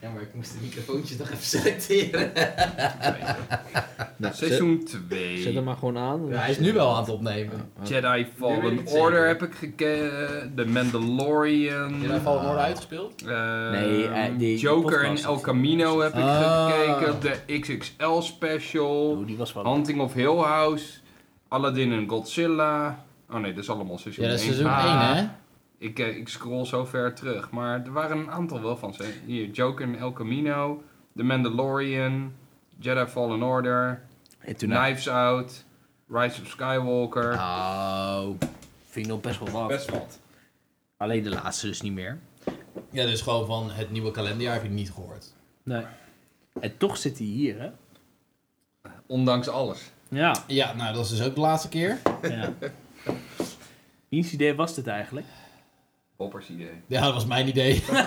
[0.00, 2.32] Ja, maar ik moest de microfoontjes nog even selecteren.
[4.16, 5.42] Nou, Seizoen Zet, 2.
[5.42, 6.26] zet hem maar gewoon aan.
[6.28, 7.70] Ja, hij is nu wel aan het opnemen.
[7.82, 8.86] Jedi Fallen.
[8.86, 10.52] Order heb ik gekeken.
[10.56, 12.00] The Mandalorian.
[12.00, 13.22] Je hebt al worden uitgespeeld?
[13.26, 15.16] Ehm, Nee, eh, die Joker en.
[15.16, 16.66] El Camino heb ik Ah.
[16.70, 17.20] gekeken.
[17.20, 19.10] De XXL special.
[19.10, 19.72] Oh, die was wel...
[19.74, 20.86] Hunting of Hill House.
[21.48, 23.04] Aladdin en Godzilla.
[23.30, 24.54] Oh nee, dat is allemaal seizoen Ja, dat is 1.
[24.54, 25.28] seizoen Ah, 1, hè?
[25.82, 27.50] Ik, eh, ik scroll zo ver terug.
[27.50, 29.14] Maar er waren een aantal wel van ze.
[29.26, 30.82] Hier, Joker en El Camino.
[31.16, 32.32] The Mandalorian.
[32.78, 34.02] Jedi Fallen Order.
[34.38, 35.64] En toen Knives Out.
[36.08, 37.32] Rise of Skywalker.
[37.32, 38.26] Oh,
[38.88, 39.68] vind ik nog best wel wat.
[39.68, 40.20] Best wat.
[40.96, 42.18] Alleen de laatste dus niet meer.
[42.90, 45.32] Ja, dus gewoon van het nieuwe kalenderjaar heb je niet gehoord.
[45.62, 45.84] Nee.
[46.60, 47.70] En toch zit hij hier, hè?
[49.06, 49.90] Ondanks alles.
[50.08, 50.36] Ja.
[50.46, 51.98] Ja, nou, dat is dus ook de laatste keer.
[52.22, 52.52] ja.
[54.08, 55.26] Wiens idee was dit eigenlijk?
[56.22, 56.70] Poppers idee.
[56.86, 57.82] Ja, dat was mijn idee.
[57.90, 58.06] Uh,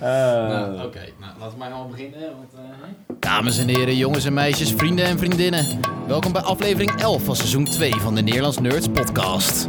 [0.00, 2.20] Nou, Oké, nou, laten we maar gewoon beginnen.
[2.20, 2.60] Want, eh,
[3.18, 5.80] Dames en heren, jongens en meisjes, vrienden en vriendinnen.
[6.06, 9.68] Welkom bij aflevering 11 van seizoen 2 van de Nederlands Nerds podcast.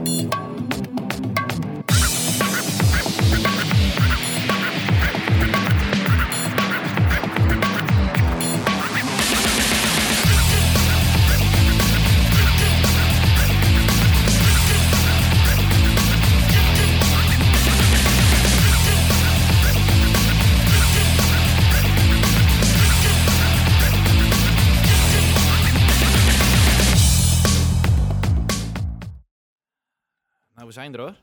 [30.84, 31.16] Zijn er hoor.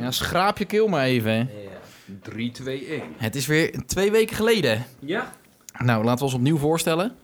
[0.00, 1.32] Ja, schraap je keel maar even.
[1.32, 1.48] hè.
[2.22, 3.02] 3, 2, 1.
[3.16, 4.84] Het is weer twee weken geleden.
[4.98, 5.32] ja.
[5.78, 7.16] Nou, laten we ons opnieuw voorstellen.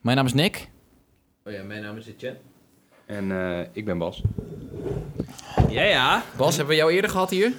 [0.00, 0.68] Mijn naam is Nick.
[1.44, 2.38] Oh ja, mijn naam is Etienne.
[3.06, 4.22] En eh, ik ben Bas.
[5.68, 6.22] Ja, ja.
[6.36, 7.52] Bas, hebben we jou eerder gehad hier?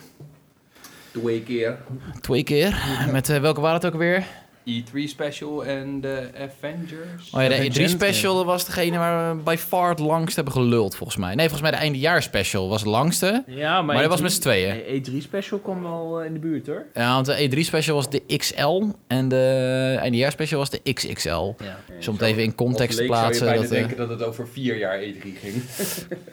[1.12, 1.78] Twee keer.
[2.22, 2.84] Twee keer.
[3.12, 4.26] Met eh, welke waren het ook weer?
[4.70, 7.30] E3 special en de Avengers.
[7.32, 10.36] Oh ja, de Avengers, E3 special dat was degene waar we by far het langst
[10.36, 11.36] hebben geluld, volgens mij.
[11.36, 13.44] Nee, volgens mij de eindejaars special was het langste.
[13.48, 15.04] Ja, maar, Maar dat was met z'n tweeën.
[15.04, 16.86] E3 special kwam wel eh, in de buurt, hoor.
[16.94, 21.30] Ja, want de E3 special was de XL en de eindejaars special was de XXL.
[21.30, 21.80] Ja.
[21.98, 23.46] Dus om het even in context te plaatsen.
[23.46, 25.64] zou je Dat, bijna eh, denken dat het over vier jaar E3 ging.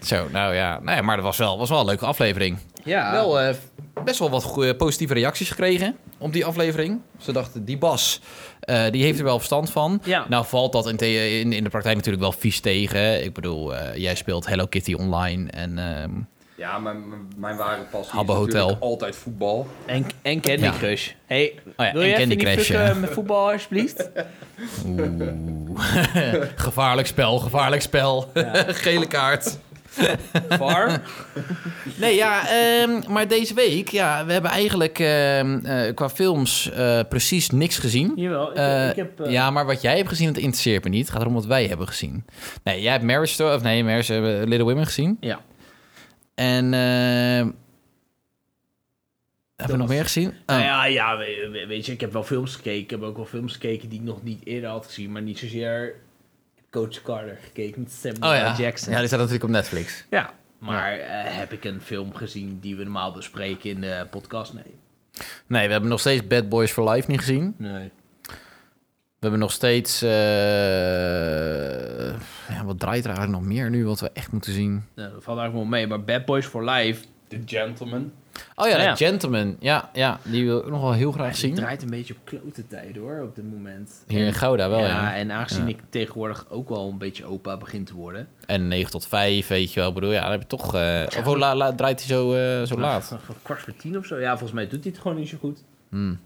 [0.02, 0.80] Zo, nou ja.
[0.82, 2.58] Nee, maar dat was wel, was wel een leuke aflevering.
[2.84, 3.12] Ja.
[3.12, 3.54] Wel eh,
[4.04, 7.00] best wel wat positieve reacties gekregen op die aflevering.
[7.18, 8.20] Ze dachten, die Bas,
[8.60, 10.00] eh, die heeft er wel verstand van.
[10.04, 10.26] Ja.
[10.28, 13.24] Nou valt dat in, the- in, in de praktijk natuurlijk wel vies tegen.
[13.24, 15.78] Ik bedoel, eh, jij speelt Hello Kitty online en...
[15.78, 16.10] ehm,
[16.56, 18.88] Ja, maar m- mijn ware passie Habbo is natuurlijk Hotel.
[18.88, 19.66] altijd voetbal.
[19.86, 20.72] En, en Candy Ja.
[20.78, 21.10] Crush.
[21.26, 22.94] Hey, Oh ja, wil en je even Candy Crush, ja.
[22.94, 24.10] met voetbal, alsjeblieft?
[24.86, 25.76] Oeh.
[26.56, 28.30] gevaarlijk spel, gevaarlijk spel.
[28.84, 29.58] Gele kaart.
[30.48, 31.00] Var?
[31.98, 37.00] Nee, ja, ehm, maar deze week, ja, we hebben eigenlijk ehm, eh, qua films eh,
[37.08, 38.12] precies niks gezien.
[38.16, 39.20] Jawel, ik, Eh, ik heb...
[39.20, 41.00] eh, Ja, maar wat jij hebt gezien, dat interesseert me niet.
[41.00, 42.24] Het gaat erom wat wij hebben gezien.
[42.64, 45.16] Nee, jij hebt Marriage Story, of nee, Marriage, eh, Little Women gezien.
[45.20, 45.40] Ja.
[46.34, 47.46] En, eh
[49.56, 50.28] hebben we nog meer gezien?
[50.28, 50.34] Oh.
[50.46, 52.80] Nou ja, ja we- weet je, ik heb wel films gekeken.
[52.80, 55.12] Ik heb ook wel films gekeken die ik nog niet eerder had gezien.
[55.12, 55.94] Maar niet zozeer...
[56.70, 58.54] Coach Carter gekeken met Samuel Oh ja.
[58.56, 58.92] Jackson.
[58.92, 60.04] ja, die staat natuurlijk op Netflix.
[60.10, 61.08] Ja, maar eh,
[61.38, 64.52] heb ik een film gezien die we normaal bespreken in de podcast?
[64.52, 64.64] Nee.
[65.46, 67.54] Nee, we hebben nog steeds Bad Boys for Life niet gezien.
[67.58, 67.90] Nee.
[69.18, 70.02] We hebben nog steeds...
[70.02, 70.10] eh,
[72.48, 74.84] ja, wat draait er eigenlijk nog meer nu, wat we echt moeten zien?
[74.94, 75.86] Nou, dat valt eigenlijk wel mee.
[75.86, 78.12] Maar Bad Boys for Life The Gentleman.
[78.54, 78.94] Oh ja, Ja, ja.
[78.94, 79.56] The Gentleman.
[79.60, 81.54] Ja, ja, die wil ik nog wel heel graag zien.
[81.54, 84.04] draait een beetje op klote tijden hoor, op dit moment.
[84.06, 85.14] Hier in Gouda wel, ja, ja.
[85.16, 85.68] en aangezien Ja.
[85.68, 88.28] ik tegenwoordig ook wel een beetje opa begin te worden.
[88.46, 89.88] En 9 tot 5, weet je wel.
[89.88, 90.74] Ik bedoel, ja, dan heb je toch...
[90.74, 93.04] eh of hoe la- la- draait hij zo, eh, zo laat?
[93.24, 94.18] Van kwart voor tien of zo.
[94.20, 95.62] Ja, volgens mij doet hij het gewoon niet zo goed.
[95.88, 96.18] Hmm.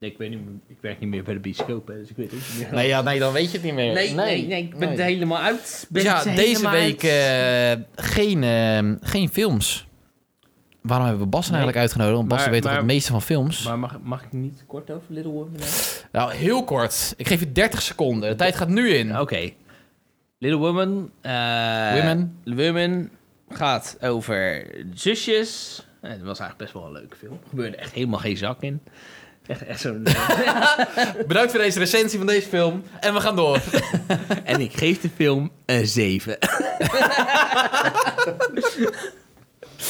[0.00, 2.30] Nee, ik weet niet, ik werk niet meer bij de bioscoop, hè, dus ik weet
[2.30, 2.74] het niet meer.
[2.74, 3.92] Nee, ja, nee, dan weet je het niet meer.
[3.92, 4.98] nee, nee, nee, ik ben nee.
[4.98, 5.86] er helemaal uit.
[5.88, 7.78] Ben Dus ja, deze week uit.
[7.98, 9.86] eh, geen, geen films.
[10.80, 11.50] Waarom hebben we Bas Nee.
[11.56, 12.16] eigenlijk uitgenodigd?
[12.16, 13.62] Want Bas Maar- weet toch het meeste van films?
[13.64, 15.60] Maar mag, mag ik niet kort over Little Women?
[16.12, 17.14] Nou, heel kort.
[17.16, 18.28] Ik geef je 30 seconden.
[18.30, 19.18] De tijd gaat nu in.
[19.20, 19.50] Oké.
[20.38, 21.10] Little Women.
[21.20, 22.38] eh, Women.
[22.44, 23.10] Women
[23.50, 25.82] gaat over zusjes.
[26.00, 27.32] Eh, Het was eigenlijk best wel een leuke film.
[27.42, 28.80] Er gebeurde echt helemaal geen zak in.
[29.46, 30.02] Echt, echt zo'n...
[31.28, 32.82] Bedankt voor deze recensie van deze film.
[33.00, 33.60] En we gaan door.
[34.44, 36.38] en ik geef de film een 7.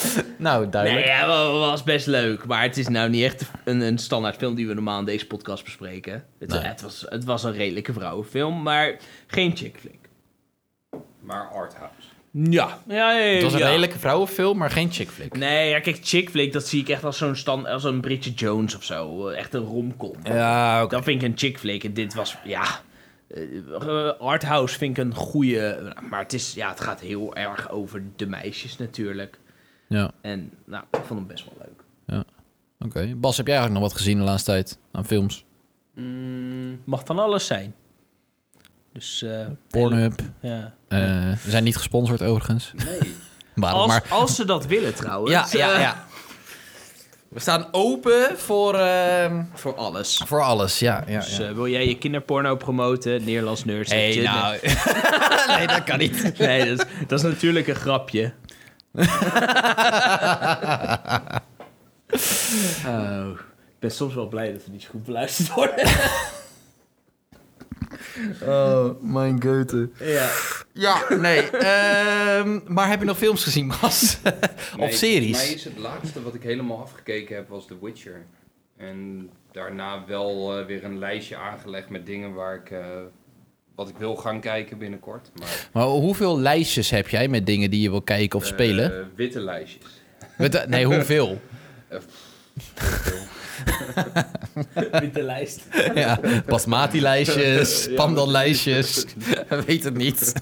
[0.38, 1.06] nou, Nee, duidelijk.
[1.06, 2.46] ja, wel- was best leuk.
[2.46, 5.26] Maar het is nou niet echt een, een standaard film die we normaal in deze
[5.26, 6.24] podcast bespreken.
[6.38, 6.60] Het, Nee.
[6.60, 8.96] het, was, het was een redelijke vrouwenfilm, maar
[9.26, 9.98] geen chick flick.
[11.20, 11.92] Maar Arthouse.
[12.32, 12.78] Ja.
[12.88, 13.66] ja, ja, ja Het was een ja.
[13.66, 15.36] redelijke vrouwenfilm, maar geen chick flick.
[15.36, 18.38] Nee, ja, kijk, chick flick, dat zie ik echt als zo'n stand, als een Bridget
[18.38, 19.28] Jones of zo.
[19.28, 20.14] Echt een romcom.
[20.22, 20.94] Ja, oké.
[20.94, 21.84] Dat vind ik een chick flick.
[21.84, 22.64] En dit was, ja...
[23.28, 25.92] eh, Arthouse vind ik een goede...
[26.10, 29.38] Maar het, is, ja, het gaat heel erg over de meisjes natuurlijk.
[29.88, 32.24] Ja, En nou, ik vond hem best wel leuk.
[32.78, 33.14] oké.
[33.16, 35.44] Bas, heb jij eigenlijk nog wat gezien de laatste tijd aan films?
[35.94, 37.74] Mm, mag van alles zijn.
[38.92, 39.22] Dus...
[39.22, 40.20] eh, Pornhub.
[40.40, 40.74] Ja.
[40.88, 40.98] Eh,
[41.44, 42.72] we zijn niet gesponsord overigens.
[42.76, 43.14] Nee.
[43.54, 43.80] Waarom?
[43.80, 45.52] Als, maar als ze dat willen trouwens.
[45.52, 46.06] ja, ja, eh, ja.
[47.28, 50.22] We staan open voor, ehm, Voor alles.
[50.26, 50.78] voor alles.
[50.78, 51.54] Ja, ja, Dus ja.
[51.54, 53.24] wil jij je kinderporno promoten?
[53.24, 53.90] Nederlands nerds.
[53.90, 54.58] hey, nou.
[55.56, 56.38] nee, dat kan niet.
[56.38, 58.32] Nee, dat is, dat is natuurlijk een grapje.
[62.86, 63.30] Oh,
[63.68, 65.86] ik ben soms wel blij dat we niet zo goed beluisterd worden.
[68.46, 69.90] Oh, mijn goethe.
[69.98, 70.30] ja.
[70.72, 71.50] Ja, nee.
[71.50, 74.18] ehm, maar heb je nog films gezien, Bas?
[74.76, 75.36] Nee, of series?
[75.36, 78.26] Voor mij is het laatste wat ik helemaal afgekeken heb, was The Witcher.
[78.76, 82.86] En daarna wel eh, weer een lijstje aangelegd met dingen waar ik, eh,
[83.78, 85.30] wat ik wil gaan kijken binnenkort.
[85.34, 89.10] Maar, Maar hoeveel lijstjes heb jij met dingen die je wil kijken of eh, spelen?
[89.14, 89.84] witte lijstjes.
[90.36, 91.40] Weet je- nee, hoeveel?
[95.00, 95.60] Witte lijst.
[95.94, 97.94] ja, basmati-lijstjes, Ja.
[97.94, 99.04] pandan-lijstjes.
[99.66, 100.32] Weet het niet.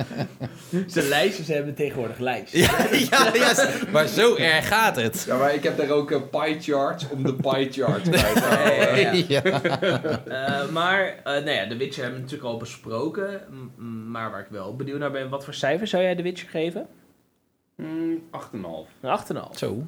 [0.86, 2.52] Zijn lijstjes hebben tegenwoordig lijst.
[2.52, 5.24] ja, ja, ja, maar zo erg gaat het.
[5.26, 9.24] Ja, maar ik heb daar ook een pie charts om de pie charts bij.
[9.28, 9.42] Ja.
[9.42, 13.40] Eh, maar, eh nou ja, The Witcher hebben we natuurlijk al besproken.
[14.10, 16.86] Maar waar ik wel benieuwd naar ben, wat voor cijfer zou jij The Witcher geven?
[17.76, 18.88] Hmm, 8,5.
[19.00, 19.56] Een 8,5.
[19.58, 19.82] Zo.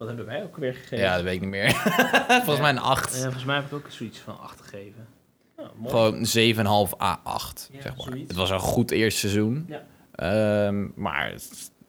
[0.00, 0.98] Wat hebben wij ook weer gegeven?
[0.98, 1.70] Ja, dat weet ik niet meer.
[2.44, 3.14] Volgens mij een 8.
[3.14, 5.06] Eh, volgens mij heb ik ook zoiets van 8 gegeven.
[5.56, 5.90] Ja, mooi.
[5.90, 7.68] Gewoon 7,5 a 8.
[7.72, 8.06] Ja, zeg maar.
[8.06, 8.28] zoiets.
[8.28, 9.66] Het was een goed eerste seizoen.
[9.68, 9.82] Ja.
[10.14, 11.40] Ehm, maar ik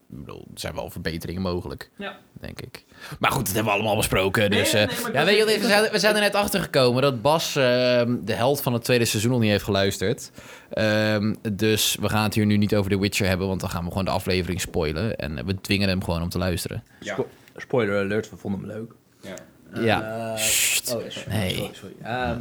[0.08, 2.18] bedoel, er zijn wel verbeteringen mogelijk, Ja.
[2.34, 2.86] denk ik.
[3.20, 4.50] Maar goed, dat hebben we allemaal besproken.
[4.52, 7.02] Dus, nee, eh, nee, ja, weet je, we, zijn, we zijn er net achter gekomen
[7.02, 10.32] dat Bas ehm, de held van het tweede seizoen nog niet heeft geluisterd.
[10.70, 13.84] Ehm, dus we gaan het hier nu niet over The Witcher hebben, want dan gaan
[13.84, 15.16] we gewoon de aflevering spoilen.
[15.16, 16.84] En we dwingen hem gewoon om te luisteren.
[17.00, 17.18] Ja.
[17.62, 18.92] Spo- Spoiler alert, we vonden hem leuk.
[19.22, 19.36] ja.
[19.82, 20.32] ja.
[20.34, 20.94] Eh, Sst.
[20.96, 21.30] oh, sorry.
[21.38, 21.56] Nee.
[21.56, 21.96] sorry, sorry.
[22.02, 22.40] Ehm,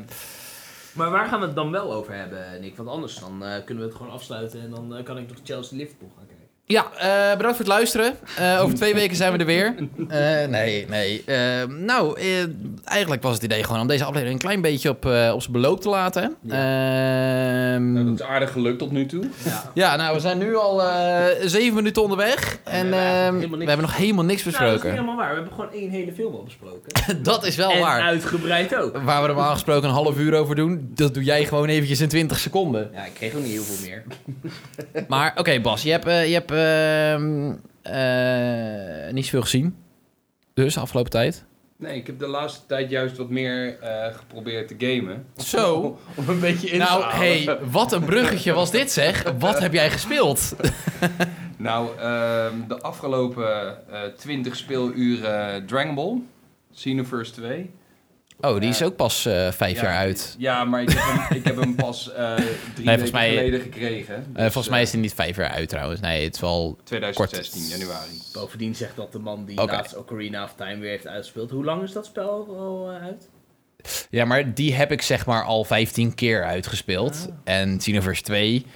[0.92, 2.76] maar waar gaan we het dan wel over hebben, Nick?
[2.76, 5.36] Want anders dan eh, kunnen we het gewoon afsluiten en dan eh, kan ik nog
[5.44, 6.39] Chelsea Liverpool gaan kijken.
[6.70, 8.14] Ja, eh, bedankt voor het luisteren.
[8.36, 9.74] Eh, over twee weken zijn we er weer.
[10.08, 11.24] Eh, nee, nee.
[11.68, 12.26] Nou, eh,
[12.84, 15.52] eigenlijk was het idee gewoon om deze aflevering een klein beetje op, eh, op zijn
[15.52, 16.36] beloop te laten.
[16.48, 19.24] Ehm, Nou, dat is aardig gelukt tot nu toe.
[19.44, 19.70] Ja.
[19.74, 22.58] ja, nou, we zijn nu al eh, zeven minuten onderweg.
[22.64, 24.90] En eigenlijk ehm, we hebben nog helemaal niks Nou, dat is niet besproken.
[24.90, 25.28] helemaal waar.
[25.28, 26.92] We hebben gewoon één hele film al besproken.
[27.22, 28.00] dat is wel en waar.
[28.00, 28.96] uitgebreid ook.
[29.04, 32.08] Waar we normaal gesproken een half uur over doen, dat doe jij gewoon eventjes in
[32.08, 32.90] 20 seconden.
[32.92, 34.02] Ja, ik kreeg ook niet heel veel meer.
[35.08, 37.52] Maar oké, Bas, je hebt, je hebt ehm,
[37.82, 39.76] eh, niet zoveel gezien.
[40.54, 41.44] Dus, afgelopen tijd.
[41.76, 45.26] Nee, ik heb de laatste tijd juist wat meer eh, geprobeerd te gamen.
[45.36, 45.98] Zo.
[46.14, 47.16] Om een beetje in te Nou, halen.
[47.16, 49.32] hey, wat een bruggetje was dit zeg.
[49.38, 50.54] Wat heb jij gespeeld?
[51.56, 56.18] Nou, ehm, de afgelopen eh 20 speeluren Dragon Ball,
[56.74, 57.70] Xenoverse 2.
[58.40, 60.34] Oh, die is ook pas eh, vijf Ja, jaar uit.
[60.38, 62.34] Ja, maar ik heb hem, ik heb hem pas eh
[62.74, 64.14] drie weken mij- geleden gekregen.
[64.14, 66.00] Eh, Dus, volgens mij is hij niet vijf jaar uit trouwens.
[66.00, 66.78] Nee, het is wel...
[66.84, 68.20] 2016, januari.
[68.32, 69.72] Bovendien zegt dat de man die Oké.
[69.72, 71.50] laatst Ocarina of Time weer heeft uitgespeeld.
[71.50, 73.28] Hoe lang is dat spel al uit?
[74.10, 77.28] Ja, maar die heb ik zeg maar al 15 keer uitgespeeld.
[77.44, 78.66] En Xenoverse 2,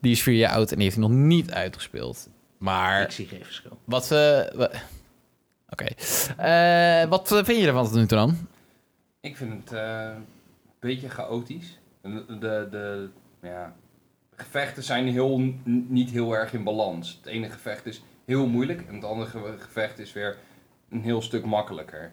[0.00, 2.28] die is vier jaar oud en die heeft hij nog niet uitgespeeld.
[2.58, 3.78] Maar Ik zie geen verschil.
[3.84, 4.04] wat...
[4.12, 4.70] eh, wa-
[5.68, 5.84] Oké.
[6.36, 8.48] Eh, wat vind je ervan tot nu toe dan?
[9.24, 10.24] Ik vind het eh, een
[10.80, 11.78] beetje chaotisch.
[12.02, 13.08] De, de, de,
[13.42, 13.74] ja,
[14.36, 15.38] de gevechten zijn heel,
[15.88, 17.18] niet heel erg in balans.
[17.22, 20.36] Het ene gevecht is heel moeilijk en het andere ge- gevecht is weer
[20.90, 22.12] een heel stuk makkelijker.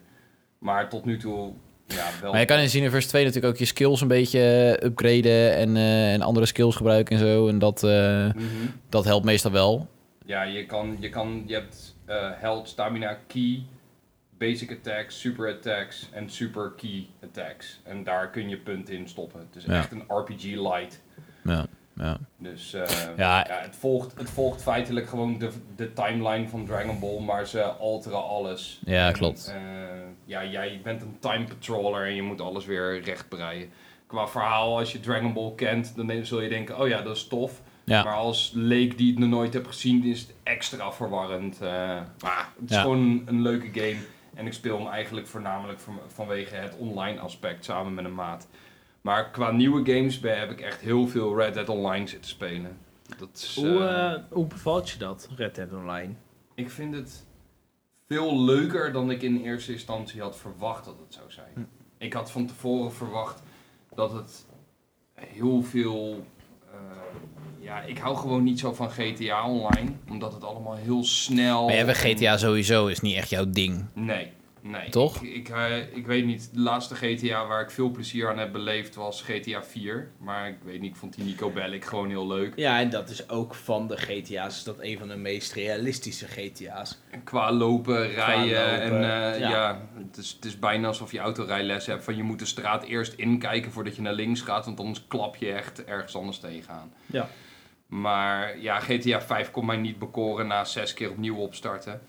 [0.59, 1.53] Maar tot nu toe,
[1.85, 2.31] ja, wel...
[2.31, 4.39] Maar je kan in Xenoverse 2 natuurlijk ook je skills een beetje
[4.79, 7.47] eh, upgraden en, eh, en andere skills gebruiken en zo.
[7.47, 8.45] En dat, Mhm.
[8.89, 9.87] dat helpt meestal wel.
[10.25, 13.63] Ja, je, kan, je, kan, je hebt eh health, stamina, key,
[14.41, 17.79] basic attacks, super attacks en super key attacks.
[17.83, 19.39] En daar kun je punten in stoppen.
[19.39, 19.73] Het is Ja.
[19.77, 21.01] echt een RPG light.
[21.43, 22.17] Ja, ja.
[22.37, 23.45] Dus eh, Ja.
[23.47, 23.59] ja.
[23.61, 28.23] het, volgt, het volgt feitelijk gewoon de, de timeline van Dragon Ball, maar ze alteren
[28.23, 28.81] alles.
[28.85, 29.53] Ja, En, klopt.
[29.55, 29.61] eh,
[30.25, 33.69] ja, jij bent een time patroller en je moet alles weer recht breien.
[34.07, 37.27] Qua verhaal, als je Dragon Ball kent, dan zul je denken, oh ja, dat is
[37.27, 37.61] tof.
[37.83, 38.03] Ja.
[38.03, 41.61] Maar als leek die het nog nooit hebt gezien, is het extra verwarrend.
[41.61, 41.69] eh.
[42.21, 42.81] maar het is Ja.
[42.81, 43.97] gewoon een leuke game.
[44.33, 48.47] En ik speel hem eigenlijk voornamelijk van- vanwege het online aspect samen met een maat.
[49.01, 52.77] Maar qua nieuwe games ben- heb ik echt heel veel Red Dead Online zitten spelen.
[53.17, 56.13] Dat is, Hoe, eh, eh, hoe bevalt je dat, Red Dead Online?
[56.55, 57.25] Ik vind het
[58.07, 61.51] veel leuker dan ik in eerste instantie had verwacht dat het zou zijn.
[61.53, 61.61] Hm.
[61.97, 63.43] Ik had van tevoren verwacht
[63.95, 64.45] dat het
[65.13, 66.25] heel veel.
[67.71, 71.65] Ja, ik hou gewoon niet zo van GTA Online, omdat het allemaal heel snel.
[71.65, 73.85] Maar ja, bij en- GTA sowieso is niet echt jouw ding.
[73.93, 74.27] Nee,
[74.61, 74.89] nee.
[74.89, 75.21] Toch?
[75.21, 78.51] Ik, ik, eh, ik weet niet, de laatste GTA waar ik veel plezier aan heb
[78.51, 80.11] beleefd was GTA 4.
[80.17, 82.53] Maar ik weet niet, ik vond die Nico Bellic gewoon heel leuk.
[82.55, 86.27] Ja, en dat is ook van de GTA's, is dat een van de meest realistische
[86.27, 86.99] GTA's.
[87.23, 88.93] Qua lopen, rijden lopen, en
[89.33, 89.49] eh, ja.
[89.49, 92.03] ja, het, is, het is bijna alsof je autorijles hebt.
[92.03, 95.35] Van je moet de straat eerst inkijken voordat je naar links gaat, want anders klap
[95.35, 96.91] je echt ergens anders tegenaan.
[97.05, 97.29] Ja.
[97.91, 102.01] Maar ja, GTA 5 kon mij niet bekoren na zes keer opnieuw opstarten.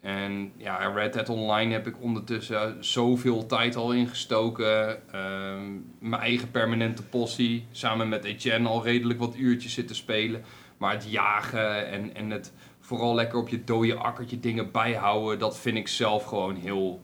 [0.00, 5.08] En ja, Red Dead Online heb ik ondertussen zoveel tijd al ingestoken.
[5.12, 10.44] Ehm, mijn eigen permanente possie, samen met Etienne al redelijk wat uurtjes zitten spelen.
[10.78, 15.58] Maar het jagen en, en het vooral lekker op je dode akkertje dingen bijhouden, dat
[15.58, 17.02] vind ik zelf gewoon heel,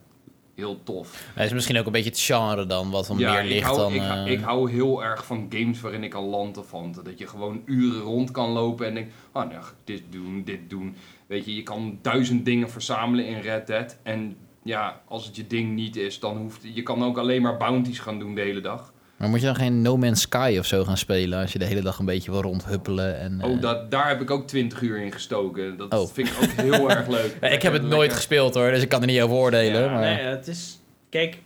[0.61, 1.33] heel tof.
[1.35, 3.79] Het is misschien ook een beetje het genre dan, wat dan meer ik ligt hou,
[3.79, 3.93] dan...
[3.93, 6.97] ik, hou- eh, ik hou heel erg van games waarin ik kan landen van.
[7.05, 10.71] Dat je gewoon uren rond kan lopen en denk, oh nou, ik dit doen, dit
[10.71, 10.97] doen.
[11.26, 13.99] Weet je, je kan duizend dingen verzamelen in Red Dead.
[14.02, 17.57] En ja, als het je ding niet is, dan hoeft je kan ook alleen maar
[17.57, 18.93] bounties gaan doen de hele dag.
[19.21, 21.65] Maar moet je dan geen No Man's Sky of zo gaan spelen als je de
[21.65, 23.19] hele dag een beetje wil rondhuppelen?
[23.19, 25.77] En, eh, Oh, dat, daar heb ik ook 20 uur in gestoken.
[25.77, 26.09] Dat Oh.
[26.12, 27.37] vind ik ook heel erg leuk.
[27.41, 29.83] Ja, ik heb het nooit gespeeld hoor, dus ik kan er niet over oordelen.
[29.83, 30.00] Ja, maar...
[30.00, 30.79] Nee, het is...
[31.09, 31.39] Kijk,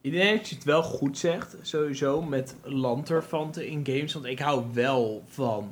[0.00, 4.12] ik denk dat je het wel goed zegt, sowieso, met lanterfanten in games.
[4.12, 5.70] Want ik hou wel van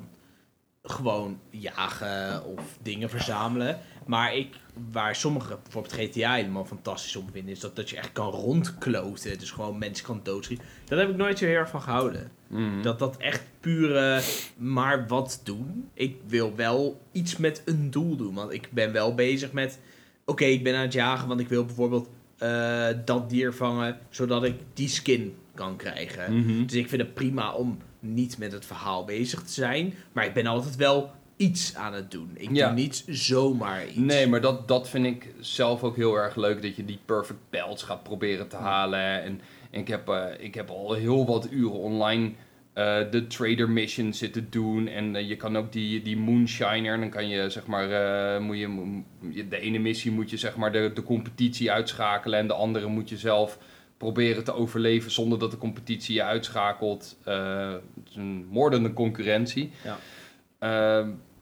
[0.83, 3.79] gewoon jagen of dingen verzamelen.
[4.07, 4.55] Maar ik,
[4.91, 9.39] waar sommige, bijvoorbeeld GTA helemaal fantastisch om vinden, is dat, dat je echt kan rondkloten.
[9.39, 10.67] Dus gewoon mensen kan doodschieten.
[10.85, 12.31] Dat heb ik nooit zo heel erg van gehouden.
[12.47, 12.83] Mhm.
[12.83, 14.23] Dat dat echt pure
[14.57, 15.89] maar wat doen.
[15.95, 18.35] Ik wil wel iets met een doel doen.
[18.35, 19.79] Want ik ben wel bezig met...
[20.25, 22.09] Oké, ik ben aan het jagen, want ik wil bijvoorbeeld
[22.39, 23.99] eh, dat dier vangen...
[24.11, 26.39] zodat ik die skin kan krijgen.
[26.39, 26.67] Mhm.
[26.67, 29.95] Dus ik vind het prima om niet met het verhaal bezig te zijn.
[30.13, 32.31] Maar ik ben altijd wel iets aan het doen.
[32.35, 32.67] Ik Ja.
[32.67, 33.97] doe niet zomaar iets.
[33.97, 36.63] Nee, maar dat, dat vind ik zelf ook heel erg leuk.
[36.63, 39.23] Dat je die perfect belts gaat proberen te halen.
[39.23, 42.33] En, en ik, heb, eh, ik heb al heel wat uren online
[42.73, 44.89] eh, de trader mission zitten doen.
[44.89, 47.01] En eh, je kan ook die, die moonshiner.
[47.01, 48.43] Dan kan je zeg maar.
[48.43, 49.03] moet je,
[49.49, 52.39] de ene missie moet je zeg maar de, de competitie uitschakelen.
[52.39, 53.59] En de andere moet je zelf
[53.97, 57.17] proberen te overleven zonder dat de competitie je uitschakelt.
[57.25, 59.71] Het is een moordende concurrentie.
[59.85, 59.99] Ja.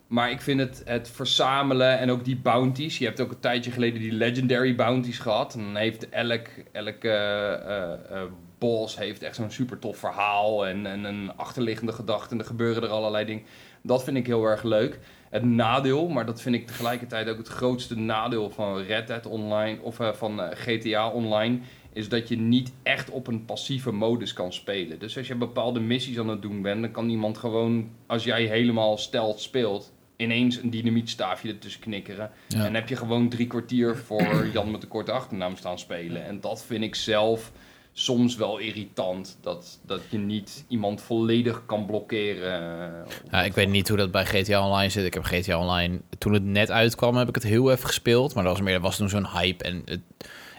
[0.09, 2.99] Maar ik vind het, het verzamelen en ook die bounties.
[2.99, 5.55] Je hebt ook een tijdje geleden die legendary bounties gehad.
[5.55, 8.23] En dan heeft elk, elk eh, eh, eh,
[8.59, 12.35] boss heeft echt zo'n super tof verhaal en, en een achterliggende gedachte.
[12.35, 13.43] En er gebeuren er allerlei dingen.
[13.83, 14.99] Dat vind ik heel erg leuk.
[15.31, 19.81] Het nadeel, maar dat vind ik tegelijkertijd ook het grootste nadeel van Red Dead Online
[19.81, 21.59] of van GTA Online,
[21.93, 24.99] is dat je niet echt op een passieve modus kan spelen.
[24.99, 28.45] Dus als je bepaalde missies aan het doen bent, dan kan iemand gewoon, als jij
[28.45, 32.31] helemaal stealth speelt, ineens een dynamietstaafje ertussen knikkeren.
[32.49, 32.65] Ja.
[32.65, 36.25] En heb je gewoon drie kwartier voor Jan met de korte achternaam staan spelen.
[36.25, 37.53] En dat vind ik zelf
[37.93, 39.39] soms wel irritant.
[39.41, 42.93] Dat, dat je niet iemand volledig kan blokkeren.
[43.31, 45.05] Ja, ik weet niet hoe dat bij GTA Online zit.
[45.05, 48.35] Ik heb GTA Online, toen het net uitkwam, heb ik het heel even gespeeld.
[48.35, 49.65] Maar dat was meer, dat was toen zo'n hype.
[49.65, 50.01] En het,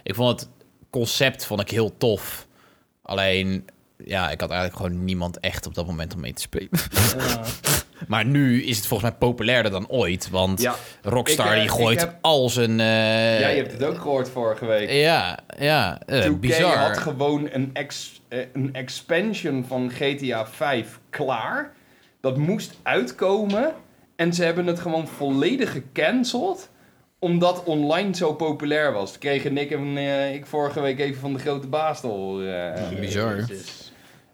[0.02, 0.48] ik vond het
[0.90, 2.46] concept vond ik heel tof.
[3.02, 3.64] Alleen,
[4.04, 6.68] ja, ik had eigenlijk gewoon niemand echt op dat moment om mee te spelen.
[7.18, 7.40] Ja.
[8.08, 10.30] Maar nu is het volgens mij populairder dan ooit.
[10.30, 12.80] Want Ja, Rockstar Ik, eh, die gooit heb- al zijn...
[12.80, 14.90] eh, jij hebt het ook gehoord vorige week.
[14.90, 16.76] Ja, ja, 2K bizar.
[16.76, 18.20] had gewoon een, ex,
[18.52, 21.72] een expansion van GTA 5 klaar.
[22.20, 23.72] Dat moest uitkomen.
[24.16, 26.70] En ze hebben het gewoon volledig gecanceld.
[27.18, 29.10] Omdat online zo populair was.
[29.10, 29.96] Toen kregen Nick en
[30.34, 32.74] ik vorige week even van de grote baas te horen.
[32.74, 33.00] eh.
[33.00, 33.36] Bizar.
[33.36, 33.89] Jezus.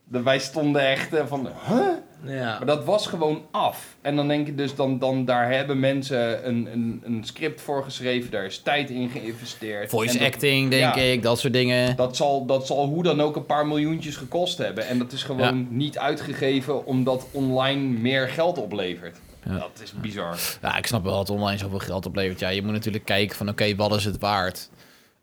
[0.08, 1.88] Wij stonden echt eh, van, huh?
[2.25, 2.56] Ja.
[2.56, 3.96] Maar dat was gewoon af.
[4.00, 7.84] En dan denk je dus, dan, dan daar hebben mensen een, een, een script voor
[7.84, 8.30] geschreven.
[8.30, 9.90] Daar is tijd in geïnvesteerd.
[9.90, 11.00] Voice dat- acting, denk ja.
[11.02, 11.96] ik, dat soort dingen.
[11.96, 14.86] Dat zal, dat zal hoe dan ook een paar miljoentjes gekost hebben.
[14.86, 19.18] En dat is gewoon niet uitgegeven omdat online meer geld oplevert.
[19.44, 19.58] Ja.
[19.58, 20.38] Dat is bizar.
[20.62, 22.40] Ja, ik snap wel dat online zoveel geld oplevert.
[22.40, 24.70] Ja, je moet natuurlijk kijken van, oké, wat is het waard?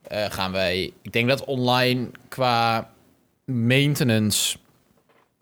[0.01, 0.93] Eh, gaan wij...
[1.01, 2.89] Ik denk dat online qua
[3.45, 4.57] maintenance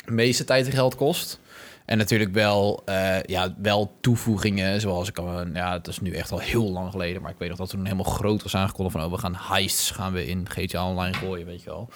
[0.06, 1.40] meeste tijd geld kost.
[1.86, 6.32] En natuurlijk wel, eh, ja, wel toevoegingen, zoals ik al, ja, het is nu echt
[6.32, 9.06] al heel lang geleden, maar ik weet nog dat toen helemaal groot was aangekondigd van,
[9.06, 11.90] oh, we gaan heists gaan we in GTA Online gooien, weet je wel.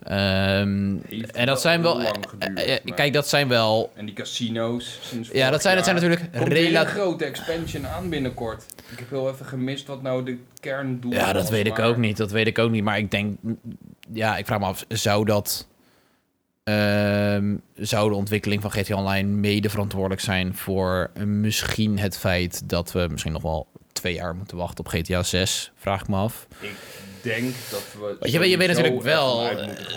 [0.00, 0.60] Ja.
[0.60, 0.96] Ehm,
[1.32, 1.94] en dat zijn wel,
[2.28, 5.84] geduurd, eh, eh, kijk, dat zijn wel, En die casino's sinds ja, dat zijn, dat
[5.84, 6.92] zijn natuurlijk relatief.
[6.92, 8.64] grote expansion aan binnenkort.
[8.90, 11.96] Ik heb heel even gemist wat nou de kerndoel Ja, dat was, weet ik ook
[11.96, 12.16] niet.
[12.16, 12.84] Dat weet ik ook niet.
[12.84, 13.38] Maar ik denk,
[14.12, 15.70] ja, ik vraag me af, zou dat.
[16.64, 22.68] Ehm, zou de ontwikkeling van GTA Online mede verantwoordelijk zijn voor eh, misschien het feit
[22.68, 25.72] dat we misschien nog wel twee jaar moeten wachten op GTA 6?
[25.76, 26.46] Vraag ik me af.
[26.60, 26.74] Ik
[27.22, 27.84] denk dat
[28.20, 28.30] we.
[28.30, 29.50] Je, weet- je weet natuurlijk wel,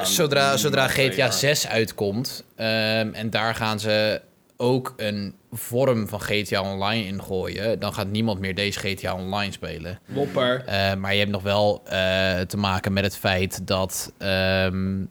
[0.03, 1.33] zodra, zodra GTA jaar.
[1.33, 4.21] 6 uitkomt, ehm, en daar gaan ze
[4.57, 9.51] ook een vorm van GTA Online in gooien, dan gaat niemand meer deze GTA Online
[9.51, 9.99] spelen.
[10.05, 10.63] Wopper.
[10.65, 15.03] Eh, maar je hebt nog wel eh, te maken met het feit dat, ehm,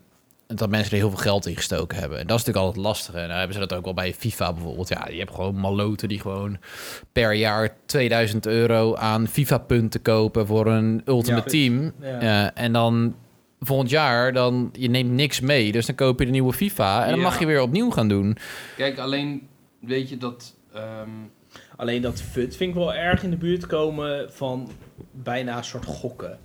[0.58, 2.18] dat mensen er heel veel geld in gestoken hebben.
[2.18, 3.14] En dat is natuurlijk altijd lastig.
[3.14, 4.88] En dan hebben ze dat ook wel bij FIFA bijvoorbeeld.
[4.88, 6.58] Ja, je hebt gewoon maloten die gewoon
[7.12, 11.68] per jaar 2000 euro aan FIFA-punten kopen voor een Ultimate Ja.
[11.68, 11.92] Team.
[12.00, 12.22] Ja.
[12.22, 13.14] Ja, en dan
[13.60, 15.72] volgend jaar, dan, je neemt niks mee.
[15.72, 18.36] Dus dan koop je de nieuwe FIFA en dan mag je weer opnieuw gaan doen.
[18.76, 19.48] Kijk, alleen
[19.80, 20.54] weet je dat.
[20.74, 21.08] ehm,
[21.76, 24.70] Alleen dat fut vind ik wel erg in de buurt komen van
[25.12, 26.38] bijna een soort gokken.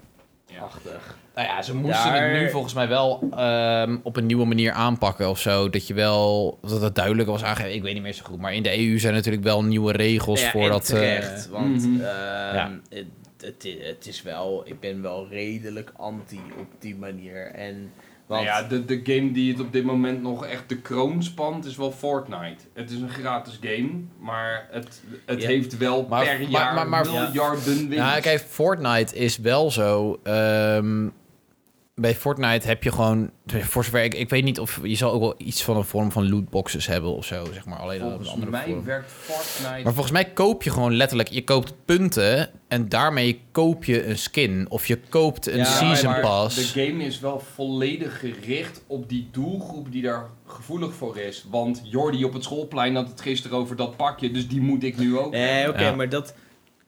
[0.62, 1.18] Achtig.
[1.36, 4.72] Nou ja, ze moesten Daar- het nu volgens mij wel ehm, op een nieuwe manier
[4.72, 5.70] aanpakken of zo.
[5.70, 7.76] Dat je wel, dat het duidelijk was aangegeven.
[7.76, 8.40] Ik weet niet meer zo goed.
[8.40, 10.82] Maar in de EU zijn natuurlijk wel nieuwe regels Ja, voor en dat.
[10.82, 12.02] eh, terecht, want Mhm.
[12.02, 12.80] ehm, Ja.
[13.40, 17.46] het, het is wel, ik ben wel redelijk anti op die manier.
[17.52, 17.92] En,
[18.30, 21.24] want, Nou ja, de, de game die het op dit moment nog echt de kroon
[21.24, 22.64] spant is wel Fortnite.
[22.74, 25.48] Het is een gratis game, maar het, het Ja.
[25.48, 27.94] heeft wel Maar- per maar- jaar maar- miljarden winst.
[27.94, 30.20] Ja, kijk, Fortnite is wel zo.
[30.24, 31.08] ehm,
[32.00, 35.22] bij Fortnite heb je gewoon, voor zover ik, ik weet niet of je zal ook
[35.22, 37.78] wel iets van een vorm van lootboxes hebben of zo, zeg maar.
[37.80, 38.84] Alleen Volgens andere mij vorm.
[38.84, 39.84] werkt Fortnite...
[39.84, 44.18] Maar volgens mij koop je gewoon letterlijk, je koopt punten en daarmee koop je een
[44.18, 46.56] skin of je koopt een Ja, season maar pass.
[46.74, 51.46] De game is wel volledig gericht op die doelgroep die daar gevoelig voor is.
[51.50, 54.98] Want Jordi op het schoolplein had het gisteren over dat pakje, dus die moet ik
[54.98, 55.32] nu ook.
[55.32, 55.96] Nee, oké, Ja.
[55.96, 56.34] maar dat...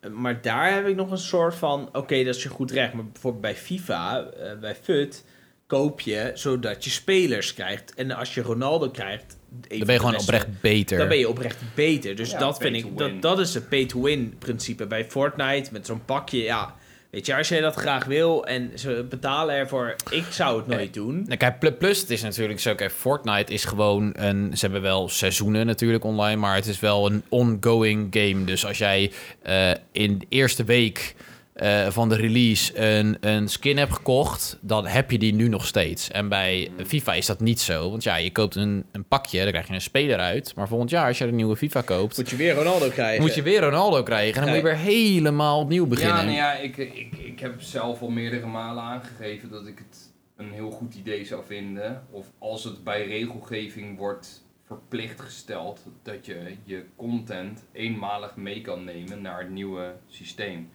[0.10, 1.90] Maar daar heb ik nog een soort van...
[1.94, 2.94] Oké, dat is je goed recht.
[2.94, 5.26] Maar bijvoorbeeld bij FIFA, eh, bij FUT...
[5.68, 7.94] koop je zodat je spelers krijgt.
[7.94, 9.38] En als je Ronaldo krijgt...
[9.50, 10.98] dan ben je gewoon beste- oprecht beter.
[10.98, 12.16] Dan ben je oprecht beter.
[12.16, 12.98] Dus Ja, dat vind ik...
[12.98, 14.88] Dat, dat is het pay-to-win principe.
[14.88, 16.76] Bij Fortnite met zo'n pakje, ja...
[17.12, 19.96] Weet je, als jij dat graag wil en ze betalen ervoor...
[20.10, 21.24] Ik zou het nooit doen.
[21.26, 24.82] Nou, kijk, pl- plus het is natuurlijk zo, kijk, Fortnite is gewoon een, ze hebben
[24.82, 28.44] wel seizoenen natuurlijk online, maar het is wel een ongoing game.
[28.44, 31.16] Dus als jij eh, in de eerste week
[31.62, 35.66] eh, van de release een, een skin hebt gekocht, dan heb je die nu nog
[35.66, 36.12] steeds.
[36.12, 39.50] En bij FIFA is dat niet zo, want ja, je koopt een, een pakje, dan
[39.52, 40.56] krijg je een speler uit.
[40.56, 43.22] Maar volgend jaar, als je een nieuwe FIFA koopt, Moet je weer Ronaldo krijgen.
[43.22, 44.34] moet je weer Ronaldo krijgen.
[44.36, 46.18] En dan moet je weer helemaal opnieuw beginnen.
[46.18, 50.12] Ja, nou ja ik, ik, ik heb zelf al meerdere malen aangegeven dat ik het
[50.38, 52.04] een heel goed idee zou vinden.
[52.12, 58.84] Of als het bij regelgeving wordt verplicht gesteld dat je je content eenmalig mee kan
[58.84, 60.70] nemen naar het nieuwe systeem.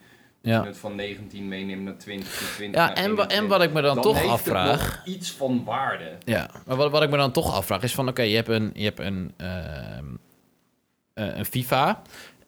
[0.47, 0.65] Ja.
[0.65, 3.49] Het van 19 meenemen naar 20, van 20 Ja, naar en, wa- en 21.
[3.59, 5.03] wat ik me dan, toch heeft het afvraag...
[5.05, 6.13] iets van waarde.
[6.25, 8.09] Ja, maar wat, wat ik me dan toch afvraag is van...
[8.09, 10.05] Oké, je hebt een, je hebt een, ehm,
[11.15, 12.03] eh, een FIFA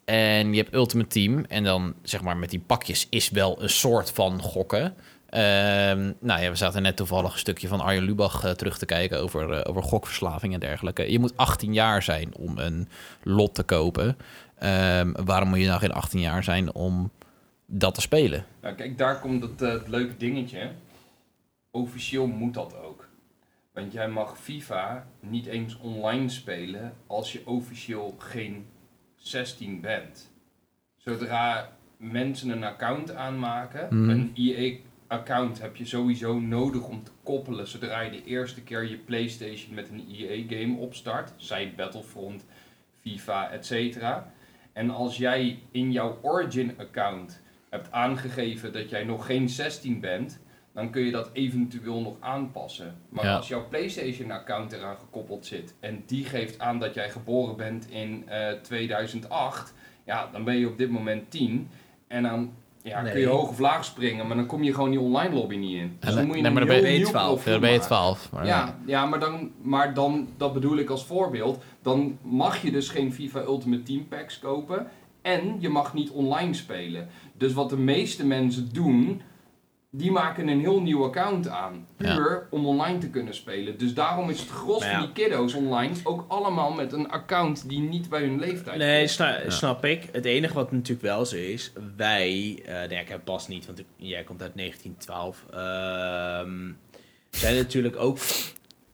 [0.04, 1.44] en je hebt Ultimate Team.
[1.48, 4.94] En dan, zeg maar, met die pakjes is wel een soort van gokken.
[5.28, 8.86] Ehm, nou ja, we zaten net toevallig een stukje van Arjen Lubach eh, terug te
[8.86, 9.20] kijken...
[9.20, 11.12] Over, eh, over gokverslaving en dergelijke.
[11.12, 12.88] Je moet 18 jaar zijn om een
[13.22, 14.16] lot te kopen.
[14.58, 17.10] Ehm, waarom moet je nou geen 18 jaar zijn om
[17.70, 18.44] dat te spelen?
[18.60, 20.70] Nou, kijk, daar komt het, eh, het leuke dingetje.
[21.70, 23.08] Officieel moet dat ook.
[23.72, 28.66] Want jij mag FIFA niet eens online spelen als je officieel geen
[29.16, 30.30] 16 bent.
[30.96, 34.10] Zodra mensen een account aanmaken, Mhm.
[34.10, 38.96] een EA-account heb je sowieso nodig om te koppelen zodra je de eerste keer je
[38.96, 42.44] PlayStation met een EA-game opstart, zij Battlefront,
[43.00, 43.98] FIFA, etc.
[44.72, 50.40] En als jij in jouw Origin-account hebt aangegeven dat jij nog geen 16 bent,
[50.74, 52.94] dan kun je dat eventueel nog aanpassen.
[53.08, 53.36] Maar Ja.
[53.36, 58.28] als jouw PlayStation-account eraan gekoppeld zit en die geeft aan dat jij geboren bent in
[58.28, 61.68] eh, 2008, ja, dan ben je op dit moment 10.
[62.06, 62.52] En dan
[62.82, 63.12] ja, Nee.
[63.12, 65.76] kun je hoog of laag springen, maar dan kom je gewoon die online lobby niet
[65.76, 65.96] in.
[66.00, 67.26] Dus Ja, dan moet je nee, maar een dan ben heel je nieuw 12.
[67.32, 67.90] profiel Dan ben je maken.
[67.94, 68.32] 12.
[68.32, 72.70] Maar Ja, ja maar, dan, maar dan, dat bedoel ik als voorbeeld, dan mag je
[72.70, 74.86] dus geen FIFA Ultimate Team Packs kopen
[75.22, 77.08] en je mag niet online spelen.
[77.38, 79.22] Dus wat de meeste mensen doen,
[79.90, 81.86] die maken een heel nieuw account aan.
[81.98, 82.14] Ja.
[82.14, 83.78] Puur om online te kunnen spelen.
[83.78, 84.90] Dus daarom is het gros ja.
[84.90, 89.06] van die kiddo's online ook allemaal met een account die niet bij hun leeftijd Nee,
[89.48, 90.08] snap ik.
[90.12, 93.78] Het enige wat natuurlijk wel zo is, wij, eh nee, ik heb pas niet, want
[93.78, 96.72] ik- jij komt uit 1912, ehm,
[97.30, 98.18] zijn natuurlijk ook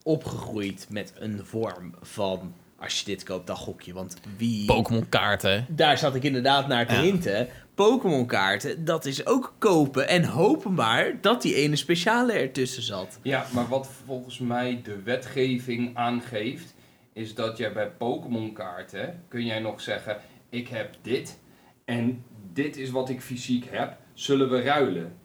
[0.03, 3.93] opgegroeid met een vorm van, als je dit koopt, dan gok je.
[3.93, 4.65] Want wie...
[4.65, 5.67] Pokémon kaarten.
[5.69, 7.01] Daar zat ik inderdaad naar te Ja.
[7.01, 7.49] hinten.
[7.75, 13.19] Pokémon kaarten, dat is ook kopen en hopen maar dat die ene speciale ertussen zat.
[13.23, 16.75] Ja, maar wat volgens mij de wetgeving aangeeft,
[17.13, 20.17] is dat jij bij Pokémon kaarten kun jij nog zeggen:
[20.51, 21.39] ik heb dit
[21.85, 25.17] en dit is wat ik fysiek heb, zullen we ruilen.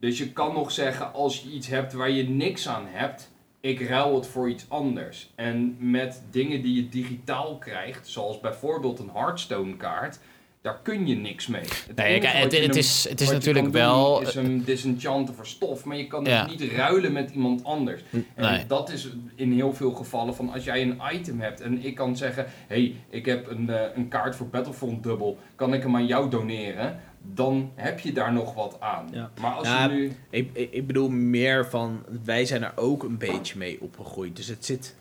[0.00, 3.80] Dus je kan nog zeggen als je iets hebt waar je niks aan hebt, ik
[3.80, 5.32] ruil het voor iets anders.
[5.34, 10.18] En met dingen die je digitaal krijgt, zoals bijvoorbeeld een Hearthstone kaart,
[10.62, 11.60] daar kun je niks mee.
[11.60, 14.20] Het Nee, kijk, wat het, het is, het is natuurlijk wel...
[14.20, 16.46] is een disenchanten voor stof, maar je kan Ja.
[16.48, 18.02] het niet ruilen met iemand anders.
[18.12, 18.66] En Nee.
[18.66, 22.16] dat is in heel veel gevallen van als jij een item hebt en ik kan
[22.16, 25.94] zeggen: hé, hey, ik heb een, eh, een kaart voor Battlefront dubbel, kan ik hem
[25.96, 27.00] aan jou doneren?
[27.34, 29.08] Dan heb je daar nog wat aan.
[29.12, 29.30] Ja.
[29.40, 30.12] Maar als Ja, je nu.
[30.30, 34.36] Ik, ik, ik bedoel meer van, wij zijn er ook een beetje mee opgegroeid.
[34.36, 34.94] Dus het zit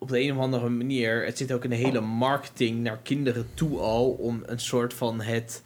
[0.00, 3.46] op de een of andere manier, het zit ook in de hele marketing naar kinderen
[3.54, 5.62] toe al om een soort van het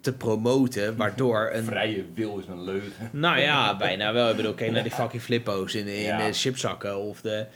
[0.00, 1.64] te promoten, waardoor een...
[1.64, 3.08] Vrije wil is een leugen.
[3.12, 4.30] Nou ja, bijna wel.
[4.30, 6.26] Ik bedoel, kijk naar die fucking flippo's in, in Ja.
[6.26, 7.46] de chipzakken of de...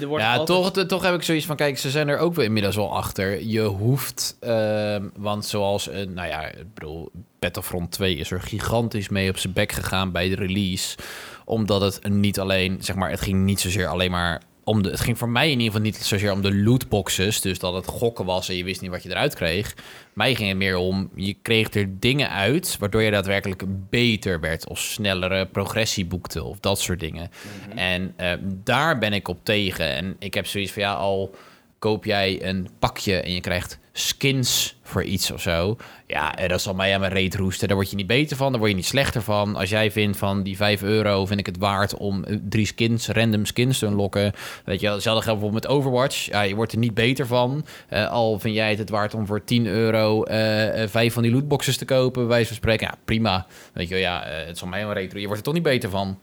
[0.00, 2.34] Er wordt Ja, altijd- toch, toch heb ik zoiets van, kijk, ze zijn er ook
[2.34, 3.42] wel inmiddels wel achter.
[3.42, 9.08] Je hoeft, ehm, want zoals, een, nou ja, ik bedoel, Battlefront 2 is er gigantisch
[9.08, 10.96] mee op zijn bek gegaan bij de release.
[11.44, 15.00] Omdat het niet alleen, zeg maar, het ging niet zozeer alleen maar om de, het
[15.00, 18.24] ging voor mij in ieder geval niet zozeer om de lootboxes, dus dat het gokken
[18.24, 19.74] was en je wist niet wat je eruit kreeg.
[20.12, 24.68] Mij ging het meer om, je kreeg er dingen uit waardoor je daadwerkelijk beter werd
[24.68, 27.30] of snellere progressie boekte of dat soort dingen.
[27.74, 29.86] En eh, daar ben ik op tegen.
[29.86, 31.34] En ik heb zoiets van ja, al
[31.78, 35.76] koop jij een pakje en je krijgt skins voor iets of zo.
[36.06, 37.68] Ja, eh, dat zal mij aan mijn reet roesten.
[37.68, 39.56] Daar word je niet beter van, daar word je niet slechter van.
[39.56, 43.08] Als jij vindt van die 5 euro vind ik het waard om eh, drie skins,
[43.08, 44.32] random skins te unlocken.
[44.64, 46.26] Weet je, hetzelfde geldt bijvoorbeeld met Overwatch.
[46.26, 47.64] Ja, je wordt er niet beter van.
[47.88, 51.32] Eh, al vind jij het het waard om voor 10 euro eh, vijf van die
[51.32, 52.86] lootboxes te kopen, wijze van spreken.
[52.86, 53.46] Ja, prima.
[53.72, 55.20] Weet je, wel, ja, het zal mij aan reet roesten.
[55.20, 56.18] Je wordt er toch niet beter van.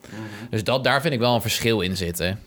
[0.50, 2.40] Dus dat, daar vind ik wel een verschil in zitten.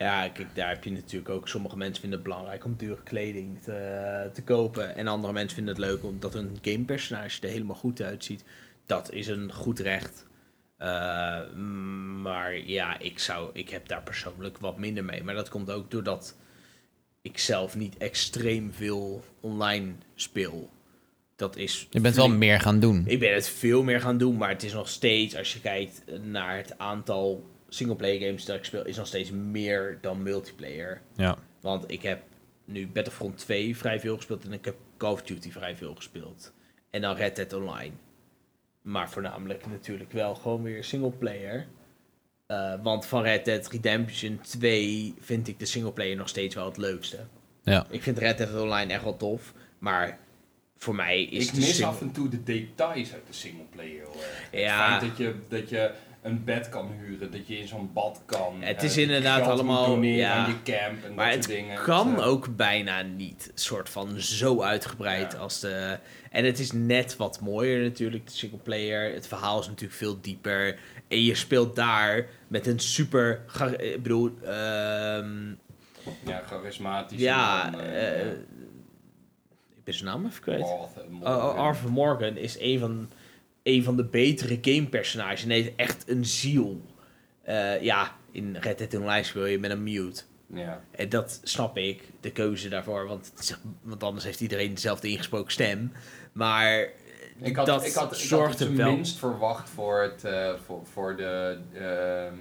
[0.00, 1.48] Ja, kijk, daar heb je natuurlijk ook...
[1.48, 4.96] Sommige mensen vinden het belangrijk om dure kleding te, te kopen.
[4.96, 8.44] En andere mensen vinden het leuk omdat een gamepersonage er helemaal goed uitziet.
[8.86, 10.26] Dat is een goed recht.
[10.76, 11.52] Eh,
[12.22, 15.22] maar ja, ik, zou, ik heb daar persoonlijk wat minder mee.
[15.22, 16.36] Maar dat komt ook doordat
[17.22, 20.70] ik zelf niet extreem veel online speel.
[21.36, 23.04] Dat is Je bent wel meer gaan doen.
[23.06, 26.02] ik ben het veel meer gaan doen, maar het is nog steeds, als je kijkt
[26.22, 31.00] naar het aantal singleplayer games dat ik speel, is nog steeds meer dan multiplayer.
[31.16, 31.38] Ja.
[31.60, 32.22] Want ik heb
[32.64, 36.52] nu Battlefront 2 vrij veel gespeeld en ik heb Call of Duty vrij veel gespeeld.
[36.90, 37.94] En dan Red Dead Online.
[38.82, 41.66] Maar voornamelijk natuurlijk wel gewoon weer singleplayer.
[42.46, 46.76] Eh want van Red Dead Redemption 2 vind ik de singleplayer nog steeds wel het
[46.76, 47.18] leukste.
[47.62, 47.86] Ja.
[47.90, 50.18] Ik vind Red Dead Online echt wel tof, maar
[50.76, 54.02] voor mij is ik mis af en toe de details uit de singleplayer.
[54.02, 54.50] erg.
[54.52, 54.92] Ja.
[54.92, 55.90] Het feit dat je, dat je
[56.22, 58.54] een bed kan huren, dat je in zo'n bad kan.
[58.62, 60.32] Het eh, is inderdaad allemaal- ja.
[60.34, 61.82] aan je camp en Maar dat het soort dingen.
[61.82, 63.50] kan Dus, eh, ook bijna niet.
[63.54, 65.38] soort van zo uitgebreid Ja.
[65.38, 65.98] als de.
[66.30, 69.14] En het is net wat mooier natuurlijk, de singleplayer.
[69.14, 70.78] Het verhaal is natuurlijk veel dieper.
[71.08, 73.42] En je speelt daar met een super.
[73.46, 74.30] ga- Ik bedoel.
[74.44, 75.48] ehm,
[76.26, 77.20] Ja, charismatisch.
[77.20, 77.68] ja.
[77.70, 78.26] man, eh, eh,
[79.76, 80.62] ik ben zijn naam even kwijt.
[80.62, 81.36] Arthur Oh, Morgan.
[81.36, 83.08] oh, Arthur Morgan is een van,
[83.74, 85.42] een van de betere gamepersonages.
[85.44, 86.80] En heeft echt een ziel.
[87.42, 90.22] Eh, ja, in Red Dead Online speel je met een mute.
[90.54, 90.82] Ja.
[90.90, 93.06] En dat snap ik, de keuze daarvoor.
[93.06, 95.92] Want, is- want anders heeft iedereen dezelfde ingesproken stem.
[96.32, 96.88] Maar
[97.42, 98.92] Ik had, dat ik had, ik had het wel...
[98.92, 102.38] minst verwacht voor, het, eh, voor, voor, de, ehm,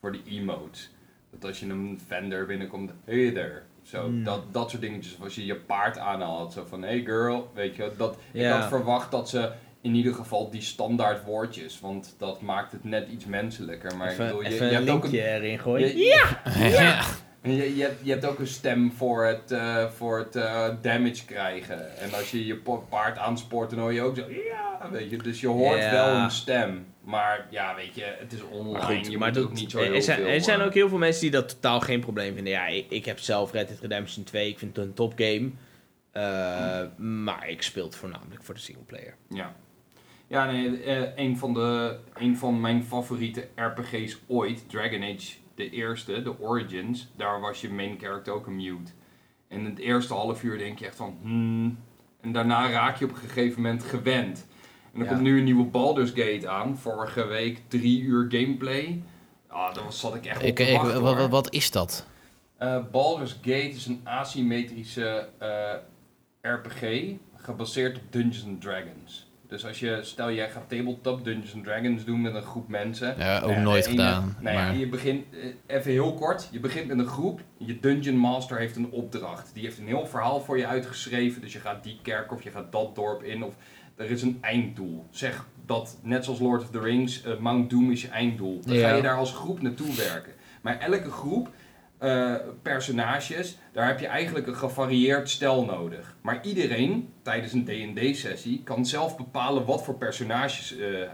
[0.00, 0.90] voor de emotes.
[1.30, 3.62] Dat als je een vendor binnenkomt, hey there.
[3.82, 4.24] Zo, Hmm.
[4.24, 5.14] dat, dat soort dingetjes.
[5.16, 7.90] Of als je je paard aanhaalt, zo van hey girl, weet je.
[7.96, 9.52] Dat, Ik had verwacht dat ze
[9.86, 13.96] in ieder geval die standaard woordjes, want dat maakt het net iets menselijker.
[13.96, 15.96] Maar even ik bedoel, je, even je een hebt ook linkje een, erin gooien.
[15.96, 16.40] je- ja!
[16.68, 17.02] ja.
[17.42, 21.24] je, je, hebt, je hebt ook een stem voor het, eh, voor het eh, damage
[21.24, 21.98] krijgen.
[21.98, 25.16] En als je je paard aanspoort, dan hoor je ook zo, ja, weet je.
[25.16, 26.86] Dus je hoort wel een stem.
[27.04, 28.72] Maar ja, weet je, het is online.
[28.72, 30.28] Maar goed, je maar moet dat, ook niet zo heel er, zijn, veel...
[30.28, 32.52] er zijn eh, ook heel veel mensen die dat totaal geen probleem vinden.
[32.52, 34.48] Ja, ik, ik heb zelf Red Dead Redemption 2.
[34.48, 35.50] Ik vind het een topgame.
[36.12, 39.14] Eh maar ik speel het voornamelijk voor de singleplayer.
[39.28, 39.54] Ja.
[40.28, 45.70] Ja, nee, eh, een, van de, een van mijn favoriete RPG's ooit, Dragon Age, de
[45.70, 48.92] eerste, de Origins, daar was je main character ook een mute.
[49.48, 51.78] En het eerste half uur denk je echt van, hmm.
[52.20, 54.46] En daarna raak je op een gegeven moment gewend.
[54.92, 55.10] En er Ja.
[55.12, 56.78] komt nu een nieuwe Baldur's Gate aan.
[56.78, 59.02] Vorige week drie uur gameplay.
[59.48, 62.06] Ah, daar was- zat ik echt op Ik, te ik, wachten, wat, is dat?
[62.56, 65.74] Eh, Baldur's Gate is een asymmetrische eh,
[66.52, 69.25] RPG gebaseerd op Dungeons and Dragons.
[69.48, 73.14] Dus als je, stel jij gaat tabletop Dungeons and Dragons doen met een groep mensen.
[73.18, 74.36] Ja, ook Eh, nooit gedaan.
[74.40, 74.76] Nou ja, maar...
[74.76, 75.24] je begint,
[75.66, 77.40] eh, even heel kort, je begint met een groep.
[77.56, 79.50] Je Dungeon Master heeft een opdracht.
[79.54, 81.40] Die heeft een heel verhaal voor je uitgeschreven.
[81.40, 83.42] Dus je gaat die kerk of je gaat dat dorp in.
[83.44, 83.54] Of
[83.96, 85.06] er is een einddoel.
[85.10, 88.60] Zeg dat, net zoals Lord of the Rings, eh, Mount Doom is je einddoel.
[88.64, 88.88] Dan Ja.
[88.88, 90.32] ga je daar als groep naartoe werken.
[90.62, 91.48] Maar elke groep,
[91.98, 96.16] eh, personages, daar heb je eigenlijk een gevarieerd stel nodig.
[96.20, 101.08] Maar iedereen, tijdens een D&D-sessie, kan zelf bepalen wat voor personages eh, eh,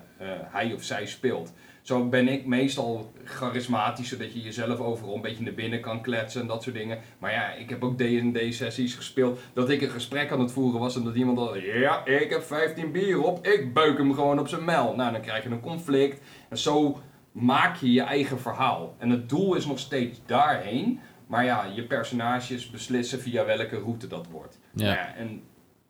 [0.50, 1.52] hij of zij speelt.
[1.82, 6.40] Zo ben ik meestal charismatisch, zodat je jezelf overal een beetje naar binnen kan kletsen
[6.40, 6.98] en dat soort dingen.
[7.18, 10.96] Maar ja, ik heb ook D&D-sessies gespeeld dat ik een gesprek aan het voeren was
[10.96, 14.48] en dat iemand al, ja, ik heb 15 bier op, ik beuk hem gewoon op
[14.48, 14.94] zijn mel.
[14.94, 16.20] Nou, dan krijg je een conflict.
[16.48, 17.00] En zo
[17.32, 18.94] maak je je eigen verhaal.
[18.98, 24.06] En het doel is nog steeds daarheen, maar ja, je personages beslissen via welke route
[24.06, 24.58] dat wordt.
[24.74, 24.84] Ja.
[24.84, 25.42] Nou ja, en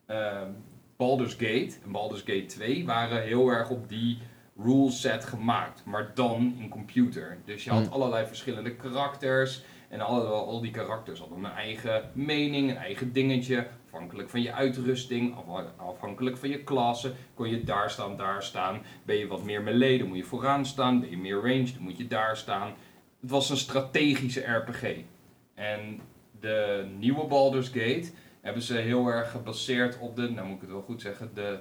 [0.07, 0.51] ehm,
[0.97, 4.19] Baldur's Gate en Baldur's Gate 2 waren heel erg op die
[4.57, 7.39] rule set gemaakt, maar dan in computer.
[7.45, 7.93] Dus je had Hmm.
[7.93, 13.67] allerlei verschillende karakters en alle, al die karakters hadden een eigen mening, een eigen dingetje.
[13.93, 18.81] Afhankelijk van je uitrusting, afha- afhankelijk van je klasse, kon je daar staan, daar staan.
[19.05, 21.01] Ben je wat meer melee, dan moet je vooraan staan.
[21.01, 22.75] Ben je meer range, dan moet je daar staan.
[23.21, 24.99] Het was een strategische RPG.
[25.55, 26.01] En
[26.41, 30.71] de nieuwe Baldur's Gate hebben ze heel erg gebaseerd op de, nou moet ik het
[30.71, 31.59] wel goed zeggen, de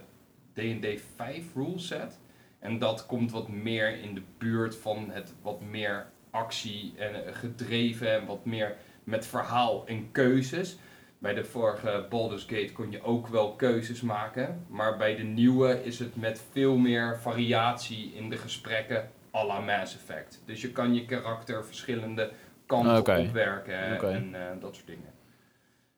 [0.54, 2.20] D&D 5 rule set.
[2.60, 8.14] En dat komt wat meer in de buurt van het wat meer actie en gedreven
[8.14, 10.78] en wat meer met verhaal en keuzes.
[11.22, 15.84] Bij de vorige Baldur's Gate kon je ook wel keuzes maken, maar bij de nieuwe
[15.84, 20.42] is het met veel meer variatie in de gesprekken à la Mass Effect.
[20.46, 22.32] Dus je kan je karakter verschillende
[22.66, 25.14] kanten opwerken en eh, dat soort dingen.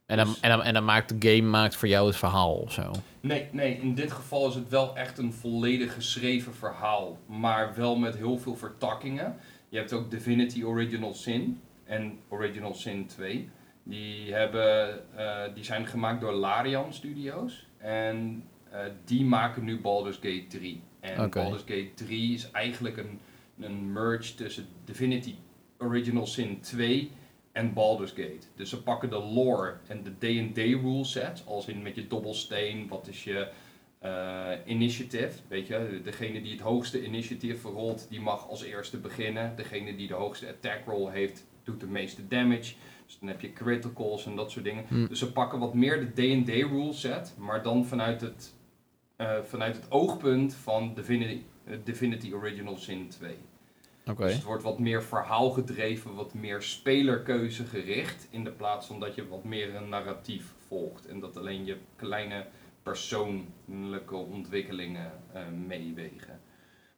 [0.05, 2.53] En dan, Dus- en, dan, en dan maakt de game maakt voor jou het verhaal
[2.55, 2.91] of zo.
[3.19, 7.95] Nee, nee, in dit geval is het wel echt een volledig geschreven verhaal, maar wel
[7.95, 9.35] met heel veel vertakkingen.
[9.69, 13.49] Je hebt ook Divinity Original Sin en Original Sin 2.
[13.83, 20.15] Die, hebben, eh, die zijn gemaakt door Larian Studios en eh, die maken nu Baldur's
[20.15, 20.81] Gate 3.
[20.99, 21.29] En.
[21.29, 23.19] Baldur's Gate 3 is eigenlijk een,
[23.59, 25.35] een merge tussen Divinity
[25.77, 27.11] Original Sin 2
[27.51, 28.47] en Baldur's Gate.
[28.55, 32.87] Dus ze pakken de lore en de D&D rule set, als in met je dobbelsteen,
[32.87, 33.47] wat is je
[34.03, 39.55] eh, initiative, weet je, degene die het hoogste initiative rolt, die mag als eerste beginnen.
[39.55, 42.73] Degene die de hoogste attack roll heeft, doet de meeste damage.
[43.05, 44.85] Dus dan heb je criticals en dat soort dingen.
[44.87, 45.07] Hm.
[45.07, 48.53] Dus ze pakken wat meer de D&D rule set, maar dan vanuit het,
[49.15, 53.35] eh, vanuit het oogpunt van Divinity, eh, Divinity Original Sin 2.
[54.05, 54.23] Oké.
[54.23, 58.27] Dus het wordt wat meer verhaalgedreven, wat meer spelerkeuze gericht.
[58.29, 61.05] In de plaats van dat je wat meer een narratief volgt.
[61.05, 62.45] En dat alleen je kleine
[62.83, 66.41] persoonlijke ontwikkelingen eh, meewegen.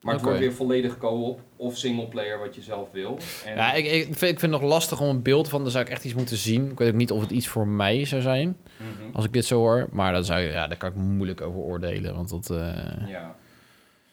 [0.06, 3.18] Maar het wordt weer volledig co-op of singleplayer wat je zelf wil.
[3.46, 5.62] En Ja, ik, ik, vind, ik vind het nog lastig om een beeld van.
[5.62, 6.72] Dan zou ik echt iets moeten zien.
[6.72, 8.58] Ik weet ook niet of het iets voor mij zou zijn.
[8.78, 9.16] Mhm.
[9.16, 9.88] Als ik dit zo hoor.
[9.92, 12.16] Maar dan zou ja, daar kan ik moeilijk over oordelen.
[12.16, 12.50] Want dat.
[12.50, 13.36] eh, Ja.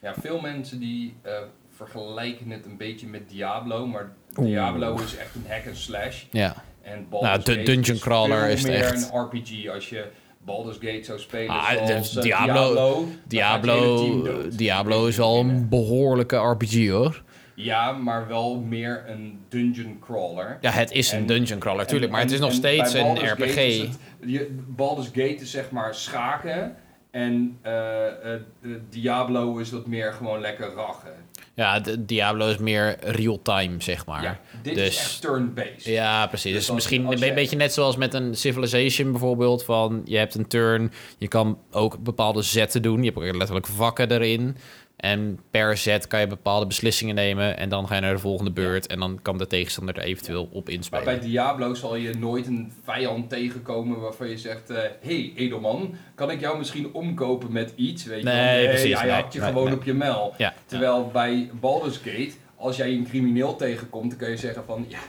[0.01, 1.33] ja, veel mensen die eh,
[1.77, 3.87] vergelijken het een beetje met Diablo.
[3.87, 4.47] Maar Oeh.
[4.49, 6.25] Diablo is echt een hack and slash.
[6.31, 6.55] ja.
[6.83, 9.11] En Baldur's Nou, de dungeon is crawler veel is het meer echt.
[9.13, 9.69] een RPG.
[9.69, 10.07] Als je
[10.45, 16.89] Baldur's Gate zou spelen Ah, zoals eh, Diablo- Diablo, Diablo, is al een behoorlijke RPG
[16.89, 17.23] hoor.
[17.55, 20.59] Ja, maar wel meer een dungeon crawler.
[20.61, 22.07] Ja, het is een En- dungeon crawler, tuurlijk.
[22.07, 23.57] En- Maar het is nog steeds een Gate RPG.
[23.57, 26.77] is het- je, Baldur's Gate is zeg maar schaken.
[27.11, 31.13] En de Diablo is wat meer gewoon lekker rachen.
[31.55, 34.23] Ja, de, Diablo is meer real-time, zeg maar.
[34.23, 35.85] Ja, dit dus- is echt turn-based.
[35.85, 36.53] Ja, precies.
[36.53, 39.65] Dus Dus misschien een be- je- beetje net zoals met een Civilization bijvoorbeeld.
[39.65, 42.99] Van je hebt een turn, je kan ook bepaalde zetten doen.
[43.03, 44.57] Je hebt ook letterlijk vakken erin.
[45.03, 47.57] En per zet kan je bepaalde beslissingen nemen.
[47.57, 48.87] En dan ga je naar de volgende beurt.
[48.87, 51.05] En dan kan de tegenstander er eventueel op Maar inspelen.
[51.05, 54.69] bij Diablo zal je nooit een vijand tegenkomen waarvan je zegt...
[54.69, 58.05] Hé, hey, edelman, kan ik jou misschien omkopen met iets?
[58.05, 58.29] Weet je?
[58.29, 59.75] Nee, precies, hij nee, had je nee, gewoon nee.
[59.75, 60.35] op je mel.
[60.37, 64.85] Ja, Terwijl bij Baldur's Gate, als jij een crimineel tegenkomt, dan kun je zeggen van...
[64.89, 65.01] Ja,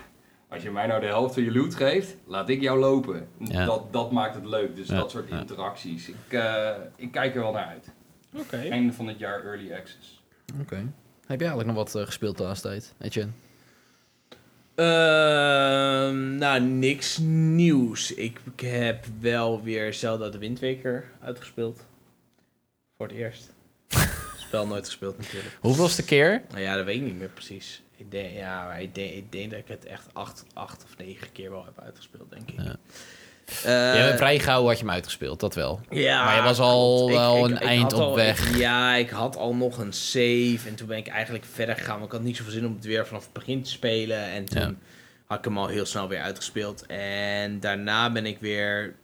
[0.49, 3.27] als je mij nou de helft van je loot geeft, laat ik jou lopen.
[3.37, 3.65] Ja.
[3.65, 5.39] Dat, dat maakt het leuk, dus Ja, dat soort ja.
[5.39, 6.09] interacties.
[6.09, 7.91] Ik, eh, ik kijk er wel naar uit.
[8.33, 8.57] Oké.
[8.57, 10.21] Einde van het jaar early access.
[10.61, 10.75] Oké.
[11.25, 13.31] Heb jij eigenlijk nog wat eh, gespeeld de laatste tijd, Etienne?
[14.75, 18.13] Ehm, nou, niks nieuws.
[18.13, 21.85] Ik heb wel weer Zelda de Windweker uitgespeeld.
[22.97, 23.53] Voor het eerst.
[24.37, 25.57] Spel nooit gespeeld natuurlijk.
[25.61, 26.43] Hoeveelste keer?
[26.49, 27.81] Nou ja, dat weet ik niet meer precies.
[27.97, 31.31] Ik denk, ja, ik denk, ik denk dat ik het echt acht, acht of negen
[31.31, 32.61] keer wel heb uitgespeeld, denk ik.
[32.61, 32.75] Ja.
[33.65, 35.81] Eh, ja, vrij gauw had je hem uitgespeeld, dat wel.
[35.89, 38.57] Ja, Maar je was al wel een eind op al- weg.
[38.57, 41.93] ja, ik had al nog een save en toen ben ik eigenlijk verder gegaan.
[41.99, 44.23] Want ik had niet zoveel zin om het weer vanaf het begin te spelen.
[44.25, 44.73] En toen Ja.
[45.25, 46.85] had ik hem al heel snel weer uitgespeeld.
[46.85, 48.95] En daarna ben ik weer...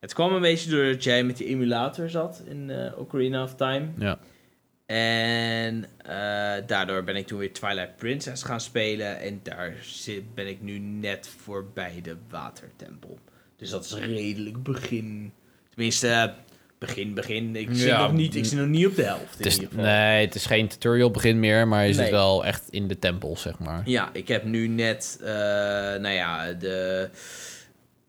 [0.00, 3.86] Het kwam een beetje doordat jij met die emulator zat in eh Ocarina of Time.
[3.98, 4.18] Ja.
[4.86, 9.20] En eh, daardoor ben ik toen weer Twilight Princess gaan spelen.
[9.20, 13.18] En daar zit, ben ik nu net voorbij de watertempel.
[13.60, 15.32] Dus dat is redelijk begin.
[15.74, 16.34] Tenminste,
[16.78, 17.56] begin, begin.
[17.56, 19.30] Ik zit, Ja, nog, niet, ik zit nog niet op de helft.
[19.30, 19.84] Het In is, ieder geval.
[19.84, 22.10] nee, het is geen tutorial begin meer, maar je zit Nee.
[22.10, 23.82] wel echt in de tempel, zeg maar.
[23.84, 27.08] Ja, ik heb nu net, eh, nou ja, de,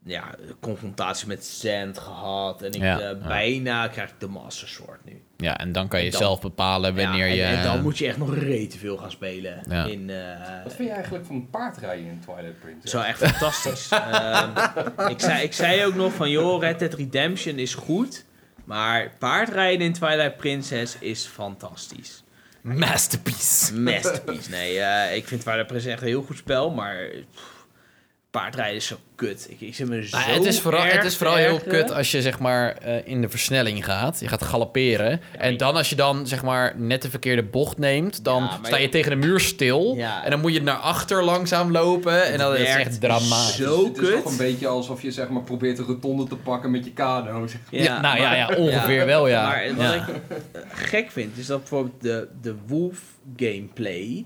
[0.06, 2.62] ja, confrontatie met Sand gehad.
[2.62, 3.16] En ik, Ja, eh, ja.
[3.28, 5.22] bijna krijg ik de Master Sword nu.
[5.38, 7.58] Ja, en dan kan je dan- zelf bepalen wanneer ja, en, je...
[7.58, 9.64] en dan moet je echt nog rete veel gaan spelen.
[9.70, 9.86] Ja.
[9.86, 12.92] In, eh, Wat vind je eigenlijk van paardrijden in Twilight Princess?
[12.92, 13.90] Zo echt fantastisch.
[14.12, 18.26] Ehm, ik, zei, ik zei ook nog van, joh, Red Dead Redemption is goed.
[18.66, 22.24] Maar paardrijden in Twilight Princess is fantastisch.
[22.62, 23.74] Masterpiece.
[23.76, 24.50] Masterpiece.
[24.50, 26.98] Nee, eh, ik vind Twilight Princess echt een heel goed spel, maar
[27.36, 27.51] pff,
[28.32, 29.48] paardrijden is zo kut.
[29.50, 32.12] Ik, ik zit me zo het, is vooral, erg het is vooral heel kut als
[32.12, 34.20] je zeg maar eh, in de versnelling gaat.
[34.20, 35.22] Je gaat galopperen.
[35.38, 38.76] en dan als je dan zeg maar net de verkeerde bocht neemt, dan Ja, sta
[38.76, 39.96] je je- tegen de muur stil.
[39.96, 40.24] Ja.
[40.24, 42.24] En dan moet je naar achter langzaam lopen.
[42.26, 43.56] En dat is echt dramatisch.
[43.56, 44.24] zo het is kut.
[44.24, 47.48] toch een beetje alsof je zeg maar probeert een rotonde te pakken met je kano.
[47.48, 47.60] zeg.
[47.70, 49.48] Ja, nou ja, ja, ongeveer wel ja.
[49.48, 49.94] Maar wat Ja.
[50.08, 50.14] ik
[50.72, 53.00] gek vind, is dat bijvoorbeeld de, de Wolf
[53.36, 54.26] gameplay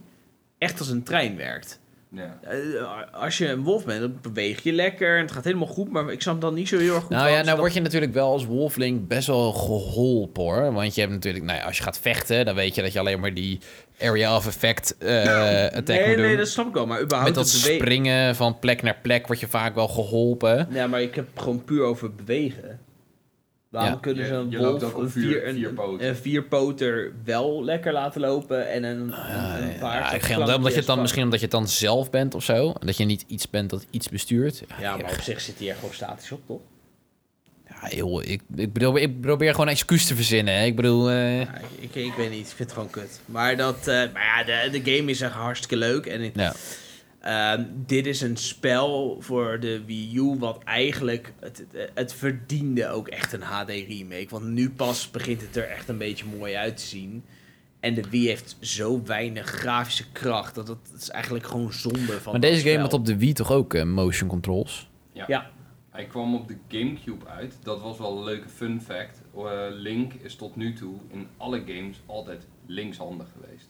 [0.57, 1.79] echt als een trein werkt.
[2.15, 2.39] Ja.
[2.41, 5.91] Eh, als je een wolf bent, dan beweeg je lekker en het gaat helemaal goed,
[5.91, 7.09] maar ik snap dan niet zo heel erg goed.
[7.15, 10.73] Nou ja, nou dat- word je natuurlijk wel als wolfling best wel geholpen hoor.
[10.73, 12.99] Want je hebt natuurlijk, nou ja, als je gaat vechten, dan weet je dat je
[12.99, 13.59] alleen maar die
[13.99, 15.17] area of effect eh
[15.65, 16.25] attack Nee, moet doen.
[16.25, 19.39] nee, dat snap ik wel, maar überhaupt Met dat springen van plek naar plek word
[19.39, 20.67] je vaak wel geholpen.
[20.71, 22.79] Ja, maar ik heb gewoon puur over bewegen.
[23.75, 23.99] Waarom Ja.
[24.01, 25.47] kunnen ze een je wolf, een, vier-
[26.01, 30.13] een, vierpoter wel lekker laten lopen en een, een, een Ja, paard...
[30.13, 32.73] ik denk omdat je het dan misschien omdat je het dan zelf bent of zo.
[32.79, 34.63] Dat je niet iets bent dat iets bestuurt.
[34.79, 36.59] Ja, maar op zich zit hij er gewoon statisch op, toch?
[37.81, 40.53] Ja, joh, ik, ik, bedoel, ik probeer gewoon een excuus te verzinnen.
[40.57, 40.65] Hè.
[40.65, 43.19] Ik bedoel, eh, Ja, ik, ik weet niet, ik vind het gewoon kut.
[43.25, 46.05] Maar, dat, eh, maar ja, de, de game is echt hartstikke leuk.
[46.05, 46.53] En ja.
[47.25, 51.33] Ehm, dit is een spel voor de Wii U wat eigenlijk...
[51.39, 54.27] Het, het, het verdiende ook echt een HD remake.
[54.29, 57.23] Want nu pas begint het er echt een beetje mooi uit te zien.
[57.79, 60.55] En de Wii heeft zo weinig grafische kracht...
[60.55, 63.33] dat het, het is eigenlijk gewoon zonde van Maar deze game had op de Wii
[63.33, 64.89] toch ook eh, motion controls?
[65.11, 65.51] Ja,
[65.89, 67.57] Hij kwam op de Gamecube uit.
[67.63, 69.21] Dat was wel een leuke fun fact.
[69.35, 73.69] Eh, Link is tot nu toe in alle games altijd linkshandig geweest.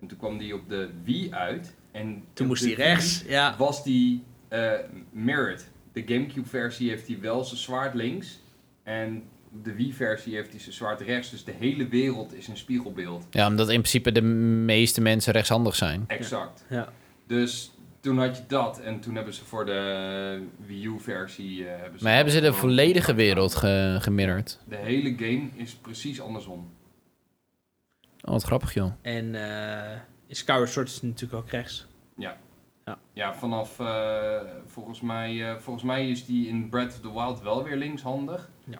[0.00, 1.74] En toen kwam die op de Wii uit.
[1.94, 3.24] En toen moest hij rechts.
[3.26, 4.72] Ja, Was die eh,
[5.10, 5.70] mirrored.
[5.92, 8.40] De Gamecube versie heeft hij wel zijn zwaard links.
[8.82, 9.22] En
[9.62, 11.30] de Wii versie heeft hij zijn zwaard rechts.
[11.30, 13.26] Dus de hele wereld is een spiegelbeeld.
[13.30, 16.04] Ja, omdat in principe de meeste mensen rechtshandig zijn.
[16.06, 16.64] Exact.
[16.68, 16.92] ja.
[17.26, 18.80] Dus toen had je dat.
[18.80, 21.64] En toen hebben ze voor de Wii U versie...
[21.68, 24.58] eh, hebben ze Maar hebben ze de volledige wereld ge gemirrord?
[24.68, 26.70] De hele game is precies andersom.
[28.20, 28.92] Oh, wat grappig joh.
[29.02, 29.34] En
[30.28, 31.86] Skyward Sword is natuurlijk ook rechts.
[32.16, 32.36] Ja.
[32.84, 32.98] Ja.
[33.12, 37.42] Ja, vanaf eh, volgens, mij, eh, volgens mij is die in Breath of the Wild
[37.42, 38.50] wel weer linkshandig.
[38.64, 38.78] Ja.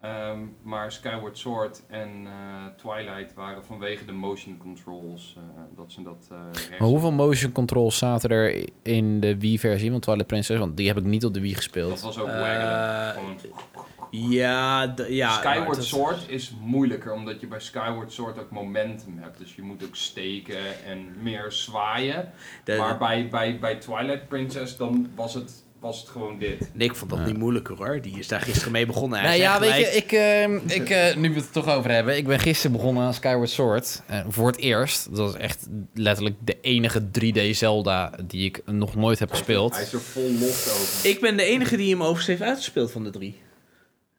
[0.00, 2.32] Ehm, maar Skyward Sword en eh,
[2.76, 5.42] Twilight waren vanwege de motion controls eh,
[5.76, 6.68] dat ze dat eh rechts...
[6.78, 10.58] Maar hoeveel motion controls zaten er in de Wii-versie van Twilight Princess?
[10.58, 12.00] Want die heb ik niet op de Wii Dat gespeeld.
[12.00, 13.12] was ook Eh, waggelen.
[13.12, 13.36] Gewoon.
[14.10, 15.32] Ja, ja.
[15.32, 19.38] Skyward dat- Sword is moeilijker, omdat je bij Skyward Sword ook momentum hebt.
[19.38, 22.32] Dus je moet ook steken en meer zwaaien.
[22.64, 26.70] de- maar bij, bij, bij Twilight Princess dan was het, was het gewoon dit.
[26.74, 27.26] Nee, ik vond dat Ja.
[27.26, 28.00] niet moeilijker hoor.
[28.00, 29.18] Die is daar gisteren mee begonnen.
[29.18, 31.90] Hij Nou ja, weet je, ik, eh, ik, eh, nu we het er toch over
[31.90, 32.16] hebben.
[32.16, 34.02] Ik ben gisteren begonnen aan Skyward Sword.
[34.06, 35.16] Eh, voor het eerst.
[35.16, 39.74] Dat is echt letterlijk de enige 3D Zelda die ik nog nooit heb gespeeld.
[39.74, 41.10] Hij is er vol lof over.
[41.10, 43.38] Ik ben de enige die hem overigens heeft uitgespeeld van de drie.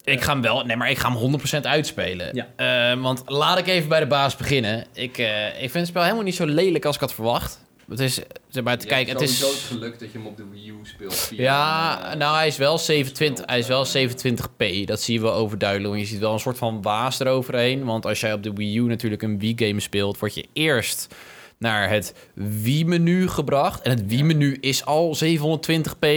[0.04, 2.30] Ik ga hem wel, nee, maar ik ga hem 100% uitspelen.
[2.34, 2.92] Ja.
[2.92, 4.86] Eh, want laat ik even bij de baas beginnen.
[4.94, 7.60] Ik, eh, ik vind het spel helemaal niet zo lelijk als ik had verwacht.
[7.90, 9.40] Het is, zeg maar, het, Je kijk, hebt het is...
[9.40, 11.32] het geluk dat je hem op de Wii U speelt.
[11.32, 14.86] Ja, eh, nou hij is wel 27, hij is wel 27p.
[14.86, 15.90] Dat zie je wel overduidelijk.
[15.90, 17.86] Want je ziet wel een soort van waas eroverheen.
[17.86, 21.16] Want als jij op de Wii U natuurlijk een Wii-game speelt, word je eerst
[21.58, 23.82] naar het Wii-menu gebracht.
[23.82, 26.08] En het Wii-menu is al 720p.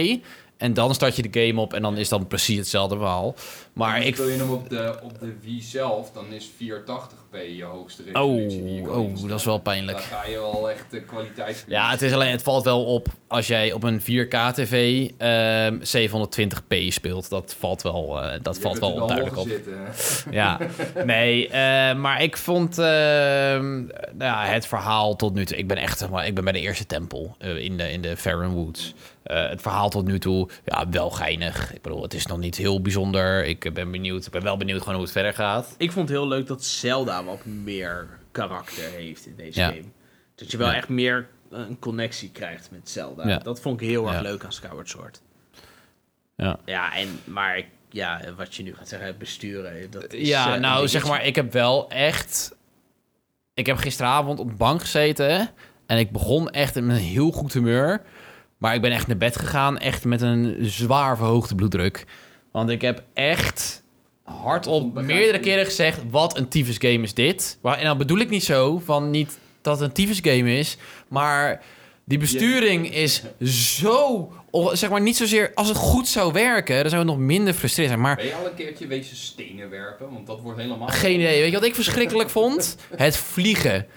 [0.57, 3.35] En dan start je de game op en dan is dan precies hetzelfde verhaal.
[3.75, 4.15] Maar ik...
[4.15, 8.07] Speel je hem op de, op de Wii zelf, dan is 480p je hoogste Oh,
[8.35, 8.63] resolutie.
[8.63, 9.97] die je oh, dat is wel pijnlijk.
[9.97, 11.65] Dan ga je wel echt de kwaliteit.
[11.67, 16.87] Ja, het is alleen, het valt wel op als jij op een 4K-tv ehm 720p
[16.87, 17.29] speelt.
[17.29, 19.47] Dat valt wel, eh, dat Je valt wel duidelijk op.
[19.47, 19.73] zitten.
[20.31, 20.59] Ja,
[21.05, 25.57] nee, eh, maar ik vond ehm, nou ja, het verhaal tot nu toe.
[25.57, 28.01] Ik ben echt, zeg maar, ik ben bij de eerste tempel eh, in de, in
[28.01, 28.93] de Farron Woods.
[29.23, 31.73] Eh, het verhaal tot nu toe, ja, wel geinig.
[31.73, 33.45] Ik bedoel, het is nog niet heel bijzonder.
[33.45, 35.75] Ik ben benieuwd, ik ben wel benieuwd gewoon hoe het verder gaat.
[35.77, 39.67] Ik vond het heel leuk dat Zelda wat meer karakter heeft in deze Ja.
[39.67, 39.83] game.
[40.35, 40.75] Dat je wel Ja.
[40.75, 43.27] echt meer eh, een connectie krijgt met Zelda.
[43.27, 43.37] Ja.
[43.37, 45.21] Dat vond ik heel erg leuk aan Skyward Sword.
[46.35, 46.59] Ja.
[46.65, 49.91] Ja, en, maar ik- ja, wat je nu gaat zeggen, besturen.
[49.91, 52.55] Dat is, Ja, eh, nou zeg maar, ik heb wel echt.
[53.53, 55.49] Ik heb gisteravond op de bank gezeten.
[55.85, 58.01] En ik begon echt met een heel goed humeur.
[58.57, 62.05] Maar ik ben echt naar bed gegaan, echt met een zwaar verhoogde bloeddruk.
[62.55, 63.83] Want ik heb echt
[64.23, 67.57] hardop meerdere keren gezegd: wat een tyfus game is dit?
[67.61, 70.77] En dan bedoel ik niet zo van niet dat het een tyfus game is,
[71.07, 71.63] maar
[72.05, 74.31] die besturing is zo.
[74.71, 77.93] Zeg maar niet zozeer als het goed zou werken, dan zou het nog minder frustrerend
[77.93, 78.05] zijn.
[78.05, 80.13] Maar Ben je al een keertje wezen stenen werpen?
[80.13, 80.87] Want dat wordt helemaal...
[80.87, 81.41] geen idee.
[81.41, 82.77] Weet je wat ik verschrikkelijk vond?
[82.95, 83.87] Het vliegen.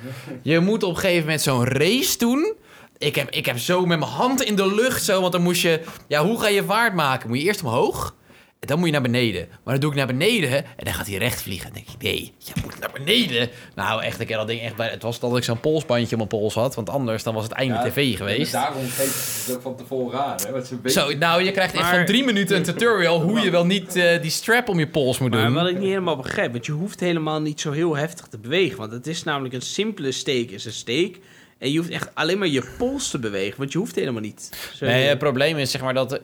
[0.42, 2.54] Je moet op een gegeven moment zo'n race doen.
[2.96, 5.62] Ik heb, ik heb zo met mijn hand in de lucht zo, want dan moest
[5.62, 5.80] je...
[6.08, 7.28] Ja, hoe ga je vaart maken?
[7.28, 8.16] Moet je eerst omhoog?
[8.60, 9.48] En dan moet je naar beneden.
[9.64, 11.72] Maar dan doe ik naar beneden en dan gaat hij recht vliegen.
[11.72, 13.48] Dan denk ik, nee, je moet naar beneden.
[13.74, 14.88] Nou, echt, ik heb dat ding echt bij...
[14.88, 17.52] Het was dat ik zo'n polsbandje op mijn pols had, want anders dan was het
[17.52, 18.52] einde Ja, tv geweest.
[18.52, 19.02] Daarom ze
[19.46, 20.36] het ook van tevoren aan,
[20.82, 20.90] hè?
[20.90, 23.96] Zo, nou, je krijgt echt Maar- van drie minuten een tutorial hoe je wel niet
[23.96, 25.54] eh, die strap om je pols moet Maar doen.
[25.54, 28.78] wat ik niet helemaal begrijp, want je hoeft helemaal niet zo heel heftig te bewegen.
[28.78, 31.18] Want het is namelijk een simpele steek is een steek.
[31.58, 34.50] En je hoeft echt alleen maar je pols te bewegen, want je hoeft helemaal niet.
[34.74, 36.20] Zo, Nee, het probleem is zeg maar dat...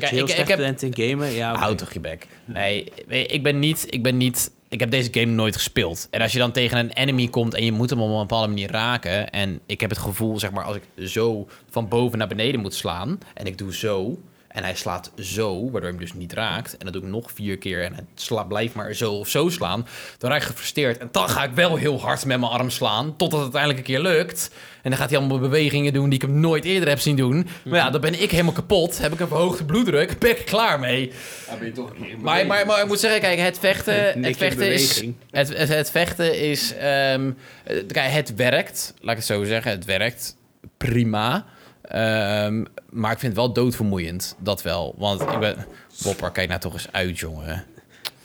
[0.00, 1.30] dat kijk, je heel ik- ik heb- bent in gamen.
[1.30, 1.54] Ja.
[1.56, 2.26] Houd toch je bek.
[2.44, 3.86] Nee, ik ben niet...
[3.88, 4.50] Ik ben niet...
[4.68, 6.08] Ik heb deze game nooit gespeeld.
[6.10, 8.48] En als je dan tegen een enemy komt en je moet hem op een bepaalde
[8.48, 9.30] manier raken...
[9.30, 12.74] en ik heb het gevoel, zeg maar, als ik zo van boven naar beneden moet
[12.74, 13.18] slaan...
[13.34, 14.18] en ik doe zo
[14.54, 16.76] en hij slaat zo, waardoor hij hem dus niet raakt...
[16.76, 19.48] en dat doe ik nog vier keer en het sla, blijft maar zo of zo
[19.48, 19.86] slaan...
[20.18, 20.98] dan raak ik gefrustreerd.
[20.98, 23.16] En dan ga ik wel heel hard met mijn arm slaan...
[23.16, 24.50] totdat het uiteindelijk een keer lukt...
[24.82, 27.46] En dan gaat hij allemaal bewegingen doen die ik hem nooit eerder heb zien doen.
[27.64, 28.98] Maar ja, dan ben ik helemaal kapot.
[28.98, 30.18] Heb ik een verhoogde bloeddruk.
[30.18, 31.12] Ben ik klaar mee.
[31.48, 33.58] Ja, ben je toch een keer in Maar, maar, maar ik moet zeggen, kijk, het
[33.58, 35.04] vechten, het vechten is...
[35.30, 36.74] het, het vechten is...
[36.74, 37.30] ehm,
[37.64, 38.94] eh, kijk, het werkt.
[39.00, 39.70] Laat ik het zo zeggen.
[39.70, 40.36] Het werkt
[40.76, 41.44] prima.
[41.84, 44.36] Ehm, maar ik vind het wel doodvermoeiend.
[44.38, 44.94] Dat wel.
[44.98, 45.56] Want ik ben...
[46.02, 47.64] Wopper, kijk nou toch eens uit, jongen.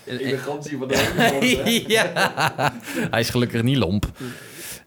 [0.03, 2.11] Ik ben van de ja.
[3.11, 4.11] Hij is gelukkig niet lomp.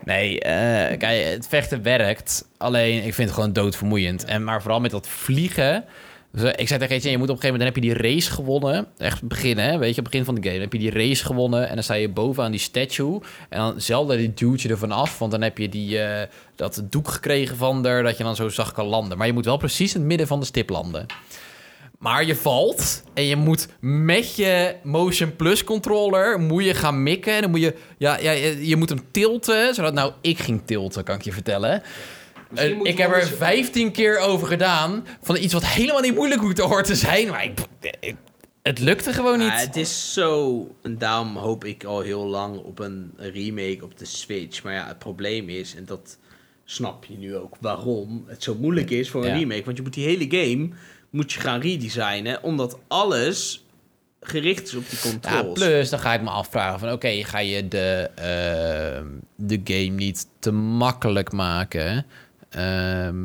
[0.04, 2.48] Nee, eh, kijk, het vechten werkt.
[2.56, 4.24] Alleen, ik vind het gewoon doodvermoeiend.
[4.24, 5.84] En, maar vooral met dat vliegen...
[6.32, 7.76] Dus, eh, ik zei tegen Etienne, je moet op een gegeven moment...
[7.76, 8.86] dan heb je die race gewonnen.
[8.98, 10.52] Echt beginnen, weet je, begin van de game.
[10.52, 13.20] Dan heb je die race gewonnen en dan sta je bovenaan die statue.
[13.48, 15.18] En dan zelden die duwt je ervan af.
[15.18, 18.02] Want dan heb je die, eh, dat doek gekregen van er...
[18.02, 19.18] dat je dan zo zacht kan landen.
[19.18, 21.06] Maar je moet wel precies in het midden van de stip landen.
[21.98, 27.34] Maar je valt en je moet met je Motion Plus controller moet je gaan mikken.
[27.34, 29.74] En dan moet je, ja, ja, je, je moet hem tilten.
[29.74, 31.82] Zodat, nou, ik ging tilten, kan ik je vertellen.
[32.82, 35.06] Ik heb er anders- 15 keer over gedaan.
[35.22, 37.28] Van iets wat helemaal niet moeilijk moet hoort te zijn.
[37.28, 37.58] Maar ik,
[38.00, 38.14] ik-
[38.62, 39.48] het lukte gewoon niet.
[39.48, 40.66] Ja, het is zo.
[40.82, 44.62] En daarom hoop ik al heel lang op een remake op de Switch.
[44.62, 46.18] Maar ja, het probleem is, en dat
[46.64, 49.36] snap je nu ook waarom het zo moeilijk is voor een Ja.
[49.38, 49.64] remake.
[49.64, 50.68] Want je moet die hele game
[51.10, 53.64] moet je gaan redesignen, omdat alles
[54.20, 55.58] gericht is op die Ja, controls.
[55.58, 56.92] plus dan ga ik me afvragen van...
[56.92, 62.06] oké, ga je de, ehm, de game niet te makkelijk maken...
[62.54, 63.16] ehm,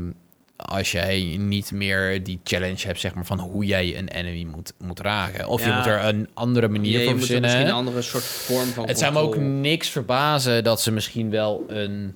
[0.56, 4.74] als jij niet meer die challenge hebt, zeg maar, van hoe jij een enemy moet,
[4.80, 5.48] moet raken.
[5.48, 7.44] Of je moet er een andere manier Ja, voor er verzinnen.
[7.44, 11.30] misschien een andere soort vorm van Het zou me ook niks verbazen dat ze misschien
[11.30, 12.16] wel een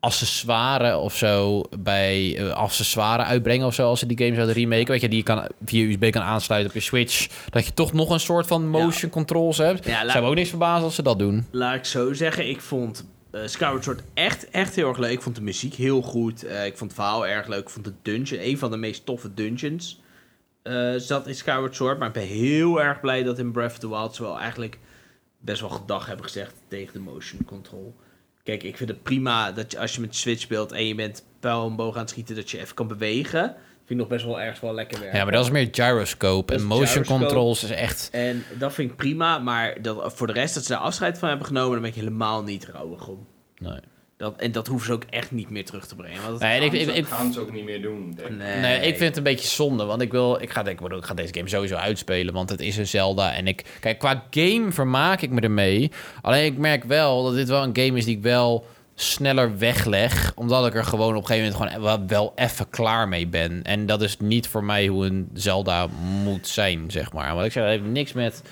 [0.00, 4.86] accessoire of zo bij eh, accessoire uitbrengen of zo als ze die game zouden remaken.
[4.86, 7.26] Weet je, die je kan via USB kan aansluiten op je Switch.
[7.50, 9.84] Dat je toch nog een soort van motion controls hebt.
[9.86, 11.46] Ja, laat- zou me ook niks verbazen als ze dat doen.
[11.50, 15.10] Laat ik zo zeggen, ik vond eh Skyward Sword echt, echt heel erg leuk.
[15.10, 16.44] Ik vond de muziek heel goed.
[16.44, 17.60] Eh, ik vond het verhaal erg leuk.
[17.60, 20.00] Ik vond de dungeon, een van de meest toffe dungeons,
[20.62, 21.98] eh, zat in Skyward Sword.
[21.98, 24.78] Maar ik ben heel erg blij dat in Breath of the Wild ze wel eigenlijk
[25.38, 27.94] best wel gedag hebben gezegd tegen de motion control.
[28.42, 31.24] Kijk, ik vind het prima dat je als je met Switch speelt en je bent
[31.40, 33.56] pijl en boog aan het schieten, dat je even kan bewegen.
[33.84, 35.18] Vind ik nog best wel ergens wel lekker werken.
[35.18, 36.54] Ja, maar dat is meer gyroscope.
[36.54, 37.20] En motion gyroscope.
[37.20, 38.08] controls is echt...
[38.12, 41.28] En dat vind ik prima, maar dat, voor de rest dat ze daar afscheid van
[41.28, 43.26] hebben genomen, daar ben ik helemaal niet rouwig om.
[43.58, 43.80] Nee.
[44.16, 46.22] Dat, en dat hoeven ze ook echt niet meer terug te brengen.
[46.22, 48.36] Want Nee, ik, gaan, ik, ze, ik, gaan ze ook niet meer doen, denk ik.
[48.36, 48.60] nee.
[48.60, 51.14] Nee, ik vind het een beetje zonde, want ik wil, ik ga, denk, ik ga
[51.14, 55.20] deze game sowieso uitspelen, want het is een Zelda en ik, kijk, qua game vermaak
[55.20, 55.90] ik me ermee.
[56.20, 58.66] Alleen ik merk wel dat dit wel een game is die ik wel
[59.10, 63.08] sneller wegleg, omdat ik er gewoon op een gegeven moment gewoon wel, wel even klaar
[63.08, 63.62] mee ben.
[63.62, 65.86] En dat is niet voor mij hoe een Zelda
[66.22, 67.34] moet zijn, zeg maar.
[67.34, 68.42] Want ik zeg, het heeft niks met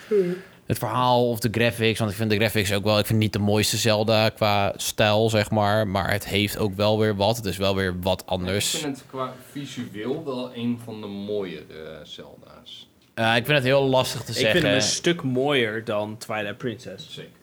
[0.66, 3.32] het verhaal of de graphics, want ik vind de graphics ook wel, ik vind het
[3.32, 7.36] niet de mooiste Zelda qua stijl, zeg maar, maar het heeft ook wel weer wat.
[7.36, 8.74] Het is wel weer wat anders.
[8.74, 12.88] Ik vind het qua visueel wel een van de mooiere Zelda's.
[13.14, 14.53] Uh, ik vind het heel lastig te ik zeggen.
[14.53, 17.14] vind hem een stuk mooier dan Twilight Princess.
[17.14, 17.39] Zeker.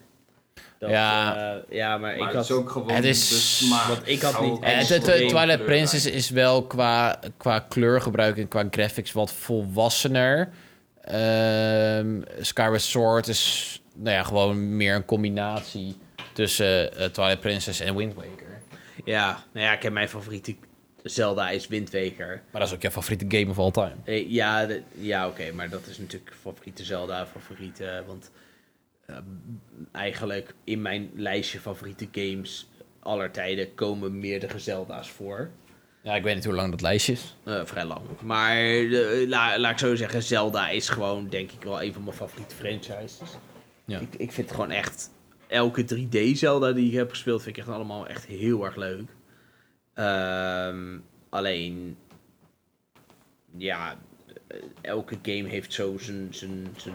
[0.78, 1.34] Dat, Ja.
[1.36, 2.44] ja, ja, maar, Maar ik het had...
[2.44, 3.64] is ook gewoon Het is-.
[3.88, 5.64] Want ik had niet Eh, het- het- Twilight.
[5.64, 10.48] Princess is wel qua, qua kleurgebruik en qua graphics wat volwassener.
[11.02, 15.96] Ehm Skyward Sword is nou ja, gewoon meer een combinatie
[16.32, 18.60] tussen eh, Twilight Princess en Wind Waker.
[19.04, 20.56] Ja, nou ja, ik heb mijn favoriete
[21.02, 22.42] Zelda is Wind Waker.
[22.50, 23.94] Maar dat is ook jouw favoriete game of all time.
[24.04, 28.02] Eh, Ja, de- ja oké, maar dat is natuurlijk favoriete Zelda, favoriete...
[28.06, 28.30] Want
[29.08, 29.16] eh,
[29.92, 32.68] eigenlijk in mijn lijstje favoriete games
[33.00, 35.50] aller tijden komen meerdere Zelda's voor.
[36.02, 37.36] Ja, ik weet niet hoe lang dat lijstje is.
[37.44, 38.00] Eh, vrij lang.
[38.22, 38.56] Maar
[39.26, 42.54] la- laat ik zo zeggen, Zelda is gewoon denk ik wel een van mijn favoriete
[42.54, 43.20] franchises.
[43.84, 43.98] Ja.
[43.98, 45.10] Ik, ik vind gewoon echt...
[45.46, 49.10] Elke 3D Zelda die ik heb gespeeld vind ik echt allemaal echt heel erg leuk.
[49.94, 50.98] Ehm,
[51.28, 51.96] alleen...
[53.56, 53.98] Ja,
[54.80, 56.94] elke game heeft zo zijn, zijn, zijn,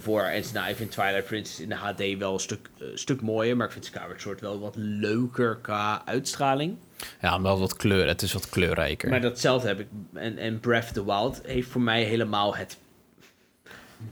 [0.00, 0.68] voor- en na.
[0.68, 3.72] Ik vind Twilight Princess in de HD wel een stuk, eh, stuk mooier, maar ik
[3.72, 6.76] vind Skyward Sword wel wat leuker qua uitstraling.
[7.20, 9.08] Ja, het wat kleur, het is wat kleurrijker.
[9.10, 9.86] Maar datzelfde heb ik.
[10.12, 12.78] En, en Breath of the Wild heeft voor mij helemaal het,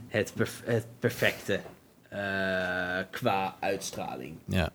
[0.07, 1.59] het, perf- het perfecte
[2.09, 2.19] eh,
[3.11, 4.35] qua uitstraling.
[4.45, 4.71] Ja.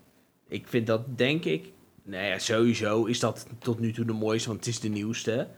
[0.48, 1.72] Ik vind dat, denk ik.
[2.02, 5.48] Nou ja, sowieso is dat tot nu toe de mooiste, want het is de nieuwste.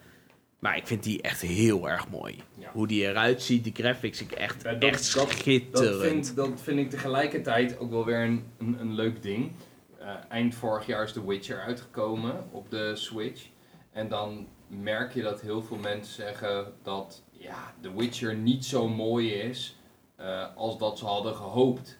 [0.59, 2.42] Maar ik vind die echt heel erg mooi.
[2.59, 2.70] Ja.
[2.72, 5.72] Hoe die eruit ziet, die graphics, ik echt, Ja, dat- echt schitterend.
[5.72, 9.52] Dat vind, dat vind ik tegelijkertijd ook wel weer een, een, een leuk ding.
[9.98, 13.46] Eh, eind vorig jaar is The Witcher uitgekomen op de Switch.
[13.92, 18.88] En dan merk je dat heel veel mensen zeggen dat ja, The Witcher niet zo
[18.88, 19.76] mooi is
[20.16, 21.98] eh, als dat ze hadden gehoopt.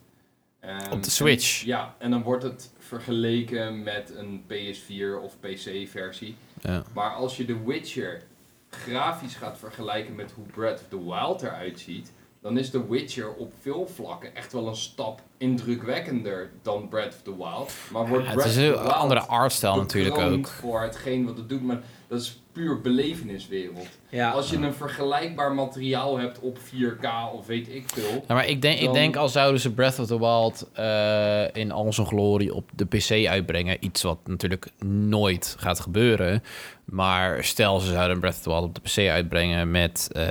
[0.61, 1.61] Ehm, Op de Switch?
[1.61, 6.37] en- ja, en dan wordt het vergeleken met een PS4 of PC-versie.
[6.63, 6.83] Ja.
[6.95, 8.23] Maar als je The Witcher
[8.71, 12.13] grafisch gaat vergelijken met hoe Breath of the Wild eruit ziet,
[12.43, 17.23] dan is The Witcher op veel vlakken echt wel een stap indrukwekkender dan Breath of
[17.23, 17.73] the Wild.
[17.93, 20.49] Maar wordt het Breath is een andere artstijl natuurlijk ook.
[20.49, 23.89] voor hetgeen wat het doet, maar dat is puur beleveniswereld.
[24.11, 28.47] Ja, Als je een vergelijkbaar materiaal hebt op 4K of weet ik veel, Ja, maar
[28.47, 32.07] ik denk, ik denk al zouden ze Breath of the Wild eh, in al zijn
[32.07, 33.77] glorie op de PC uitbrengen.
[33.81, 36.43] Iets wat natuurlijk nooit gaat gebeuren.
[36.85, 40.23] Maar stel ze zouden Breath of the Wild op de PC uitbrengen met eh,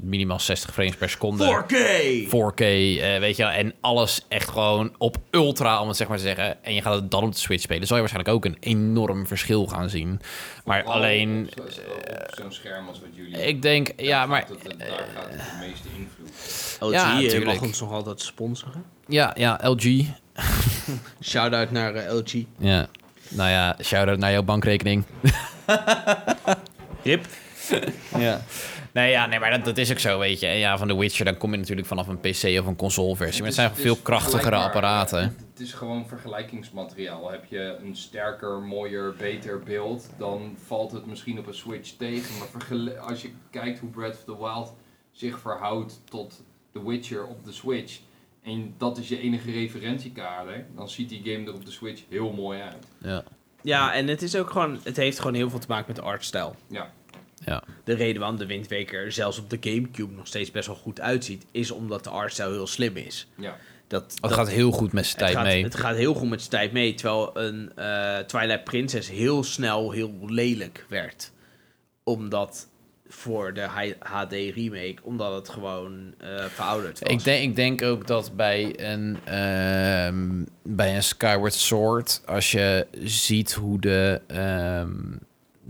[0.00, 1.64] minimaal 60 frames per seconde.
[1.66, 1.74] 4K!
[2.28, 6.16] 4K, eh, weet je wel, en alles echt gewoon op ultra, om het zeg maar
[6.16, 6.64] te zeggen.
[6.64, 9.26] En je gaat het dan op de Switch spelen, zal je waarschijnlijk ook een enorm
[9.26, 10.20] verschil gaan zien.
[10.64, 11.62] Maar alleen, zo-
[12.10, 15.40] op zo'n scherm als wat jullie ik denk, ja, gaat maar het- daar gaat het
[15.40, 16.30] de meeste invloed.
[16.80, 18.84] LG Ja, eh, mag ons nog altijd sponsoren.
[19.06, 20.04] ja, ja, LG,
[21.22, 22.44] Shout-out naar eh, LG.
[22.58, 22.88] Ja,
[23.28, 25.04] nou ja, shout-out naar jouw bankrekening.
[27.02, 27.26] Rip.
[28.18, 28.40] Ja.
[28.92, 30.46] Nee, ja, nee, maar dat, dat is ook zo, weet je.
[30.46, 33.38] En ja, van The Witcher, dan kom je natuurlijk vanaf een PC of een consoleversie.
[33.38, 35.36] Maar het zijn veel krachtigere apparaten.
[35.50, 37.30] Het is gewoon vergelijkingsmateriaal.
[37.30, 42.38] Heb je een sterker, mooier, beter beeld, dan valt het misschien op een Switch tegen.
[42.38, 44.74] Maar als je kijkt hoe Breath of the Wild
[45.12, 47.98] zich verhoudt tot The Witcher op de Switch,
[48.42, 52.32] en dat is je enige referentiekader, dan ziet die game er op de Switch heel
[52.32, 52.86] mooi uit.
[52.98, 53.24] Ja.
[53.62, 56.02] Ja, en het is ook gewoon, het heeft gewoon heel veel te maken met de
[56.02, 56.54] artstijl.
[56.66, 56.90] Ja,
[57.44, 57.62] Ja.
[57.84, 61.00] De reden waarom de Wind Waker zelfs op de Gamecube nog steeds best wel goed
[61.00, 63.28] uitziet, is omdat de artstijl heel slim is.
[63.36, 63.56] ja.
[63.86, 65.62] Dat, Het dat- gaat heel goed met zijn het tijd gaat, mee.
[65.64, 69.90] Het gaat heel goed met zijn tijd mee, terwijl een eh, Twilight Princess heel snel
[69.90, 71.30] heel lelijk werd.
[72.04, 72.68] Omdat
[73.08, 73.66] voor de
[74.00, 77.08] HD remake, omdat het gewoon eh, verouderd was.
[77.12, 82.86] Ik denk, ik denk ook dat bij een, ehm, bij een Skyward Sword, als je
[83.04, 84.92] ziet hoe de, ehm,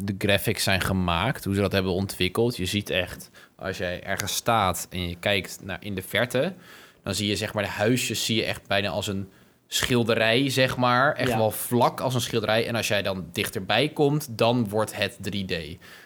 [0.03, 4.34] de graphics zijn gemaakt, hoe ze dat hebben ontwikkeld, je ziet echt, als jij ergens
[4.34, 6.55] staat en je kijkt naar in de verte,
[7.03, 9.28] dan zie je zeg maar de huisjes zie je echt bijna als een
[9.66, 11.14] schilderij, zeg maar.
[11.14, 11.36] Echt Ja.
[11.36, 12.66] wel vlak als een schilderij.
[12.66, 15.55] En als jij dan dichterbij komt, dan wordt het 3D.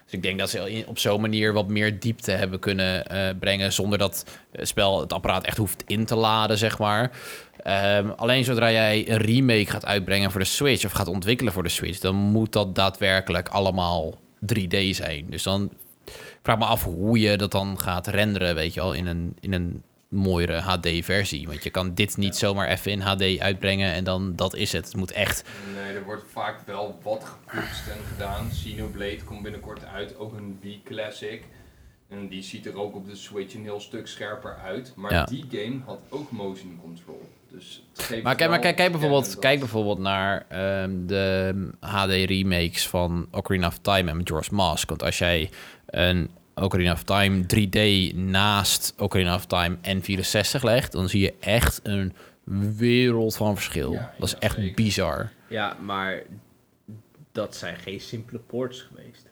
[0.04, 3.72] Dus ik denk dat ze op zo'n manier wat meer diepte hebben kunnen eh, brengen...
[3.72, 7.10] zonder dat het spel het apparaat echt hoeft in te laden, zeg maar.
[7.62, 10.84] Ehm, alleen zodra jij een remake gaat uitbrengen voor de Switch...
[10.84, 11.98] of gaat ontwikkelen voor de Switch...
[11.98, 14.18] dan moet dat daadwerkelijk allemaal
[14.54, 15.26] 3D zijn.
[15.30, 15.72] Dus dan
[16.42, 18.92] vraag me af hoe je dat dan gaat renderen, weet je wel...
[18.92, 19.82] in een, in een
[20.14, 21.46] mooiere HD-versie.
[21.46, 23.92] Want je kan dit niet zomaar even in HD uitbrengen...
[23.92, 24.84] en dan dat is het.
[24.84, 25.44] Het moet echt...
[25.74, 28.48] Nee, er wordt vaak wel wat gepoetst en gedaan.
[28.48, 31.42] Xenoblade komt binnenkort uit, ook een Wii-classic.
[32.08, 34.92] En die ziet er ook op de Switch een heel stuk scherper uit.
[34.96, 35.24] Maar Ja.
[35.24, 37.28] die game had ook motion control.
[37.50, 42.88] Dus het geeft Maar kijk, maar kijk, kijk, bijvoorbeeld, kijk bijvoorbeeld naar ehm, de HD-remakes
[42.88, 44.88] van Ocarina of Time en Majora's Mask.
[44.88, 45.50] Want als jij
[45.86, 50.92] een Ocarina of Time 3D naast Ocarina of Time N64 legt...
[50.92, 52.12] dan zie je echt een
[52.76, 53.92] wereld van verschil.
[53.92, 54.74] Ja, dat is ja, echt zeker.
[54.74, 55.30] bizar.
[55.48, 56.22] Ja, maar
[57.32, 59.26] dat zijn geen simpele ports geweest.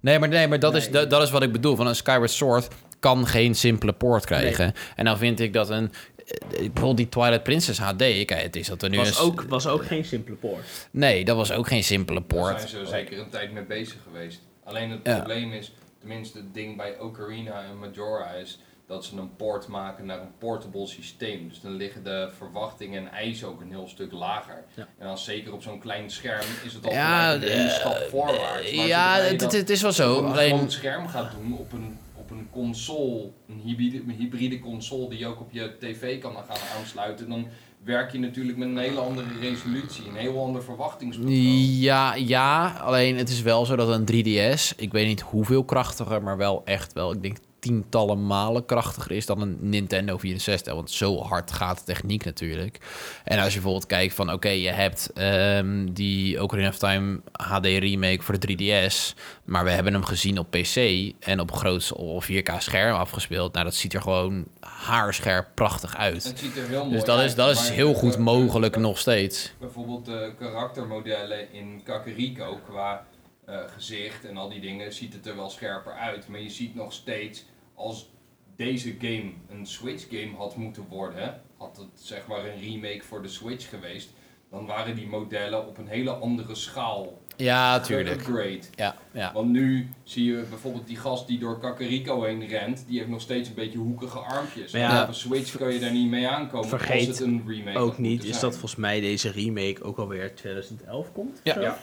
[0.00, 1.76] Nee, maar, nee, maar dat, is, dat, dat is wat ik bedoel.
[1.76, 2.68] Van een Skyward Sword
[3.00, 4.72] kan geen simpele poort krijgen.
[4.96, 5.92] En dan vind ik dat een...
[6.26, 7.96] eh, Bijvoorbeeld die Twilight Princess HD.
[7.96, 9.18] Kijk, het is dat er nu Was is...
[9.20, 10.88] ook, was ook geen simpele port.
[10.90, 12.56] Nee, dat was ook geen simpele Daar poort.
[12.60, 14.40] zijn ze zeker een tijd mee bezig geweest.
[14.64, 15.14] Alleen het Ja.
[15.16, 18.58] probleem is, tenminste het ding bij Ocarina en Majora is
[18.90, 21.48] dat ze een port maken naar een portable systeem.
[21.48, 24.64] Dus dan liggen de verwachtingen en eisen ook een heel stuk lager.
[24.74, 24.88] Ja.
[24.98, 28.76] En dan zeker op zo'n klein scherm is het al Ja, een eh, stap voorwaarts.
[28.76, 30.18] Maar ja, je het, is wel zo.
[30.18, 34.58] een Alleen, groot scherm gaat doen op een, op een console, een hybride, een hybride
[34.58, 37.48] console die je ook op je tv kan gaan aansluiten, dan
[37.84, 41.34] werk je natuurlijk met een hele andere resolutie, een heel ander verwachtingspatroon.
[41.78, 46.22] ja, ja, alleen het is wel zo dat een 3DS, ik weet niet hoeveel krachtiger,
[46.22, 50.74] maar wel echt wel, ik denk tientallen malen krachtiger is dan een Nintendo 64.
[50.74, 52.78] Want zo hard gaat de techniek natuurlijk.
[53.24, 57.64] En als je bijvoorbeeld kijkt van, oké, je hebt ehm, die Ocarina of Time HD
[57.66, 58.46] remake voor de
[58.88, 60.76] 3DS, maar we hebben hem gezien op PC
[61.20, 63.52] en op groot of 4K scherm afgespeeld.
[63.52, 66.24] Nou, dat ziet er gewoon haarscherp prachtig uit.
[66.24, 68.80] Het ziet er heel mooi Dus dat is, dat is heel goed de- mogelijk de-
[68.80, 69.52] nog steeds.
[69.58, 73.04] Bijvoorbeeld de karaktermodellen in Kakariko qua
[73.46, 76.28] eh, gezicht en al die dingen ziet het er wel scherper uit.
[76.28, 77.44] Maar je ziet nog steeds
[77.80, 78.10] als
[78.56, 83.22] deze game een Switch game had moeten worden, had het zeg maar een remake voor
[83.22, 84.10] de Switch geweest,
[84.50, 88.20] dan waren die modellen op een hele andere schaal Ja, tuurlijk.
[88.20, 88.60] upgrade.
[88.74, 89.32] Ja, ja.
[89.32, 93.20] Want nu zie je bijvoorbeeld die gast die door Kakariko heen rent, die heeft nog
[93.20, 94.72] steeds een beetje hoekige armpjes.
[94.72, 97.44] Maar ja, op een Switch kun je daar niet mee aankomen vergeet als het een
[97.46, 101.40] remake Ook niet is dat volgens mij deze remake ook alweer 2011 komt.
[101.44, 101.78] Ja.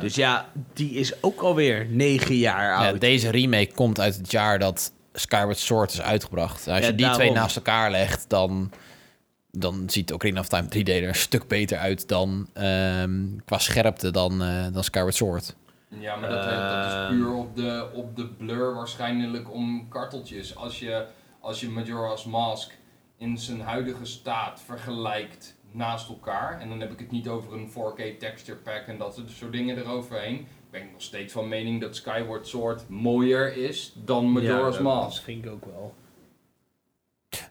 [0.00, 3.00] Dus ja, die is ook alweer 9 jaar Ja, oud.
[3.00, 6.68] deze remake komt uit het jaar dat Skyward Sword is uitgebracht.
[6.68, 8.70] Als Ja, je die twee naast elkaar legt, dan,
[9.50, 14.10] dan ziet Ocarina of Time 3D er een stuk beter uit dan ehm, qua scherpte
[14.10, 15.54] dan, eh, dan Skyward Sword.
[15.88, 20.56] Ja, maar dat, dat is puur op de, op de blur waarschijnlijk om karteltjes.
[20.56, 21.06] Als je,
[21.40, 22.72] als je Majora's Mask
[23.18, 27.70] in zijn huidige staat vergelijkt naast elkaar, en dan heb ik het niet over een
[27.70, 32.46] 4K texture pack en dat soort dingen eroverheen, ben nog steeds van mening dat Skyward
[32.48, 35.22] Sword mooier is dan Majora's dat Mask.
[35.22, 35.94] vind ik ook wel.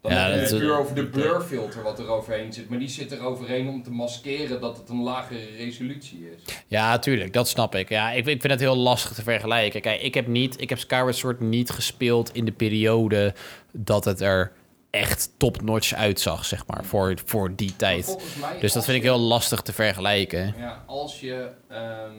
[0.02, 2.80] Dan Ja, heb je dat- het puur over de blurfilter wat er overheen zit, maar
[2.80, 6.54] die zit er overheen om te maskeren dat het een lagere resolutie is.
[6.68, 7.90] Ja, tuurlijk, dat snap ik.
[7.90, 9.82] Ja, ik, ik vind het heel lastig te vergelijken.
[9.82, 13.34] Kijk, ik heb, niet, ik heb Skyward Sword niet gespeeld in de periode
[13.72, 14.52] dat het er
[14.90, 18.18] echt top-notch uitzag, zeg maar, voor, voor die tijd.
[18.40, 20.54] mij, Dus dat vind ik heel lastig te vergelijken.
[20.58, 22.14] Ja, als je ehm,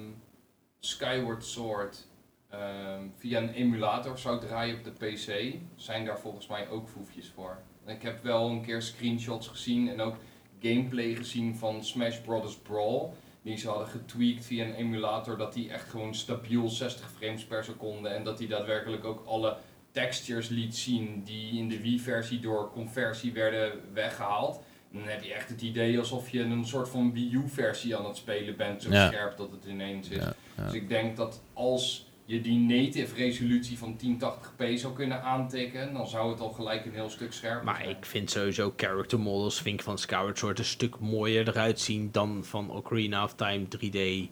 [0.85, 2.07] Skyward Sword
[2.51, 7.33] ehm, via een emulator zou draaien op de PC, zijn daar volgens mij ook foefjes
[7.35, 7.57] voor.
[7.87, 10.16] Ik heb wel een keer screenshots gezien en ook
[10.61, 12.57] gameplay gezien van Smash Bros.
[12.57, 13.09] Brawl.
[13.43, 17.64] Die ze hadden getweakt via een emulator dat die echt gewoon stabiel 60 frames per
[17.64, 19.57] seconde en dat die daadwerkelijk ook alle
[19.91, 24.61] textures liet zien die in de Wii-versie door conversie werden weggehaald.
[24.93, 28.07] En dan heb je echt het idee alsof je een soort van Wii U-versie aan
[28.07, 29.07] het spelen bent, zo Ja.
[29.07, 30.16] scherp dat het ineens is.
[30.16, 30.64] Ja, ja.
[30.64, 36.07] Dus ik denk dat als je die native resolutie van 1080p zou kunnen aantikken, dan
[36.09, 37.88] zou het al gelijk een heel stuk scherper Maar zijn.
[37.96, 42.09] ik vind sowieso character models vind ik van Skyward Sword een stuk mooier eruit zien
[42.12, 44.30] dan van Ocarina of Time 3D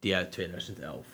[0.00, 1.06] die uit 2011.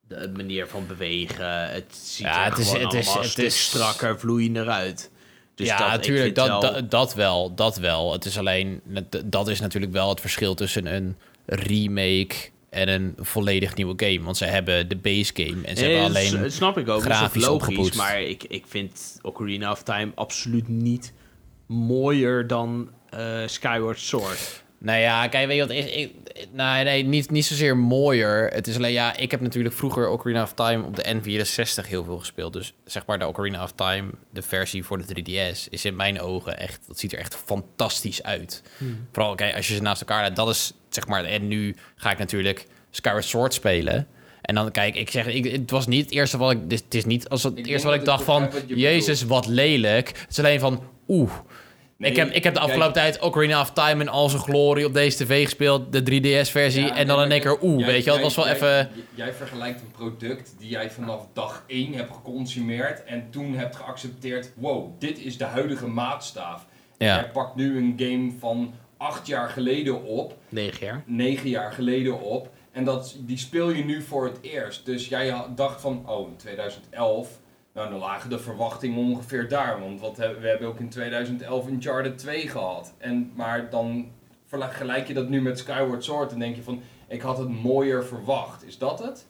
[0.00, 3.64] De manier van bewegen, het ziet Ja, er het is- het is- het stuk is-
[3.66, 5.10] strakker, vloeiender uit.
[5.54, 8.12] Dus ja, dat, ik natuurlijk, dat, wel- dat, dat wel, dat wel.
[8.12, 11.16] Het is alleen, dat- dat is natuurlijk wel het verschil tussen een
[11.48, 12.34] remake
[12.70, 14.20] en een volledig nieuwe game.
[14.22, 16.42] Want ze hebben de base game en ze Nee, hebben is- alleen...
[16.42, 17.96] dat snap ik ook, is grafisch ook logisch, opgepoetst.
[17.98, 21.12] maar ik, ik vind Ocarina of Time absoluut niet
[21.66, 24.64] mooier dan eh, Skyward Sword.
[24.78, 25.84] Nou ja, kijk, weet je wat is?
[25.84, 26.12] Ik,
[26.52, 28.46] nou, nee, niet, niet zozeer mooier.
[28.46, 32.04] Het is alleen, ja, ik heb natuurlijk vroeger Ocarina of Time op de N64 heel
[32.04, 32.52] veel gespeeld.
[32.52, 36.20] Dus zeg maar de Ocarina of Time, de versie voor de 3DS, is in mijn
[36.20, 38.62] ogen echt, dat ziet er echt fantastisch uit.
[39.12, 42.10] Vooral, kijk, als je ze naast elkaar legt, dat is zeg maar, en nu ga
[42.10, 44.06] ik natuurlijk Skyward Sword spelen.
[44.42, 47.04] En dan kijk, ik zeg, ik, het was niet het eerste wat ik, het is
[47.04, 50.08] niet als het, Ik eerste wat ik dacht van, begrijp wat je jezus, wat lelijk.
[50.08, 51.32] Het is alleen van, oeh.
[51.98, 54.42] Nee, ik, heb, ik heb de kijk- afgelopen tijd Ocarina of Time in al zijn
[54.42, 56.84] glorie op deze tv gespeeld, de 3DS-versie.
[56.84, 58.88] Ja, en dan in één keer, oeh, weet je wel, het was wel jij- even...
[59.14, 64.50] Jij vergelijkt een product die jij vanaf dag 1 hebt geconsumeerd en toen hebt geaccepteerd,
[64.56, 66.66] wow, dit is de huidige maatstaaf.
[66.98, 67.14] Ja.
[67.14, 71.02] Jij pakt nu een game van 8 jaar geleden op, 9 jaar.
[71.06, 74.86] 9 jaar geleden op, en dat, die speel je nu voor het eerst.
[74.86, 77.28] Dus jij dacht van, oh, in 2011,
[77.78, 79.80] nou dan lagen de verwachtingen ongeveer daar.
[79.80, 82.94] Want wat hebben, we hebben ook in 2011 Uncharted 2 gehad.
[82.98, 84.10] En, maar dan
[84.46, 88.04] vergelijk je dat nu met Skyward Sword en denk je van, ik had het mooier
[88.04, 88.64] verwacht.
[88.66, 89.26] Is dat het?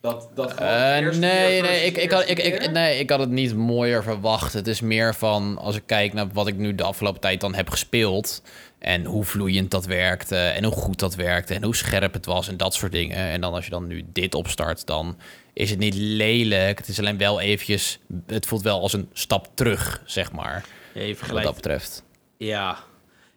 [0.00, 3.56] Dat, dat Eh, nee, nee ik, ik had, ik, ik, nee, ik had het niet
[3.56, 4.52] mooier verwacht.
[4.52, 7.54] Het is meer van, als ik kijk naar wat ik nu de afgelopen tijd dan
[7.54, 8.42] heb gespeeld...
[8.78, 11.54] en hoe vloeiend dat werkte en hoe goed dat werkte...
[11.54, 13.16] en hoe scherp het was en dat soort dingen.
[13.16, 15.16] En dan als je dan nu dit opstart, dan
[15.60, 16.78] is het niet lelijk.
[16.78, 17.98] Het is alleen wel eventjes...
[18.26, 22.04] Het voelt wel als een stap terug, zeg maar, Ja, je wat dat betreft.
[22.36, 22.78] Ja,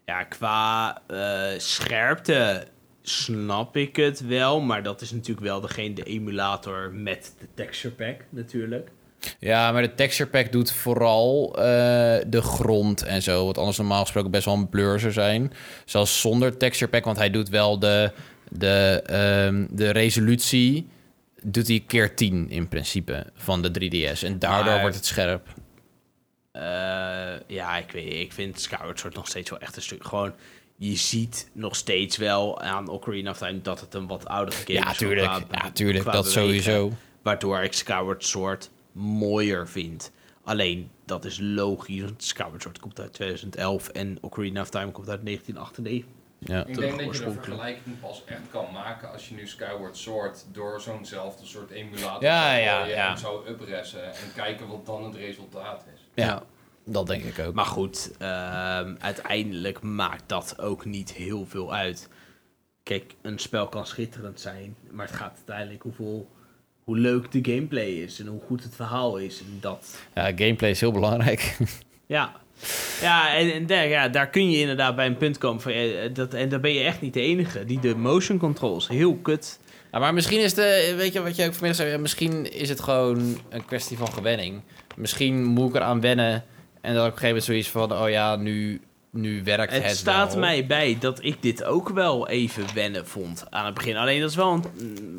[0.06, 2.68] ja qua eh, scherpte
[3.02, 7.94] snap ik het wel, maar dat is natuurlijk wel degene, de emulator met de texture
[7.94, 8.90] pack natuurlijk.
[9.40, 11.64] Ja, maar de texture pack doet vooral eh,
[12.28, 13.46] de grond en zo.
[13.46, 15.54] Wat anders normaal gesproken best wel een blur zou zijn.
[15.86, 18.12] Zelfs zonder texture pack, want hij doet wel de,
[18.50, 20.88] de, ehm, de resolutie.
[21.46, 24.24] Doet hij keer 10 in principe van de 3DS.
[24.24, 25.48] En daardoor Maar- wordt het scherp.
[26.52, 26.62] Eh,
[27.48, 30.34] ja, ik weet ik vind Skyward Sword nog steeds wel echt een stuk, gewoon...
[30.76, 34.74] Je ziet nog steeds wel aan Ocarina of Time dat het een wat oudere game
[34.80, 34.98] Ja, is.
[34.98, 35.28] tuurlijk.
[35.28, 36.04] qua- Ja, tuurlijk.
[36.06, 36.32] Dat bewegen.
[36.42, 36.92] sowieso.
[37.22, 40.12] Waardoor ik Skyward Sword mooier vind.
[40.44, 45.10] Alleen, dat is logisch, want Skyward Sword komt uit 2011 en Ocarina of Time komt
[45.10, 46.06] uit 1998.
[46.46, 46.66] Ja.
[46.66, 50.46] Ik denk dat je de vergelijking pas echt kan maken als je nu Skyward Sword
[50.52, 53.12] door zo'nzelfde soort emulator Ja, zou ja, ja.
[53.12, 56.02] en zou upressen en kijken wat dan het resultaat is.
[56.24, 56.44] ja,
[56.86, 57.54] dat denk ik ook.
[57.54, 62.10] Maar goed, ehm, uiteindelijk maakt dat ook niet heel veel uit.
[62.84, 66.30] Kijk, een spel kan schitterend zijn, maar het gaat uiteindelijk hoeveel,
[66.84, 69.40] hoe leuk de gameplay is en hoe goed het verhaal is.
[69.40, 71.58] En dat, Ja, gameplay is heel belangrijk.
[72.06, 72.42] ja.
[73.02, 76.14] Ja, en, en daar, ja, daar kun je inderdaad bij een punt komen van, eh,
[76.14, 77.66] dat, en daar ben je echt niet de enige.
[77.66, 79.60] Die de motion controls, heel kut.
[79.92, 82.80] Ja, maar misschien is de, weet je wat je ook vanmiddag zei, misschien is het
[82.80, 84.62] gewoon een kwestie van gewenning.
[84.96, 86.44] Misschien moet ik eraan wennen
[86.82, 89.98] en dat op een gegeven moment zoiets van, oh ja, nu, nu werkt het Het
[89.98, 90.40] staat wel.
[90.40, 93.98] mij bij dat ik dit ook wel even wennen vond aan het begin.
[93.98, 94.64] Alleen dat is wel een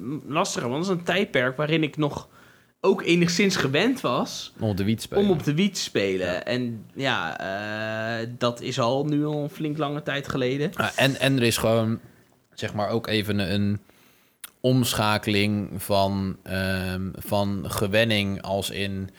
[0.03, 2.29] mm, lastige, want dat is een tijdperk waarin ik nog
[2.85, 5.25] ook enigszins gewend was Om op de wiet te spelen.
[5.25, 6.47] om op de wiet te spelen.
[6.47, 7.39] En ja,
[8.21, 10.71] eh, dat is al nu al een flink lange tijd geleden.
[10.75, 12.01] Ah, en, en er is gewoon,
[12.55, 13.81] zeg maar, ook even een, een
[14.61, 19.11] omschakeling van, ehm, van gewenning als in...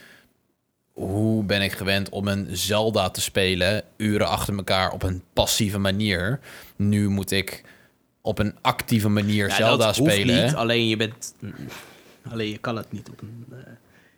[0.93, 5.77] Hoe ben ik gewend om een Zelda te spelen, uren achter elkaar op een passieve
[5.77, 6.39] manier.
[6.75, 7.63] Nu moet ik
[8.21, 10.45] op een actieve manier Ja, Zelda dat hoeft spelen.
[10.45, 11.33] niet, alleen je bent...
[12.31, 13.45] Alleen je kan het niet op een...
[13.51, 13.57] eh,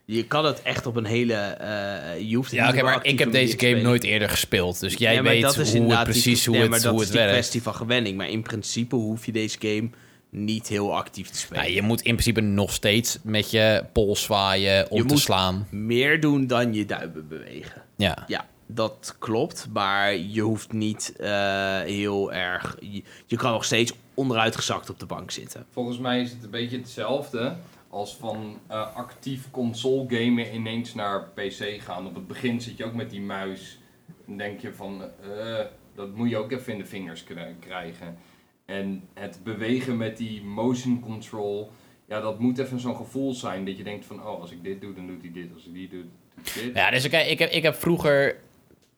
[0.05, 1.33] je kan het echt op een hele...
[1.33, 3.83] eh, je hoeft het Ja, oké, een maar ik heb deze game spelen.
[3.83, 4.79] nooit eerder gespeeld.
[4.79, 6.91] Dus jij Ja, maar weet dat is hoe het die- precies hoe het, maar dat
[6.91, 7.37] hoe is het die werkt.
[7.37, 8.17] kwestie van gewenning.
[8.17, 9.89] Maar in principe hoef je deze game
[10.29, 11.61] niet heel actief te spelen.
[11.63, 15.21] Nou, je moet in principe nog steeds met je pols zwaaien om Je te moet-
[15.21, 15.67] slaan.
[15.71, 17.81] Meer doen dan je duimen bewegen.
[17.97, 18.23] Ja.
[18.27, 19.67] Ja, dat klopt.
[19.73, 22.77] Maar je hoeft niet eh, heel erg...
[22.79, 25.65] Je, je kan nog steeds onderuitgezakt op de bank zitten.
[25.71, 27.55] Volgens mij is het een beetje hetzelfde
[27.89, 32.05] als van eh, actief console gamen ineens naar PC gaan.
[32.07, 33.79] Op het begin zit je ook met die muis
[34.27, 35.65] en denk je van, eh,
[35.95, 38.17] dat moet je ook even in de vingers kri- krijgen.
[38.65, 41.71] En het bewegen met die motion control,
[42.07, 44.81] ja, dat moet even zo'n gevoel zijn dat je denkt van, oh, als ik dit
[44.81, 45.53] doe, dan doet hij dit.
[45.53, 46.03] Als ik die doe,
[46.35, 46.75] doet hij dit.
[46.75, 48.39] Ja, dus kijk, ik heb, ik heb vroeger...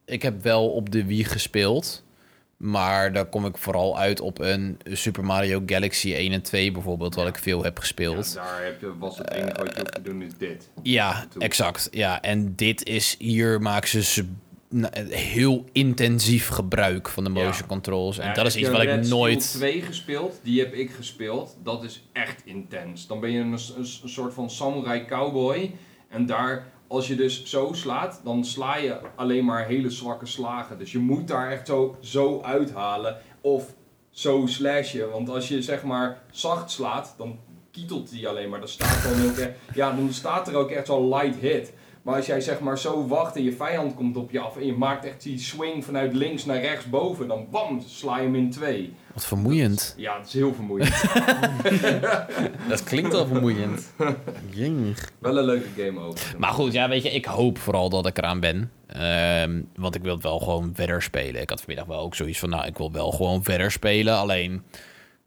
[0.06, 2.06] Ik heb wel op de Wii gespeeld.
[2.60, 7.16] Maar daar kom ik vooral uit op een Super Mario Galaxy 1 en 2 bijvoorbeeld,
[7.16, 8.34] wat ik veel heb gespeeld.
[8.36, 10.70] Ja, daar heb je, was het enige wat je hoeft te doen is dit.
[10.84, 11.88] Ja, exact.
[11.91, 14.26] Ja, en dit is hier maken ze
[14.70, 17.66] nou, heel intensief gebruik van de motion Ja.
[17.68, 18.18] controls.
[18.18, 19.43] En dat is heb iets wat ik nooit.
[19.43, 21.57] Steel 2 gespeeld, die heb ik gespeeld.
[21.64, 23.07] Dat is echt intens.
[23.07, 23.60] Dan ben je een
[24.10, 25.72] soort van samurai cowboy.
[26.10, 30.78] En daar als je dus zo slaat, dan sla je alleen maar hele zwakke slagen.
[30.78, 33.18] Dus je moet daar echt zo, zo uithalen.
[33.42, 33.74] Of
[34.10, 35.12] zo slashen.
[35.12, 37.40] Want als je zeg maar zacht slaat, dan
[37.72, 38.60] kietelt die alleen maar.
[38.60, 41.74] Dan staat, dan ook ja, dan staat er ook echt zo'n light hit.
[42.02, 44.66] Maar als jij zeg maar zo wacht en je vijand komt op je af en
[44.66, 48.36] je maakt echt die swing vanuit links naar rechts boven, dan bam, sla je hem
[48.36, 48.94] in twee.
[49.20, 49.93] Wat vermoeiend.
[49.97, 51.03] Ja, het is heel vermoeiend.
[52.70, 53.93] Dat klinkt al vermoeiend.
[54.49, 54.97] Jing.
[55.20, 56.17] Wel een leuke game ook.
[56.38, 58.72] Maar goed, ja, weet je, ik hoop vooral dat ik eraan ben.
[58.88, 61.41] Ehm, want ik wil het wel gewoon verder spelen.
[61.41, 64.15] Ik had vanmiddag wel ook zoiets van, nou, ik wil wel gewoon verder spelen.
[64.17, 64.63] Alleen,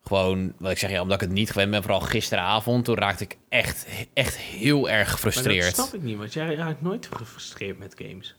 [0.03, 3.25] gewoon, wat ik zeg, ja, omdat ik het niet gewend ben, vooral gisteravond, toen raakte
[3.25, 5.75] ik echt, echt heel erg Maar dat gefrustreerd.
[5.75, 8.37] snap ik niet, want jij raakt nooit gefrustreerd met games.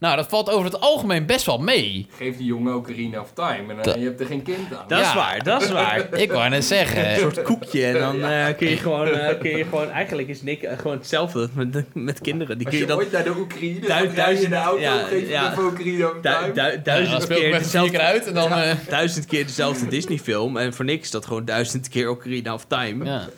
[0.00, 2.06] Nou, dat valt over het algemeen best wel mee.
[2.16, 4.84] Geef die jongen ook Arena of Time en Dat- je hebt er geen kind aan.
[4.88, 5.08] Dat Ja.
[5.08, 6.06] is waar, dat is waar.
[6.20, 7.16] Ik wou net Een zeggen.
[7.20, 10.62] soort koekje en dan eh, kun je gewoon, eh, kun je gewoon, eigenlijk is Nick
[10.62, 12.58] eh, gewoon hetzelfde met, met kinderen.
[12.58, 15.02] Die Als kun je je dan ooit naar de Oekraïne rijden in de auto, ja,
[15.02, 15.50] geef je ja.
[15.50, 16.46] even Oekraïne of du- Time.
[16.46, 18.52] du- dan duizend, keer dezelfde, uit en dan...
[18.52, 20.56] eh, duizend keer dezelfde Disney film.
[20.56, 23.04] En voor niks is dat gewoon duizend keer Ocarina of Time.
[23.04, 23.28] ja.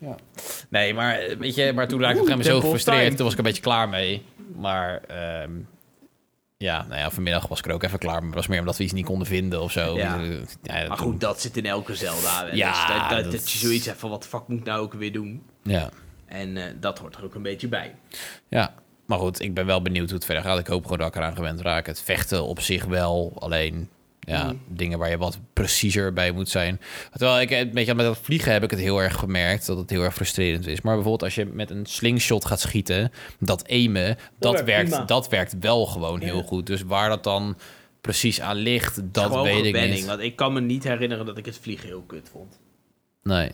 [0.00, 0.14] Ja.
[0.68, 2.98] Nee, maar weet je, maar toen raakte ik op een gegeven moment zo gefrustreerd.
[3.02, 3.14] Time.
[3.14, 4.22] Toen was ik een beetje klaar mee.
[4.56, 5.50] Maar ehm,
[6.62, 8.18] ja, nou ja, vanmiddag was ik er ook even klaar.
[8.18, 9.96] Maar dat was meer omdat we iets niet konden vinden of zo.
[9.96, 10.22] Ja.
[10.22, 10.30] Eh,
[10.62, 12.48] ja, Maar goed, dat zit in elke Zelda.
[12.52, 14.92] Ja, Dus dat, dat, je zoiets hebt van, wat de fuck moet ik nou ook
[14.92, 15.42] weer doen?
[15.62, 15.90] Ja.
[16.26, 17.94] En eh, dat hoort er ook een beetje bij.
[18.48, 18.74] ja,
[19.06, 20.58] maar goed, ik ben wel benieuwd hoe het verder gaat.
[20.58, 21.86] Ik hoop gewoon dat ik eraan gewend raak.
[21.86, 23.88] Het vechten op zich wel, alleen
[24.26, 24.60] ja, Mm.
[24.68, 26.80] dingen waar je wat preciezer bij moet zijn.
[27.12, 29.90] Terwijl ik een beetje met dat vliegen heb ik het heel erg gemerkt dat het
[29.90, 30.80] heel erg frustrerend is.
[30.80, 35.04] Maar bijvoorbeeld als je met een slingshot gaat schieten, dat aimen, dat, werkt werkt, prima.
[35.04, 36.42] dat werkt wel gewoon heel Ja.
[36.42, 36.66] goed.
[36.66, 37.56] Dus waar dat dan
[38.00, 40.04] precies aan ligt, dat Gewoon weet ik niet.
[40.06, 42.58] Want ik kan me niet herinneren dat ik het vliegen heel kut vond.
[43.22, 43.50] Nee.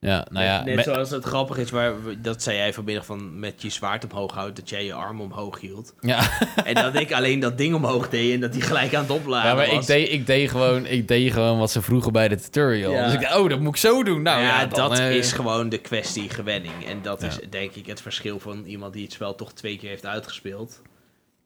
[0.00, 1.92] Ja, nou ja, net net met- zoals het grappig is, waar,
[2.22, 5.60] dat zei jij vanmiddag van met je zwaard omhoog houdt, dat jij je arm omhoog
[5.60, 5.94] hield.
[6.00, 6.30] ja.
[6.64, 9.50] en dat ik alleen dat ding omhoog deed en dat die gelijk aan het opladen
[9.50, 9.80] Ja, maar was.
[9.80, 12.92] ik deed, ik, deed gewoon, ik deed gewoon wat ze vroegen bij de tutorial.
[12.92, 13.04] Ja.
[13.04, 14.22] Dus ik dacht, oh, dat moet ik zo doen.
[14.22, 16.86] Nou ja, ja, dan, dat eh, is gewoon de kwestie gewenning.
[16.86, 17.26] En dat Ja.
[17.28, 20.82] is denk ik het verschil van iemand die het spel toch twee keer heeft uitgespeeld.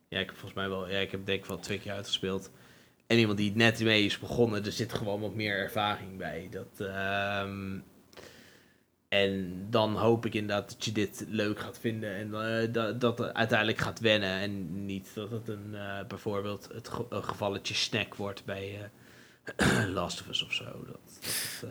[0.08, 2.50] Ja, ik heb volgens mij wel, ja, ik heb denk ik wel twee keer uitgespeeld.
[3.06, 6.48] En iemand die net mee is begonnen, er zit gewoon wat meer ervaring bij.
[6.50, 7.78] Dat, ehm,
[9.12, 12.34] en dan hoop ik inderdaad dat je dit leuk gaat vinden en
[12.64, 14.30] eh, dat, dat het uiteindelijk gaat wennen.
[14.40, 18.78] En niet dat het een, eh, bijvoorbeeld het ge- een gevalletje snack wordt bij
[19.56, 20.64] eh, Last of Us of zo.
[20.64, 20.98] Dat
[21.60, 21.70] dat,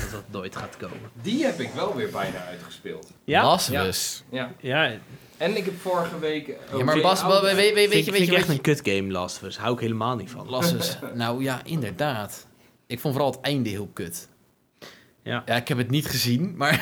[0.00, 1.10] dat dat nooit gaat komen.
[1.22, 3.10] Die heb ik wel weer bijna uitgespeeld.
[3.24, 3.86] Ja, Last of Ja.
[3.86, 4.22] Us.
[4.30, 4.52] Ja.
[4.60, 4.92] ja
[5.36, 6.46] En ik heb vorige week...
[6.76, 8.80] Ja, maar Bas, oude- weet, weet, weet, je, vind weet je, ik echt een kut
[8.82, 9.58] game Last of Us.
[9.58, 10.48] Hou ik helemaal niet van.
[10.48, 10.98] Last of Us.
[11.14, 12.46] Nou ja, inderdaad.
[12.86, 14.28] Ik vond vooral het einde heel kut.
[15.28, 15.42] Ja.
[15.46, 16.72] Ja, ik heb het niet gezien, maar...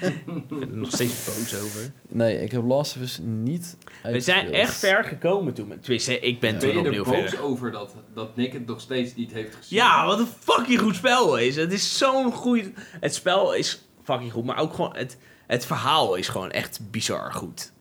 [0.00, 1.90] Ik ben er nog steeds boos over.
[2.08, 5.72] Nee, ik heb Last of Us niet We zijn echt ver gekomen toen.
[5.80, 6.58] Tenminste, ik ben Ja.
[6.58, 7.46] toen Ben je er opnieuw boos verder.
[7.46, 9.78] over dat, dat Nick het nog steeds niet heeft gezien?
[9.78, 11.56] Ja, wat een fucking goed spel is.
[11.56, 12.64] Het is zo'n goed...
[13.00, 14.96] Het spel is fucking goed, maar ook gewoon...
[14.96, 15.16] Het,
[15.46, 17.72] het verhaal is gewoon echt bizar goed.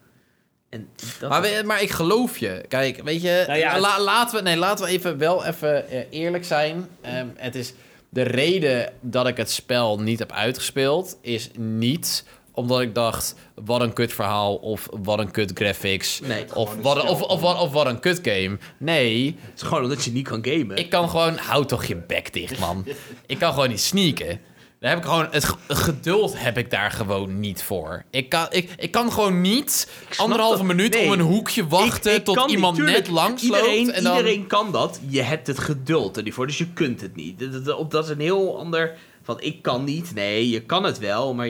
[0.70, 0.88] En
[1.20, 2.66] dat Maar, we- maar ik geloof je.
[2.68, 6.00] Kijk, weet je, Nou ja, la- laten, we, nee, laten we even wel even eh,
[6.10, 6.88] eerlijk zijn.
[7.02, 7.74] Ehm, het is
[8.16, 13.82] de reden dat ik het spel niet heb uitgespeeld, is niet omdat ik dacht, wat
[13.82, 16.20] een kut verhaal of wat een kut graphics.
[16.20, 18.58] Nee, Of wat, of, of, wat, of wat een kut game.
[18.78, 20.78] Nee, het is gewoon omdat je niet kan gamen.
[20.78, 21.38] ik kan gewoon...
[21.38, 22.86] Hou toch je bek dicht, man.
[23.26, 24.40] ik kan gewoon niet sneaken.
[24.86, 25.28] Daar heb ik gewoon...
[25.32, 28.04] Het ge- geduld heb ik daar gewoon niet voor.
[28.10, 30.66] Ik kan, ik, ik kan gewoon niet anderhalve dat.
[30.66, 31.06] minuut Nee.
[31.06, 33.56] om een hoekje wachten Ik- ik tot niet, iemand net langs loopt.
[33.66, 34.18] Iedereen, En dan...
[34.18, 35.00] iedereen kan dat.
[35.08, 37.40] Je hebt het geduld er niet voor, dus je kunt het niet.
[37.40, 38.98] Dat, dat, op- dat is een heel ander...
[39.24, 40.14] Van, ik kan niet.
[40.14, 41.48] Nee, je kan het wel, maar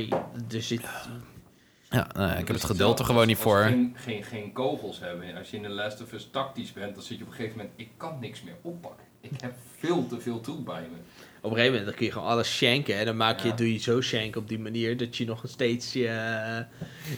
[0.51, 0.81] er zit...
[1.89, 3.63] Ja, nou, ik heb het geduld er gewoon niet als- voor.
[3.93, 5.37] geen, geen kogels hebben.
[5.37, 7.57] Als je in de Last of Us tactisch bent, dan zit je op een gegeven
[7.57, 7.73] moment...
[7.75, 9.05] Ik kan niks meer oppakken.
[9.21, 10.97] Ik heb veel te veel troep bij me.
[11.45, 12.97] Op een gegeven moment dan kun je gewoon alles shanken.
[12.97, 13.55] En dan maak je, Ja.
[13.55, 16.09] doe je zo shank op die manier dat je nog steeds je,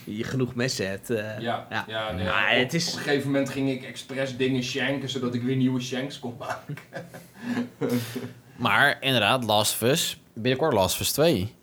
[0.04, 1.10] je genoeg messen hebt.
[1.10, 1.40] eh.
[1.40, 1.86] Ja, ja.
[1.88, 2.12] ja.
[2.12, 5.34] nee, Maar op, het is- op een gegeven moment ging ik expres dingen shanken, zodat
[5.36, 6.76] ik weer nieuwe shanks kon maken.
[8.56, 10.18] Maar inderdaad, Last of Us.
[10.34, 11.56] Binnenkort Last of Us 2.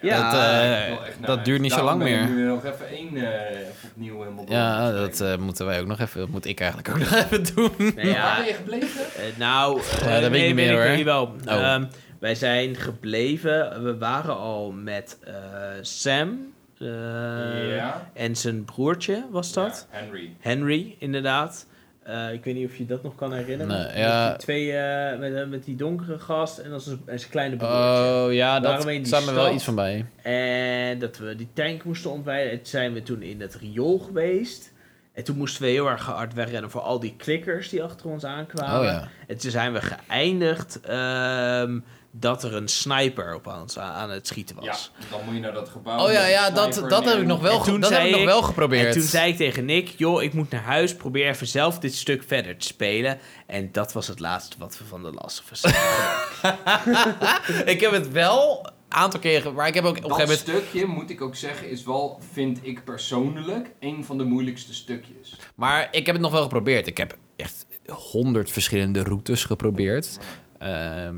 [0.00, 1.44] Ja, dat, eh, echt dat huis.
[1.44, 2.28] duurt niet zo lang meer.
[2.28, 4.44] nu nog even één eh, even opnieuw helemaal.
[4.48, 6.20] Ja, dat eh, moeten wij ook nog even...
[6.20, 7.70] Dat moet ik eigenlijk ook nog even doen.
[7.78, 9.00] Nee, Waar ja, ben je gebleven?
[9.16, 10.82] eh, nou, eh, dat weet ik niet meer, hoor.
[10.84, 11.22] ik wel.
[11.48, 11.52] Oh.
[11.52, 11.84] Ehm,
[12.22, 13.82] wij zijn gebleven.
[13.84, 15.34] We waren al met eh,
[15.80, 18.10] Sam eh, ja.
[18.14, 19.88] en zijn broertje, was dat?
[19.92, 20.36] Ja, Henry.
[20.40, 21.66] Henry, inderdaad.
[22.02, 23.92] Eh, ik weet niet of je dat nog kan herinneren.
[23.94, 27.30] Nee, Met die twee, eh, met, met die donkere gast en dan zijn en zijn
[27.30, 27.76] kleine broertje.
[27.76, 30.06] Oh ja, Waren dat we staat me wel iets van bij.
[30.22, 32.50] En dat we die tank moesten ontwijden.
[32.50, 34.72] En toen zijn we toen in het riool geweest.
[35.12, 38.24] En toen moesten we heel erg hard wegrennen voor al die klikkers die achter ons
[38.24, 38.78] aankwamen.
[38.78, 39.08] Oh ja.
[39.26, 41.78] En toen zijn we geëindigd ehm,
[42.14, 44.90] dat er een sniper op ons aan, het schieten Ja, was.
[45.10, 46.06] dan moet je naar dat gebouw.
[46.06, 48.42] Oh ja, ja dat, dat heb ik nog wel, toen dat heb ik nog wel
[48.42, 48.86] geprobeerd.
[48.86, 51.94] En toen zei ik tegen Nick, joh, ik moet naar huis, probeer even zelf dit
[51.94, 53.18] stuk verder te spelen.
[53.46, 55.64] En dat was het laatste wat we van de Last of Us
[57.74, 60.62] ik heb het wel een aantal keren, maar ik heb ook op een gegeven moment...
[60.64, 65.36] stukje, moet ik ook zeggen, is wel, vind ik persoonlijk, een van de moeilijkste stukjes.
[65.54, 66.86] Maar ik heb het nog wel geprobeerd.
[66.86, 70.18] Ik heb echt honderd verschillende routes geprobeerd.
[70.58, 71.16] Ehm,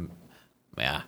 [0.74, 1.04] maar ja,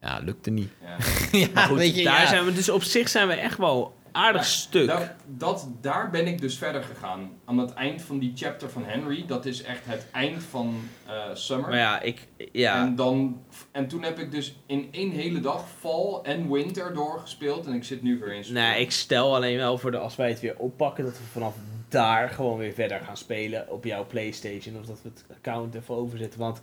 [0.00, 0.70] ja, lukte niet.
[0.82, 0.96] Ja.
[1.38, 2.28] ja, Maar goed, weet je, daar ja.
[2.28, 4.86] zijn we dus op zich zijn we echt wel aardig stuk.
[4.86, 7.30] Dat, dat, daar ben ik dus verder gegaan.
[7.44, 11.14] Aan het eind van die chapter van Henry, dat is echt het eind van eh,
[11.32, 11.68] Summer.
[11.68, 13.42] Maar ja, ik, ja, En, dan,
[13.72, 17.66] en toen heb ik dus in één hele dag Fall en Winter doorgespeeld.
[17.66, 20.28] En ik zit nu weer in nou, ik stel alleen wel voor de, als wij
[20.28, 21.54] het weer oppakken, dat we vanaf
[21.88, 24.78] daar gewoon weer verder gaan spelen op jouw Playstation.
[24.78, 26.40] Of dat we het account even overzetten.
[26.40, 26.60] Want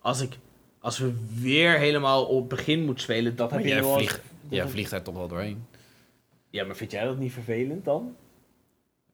[0.00, 0.38] als ik,
[0.82, 4.90] als we weer helemaal op begin moeten spelen, dat heb je wel- vliegt, jij vliegt
[4.90, 5.66] daar toch wel doorheen?
[6.50, 8.16] Ja, maar vind jij dat niet vervelend dan?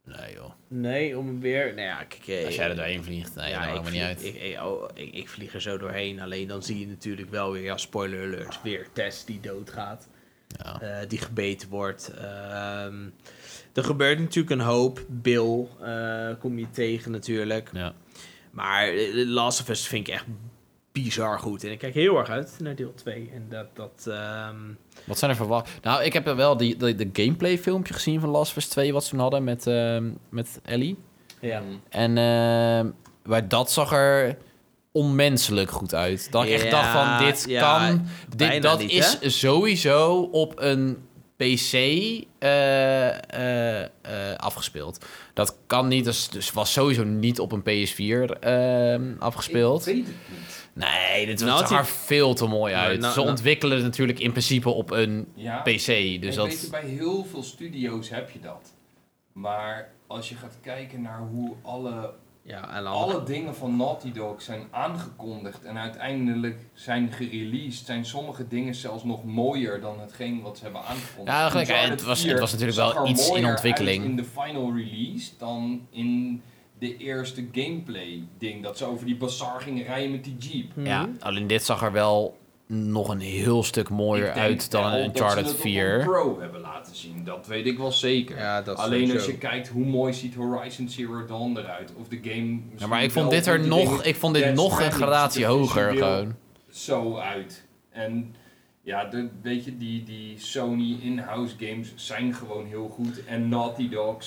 [0.04, 0.50] Nee joh.
[0.68, 1.66] Nee, om weer.
[1.74, 2.26] Nou ja, kijk.
[2.26, 4.20] eh, Als jij er doorheen vliegt, nee, ja, maakt me niet uit.
[4.20, 6.20] vlieg- Ik, ik, oh, ik, ik vlieg er zo doorheen.
[6.20, 10.08] Alleen dan zie je natuurlijk wel weer, ja, spoiler alert, weer Tess die doodgaat.
[10.48, 10.80] Ja.
[10.80, 12.08] eh, die gebeten wordt.
[12.14, 12.94] Ehm,
[13.72, 15.04] er gebeurt natuurlijk een hoop.
[15.08, 17.70] Bill eh, kom je tegen natuurlijk.
[17.72, 17.94] Ja.
[18.50, 20.24] Maar Last of Us vind ik echt
[21.02, 21.64] bizar goed.
[21.64, 23.30] En ik kijk heel erg uit naar deel 2.
[23.34, 23.66] En dat...
[23.76, 24.56] dat ehm,
[25.04, 25.70] Wat zijn er verwacht?
[25.82, 28.68] Nou, ik heb er wel die, die, de gameplay filmpje gezien van Last of Us
[28.68, 30.98] 2, wat ze toen hadden met, ehm, met Ellie.
[31.40, 31.60] ja.
[31.60, 31.80] Mm.
[31.88, 32.90] En ehm,
[33.28, 34.36] maar dat zag er
[34.92, 36.32] onmenselijk goed uit.
[36.32, 38.06] Dat ik echt dacht van, dit ja, kan...
[38.28, 40.96] Dit, bijna dat niet, is sowieso op een
[41.36, 43.88] PC eh, eh, eh,
[44.36, 45.04] afgespeeld.
[45.34, 49.86] Dat kan niet, dus, dus was sowieso niet op een PS4 ehm, afgespeeld.
[49.86, 50.67] Ik weet het niet.
[50.78, 53.00] Nee, dit Nou, zag die- er veel te mooi Nou, uit.
[53.00, 55.66] nou, Ze nou- ontwikkelen het natuurlijk in principe op een Ja, PC.
[55.66, 56.46] Dus ik dat...
[56.46, 58.72] weet je, bij heel veel studio's heb je dat.
[59.32, 62.10] Maar als je gaat kijken naar hoe alle,
[62.42, 68.48] ja, en alle dingen van Naughty Dog zijn aangekondigd en uiteindelijk zijn gereleased, zijn sommige
[68.48, 71.36] dingen zelfs nog mooier dan hetgeen wat ze hebben aangekondigd.
[71.38, 74.04] Ja, gelijk, het was- 4 het was natuurlijk wel iets in ontwikkeling.
[74.04, 76.42] in de final release dan in
[76.78, 78.62] de eerste gameplay ding.
[78.62, 80.76] Dat ze over die bazaar gingen rijden met die jeep.
[80.76, 80.86] Mhm.
[80.86, 85.00] Ja, alleen dit zag er wel nog een heel stuk mooier uit dan een dat
[85.00, 85.98] ze Uncharted het op 4.
[85.98, 87.24] een Pro hebben laten zien.
[87.24, 88.38] Dat weet ik wel zeker.
[88.38, 91.92] Ja, dat Alleen als je kijkt hoe mooi ziet Horizon Zero Dawn eruit.
[91.96, 92.36] Of de game.
[92.36, 95.44] Ja, misschien maar ik vond dit er nog, ik vond dit Death nog een gradatie
[95.44, 96.34] er hoger gewoon.
[96.70, 97.66] Zo uit.
[97.90, 98.34] En
[98.82, 103.24] ja, de, weet je, die, die Sony in-house games zijn gewoon heel goed.
[103.24, 104.22] En Naughty Dog,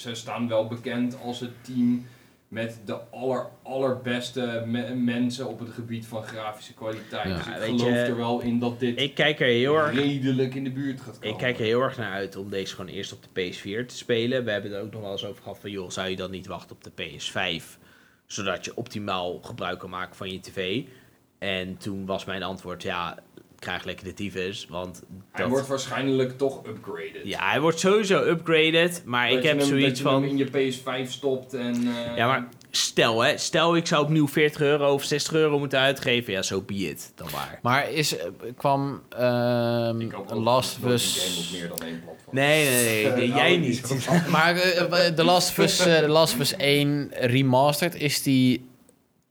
[0.00, 2.06] ze, staan wel bekend als het team
[2.48, 7.28] met de aller, allerbeste me- mensen op het gebied van grafische kwaliteit.
[7.28, 7.36] Ja.
[7.36, 9.94] Dus ik Weet geloof je, er wel in dat dit Ik kijk er heel erg
[9.94, 11.28] redelijk in de buurt gaat komen.
[11.28, 13.96] Ik kijk er heel erg naar uit om deze gewoon eerst op de PS4 te
[13.96, 14.44] spelen.
[14.44, 16.46] We hebben het ook nog wel eens over gehad van, joh, zou je dan niet
[16.46, 17.78] wachten op de PS5?
[18.26, 20.82] Zodat je optimaal gebruik kan maken van je tv.
[21.38, 23.18] En toen was mijn antwoord, ja,
[23.60, 25.02] krijg lekker de tyfus, want
[25.32, 25.50] Hij dat...
[25.50, 27.20] wordt waarschijnlijk toch upgraded.
[27.24, 30.12] Ja, hij wordt sowieso upgraded, maar Dat ik je heb hem- zoiets dat je hem
[30.20, 30.24] van...
[30.24, 30.72] in je
[31.06, 31.74] PS5 stopt en...
[31.74, 35.78] eh, Ja, maar stel hè, stel ik zou opnieuw 40 euro of 60 euro moeten
[35.78, 36.32] uitgeven.
[36.32, 37.58] Ja, zo so be it, dan maar.
[37.62, 41.12] Maar is, eh, kwam ehm ook Last of Us...
[41.14, 42.34] die game op meer dan één platform.
[42.36, 44.26] Nee, nee, nee, nee, nou, jij niet.
[44.30, 48.68] Maar eh, de Last of Us, eh, The Last of Us 1 remastered, is die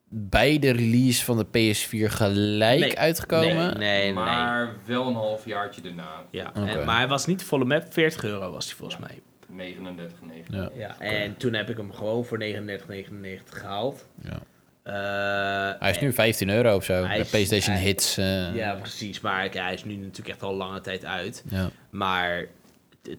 [0.09, 2.97] bij de release van de PS4 gelijk Nee.
[2.99, 3.55] uitgekomen?
[3.55, 4.13] Nee, nee, nee.
[4.13, 6.09] Maar wel een halfjaartje daarna.
[6.31, 6.65] Ja, Oké.
[6.69, 9.19] en, maar hij was niet volle map, 40 euro was hij volgens mij.
[9.47, 10.55] 39,9.
[10.55, 10.69] Ja.
[10.75, 14.05] Ja, en toen heb ik hem gewoon voor 39,99 gehaald.
[14.23, 14.39] Ja.
[14.83, 16.93] Eh, Hij is nu 15 euro of zo.
[16.93, 18.17] Hij Bij is- PlayStation hij- Hits.
[18.17, 19.19] eh, Ja, precies.
[19.21, 21.43] Maar hij is nu natuurlijk echt al lange tijd uit.
[21.49, 21.69] ja.
[21.89, 22.45] Maar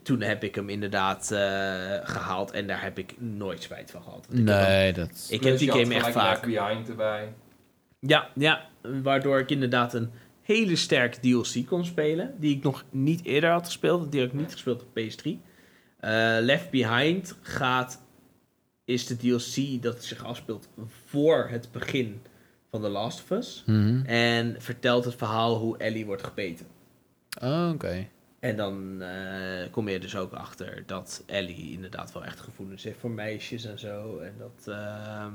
[0.03, 1.39] toen heb ik hem inderdaad eh,
[2.03, 4.27] gehaald en daar heb ik nooit spijt van gehad.
[4.31, 5.27] Ik heb Nee, dat...
[5.31, 6.47] ik heb die je had game echt vaak.
[6.47, 7.33] Behind erbij.
[7.99, 8.69] Ja, ja,
[9.03, 10.11] waardoor ik inderdaad een
[10.43, 12.35] hele sterke DLC kon spelen.
[12.39, 14.13] Die ik nog niet eerder had gespeeld.
[14.13, 15.25] Die had ik niet gespeeld op PS3.
[16.01, 18.03] Eh, Left Behind gaat,
[18.85, 20.69] is de DLC dat zich afspeelt
[21.07, 22.21] voor het begin
[22.71, 23.63] van The Last of Us.
[23.67, 24.05] Mhm.
[24.05, 26.67] En vertelt het verhaal hoe Ellie wordt gebeten.
[27.43, 28.09] Oh, oké.
[28.41, 32.99] En dan eh, kom je dus ook achter dat Ellie inderdaad wel echt gevoelens heeft
[32.99, 34.19] voor meisjes en zo.
[34.19, 35.33] En dat, ehm,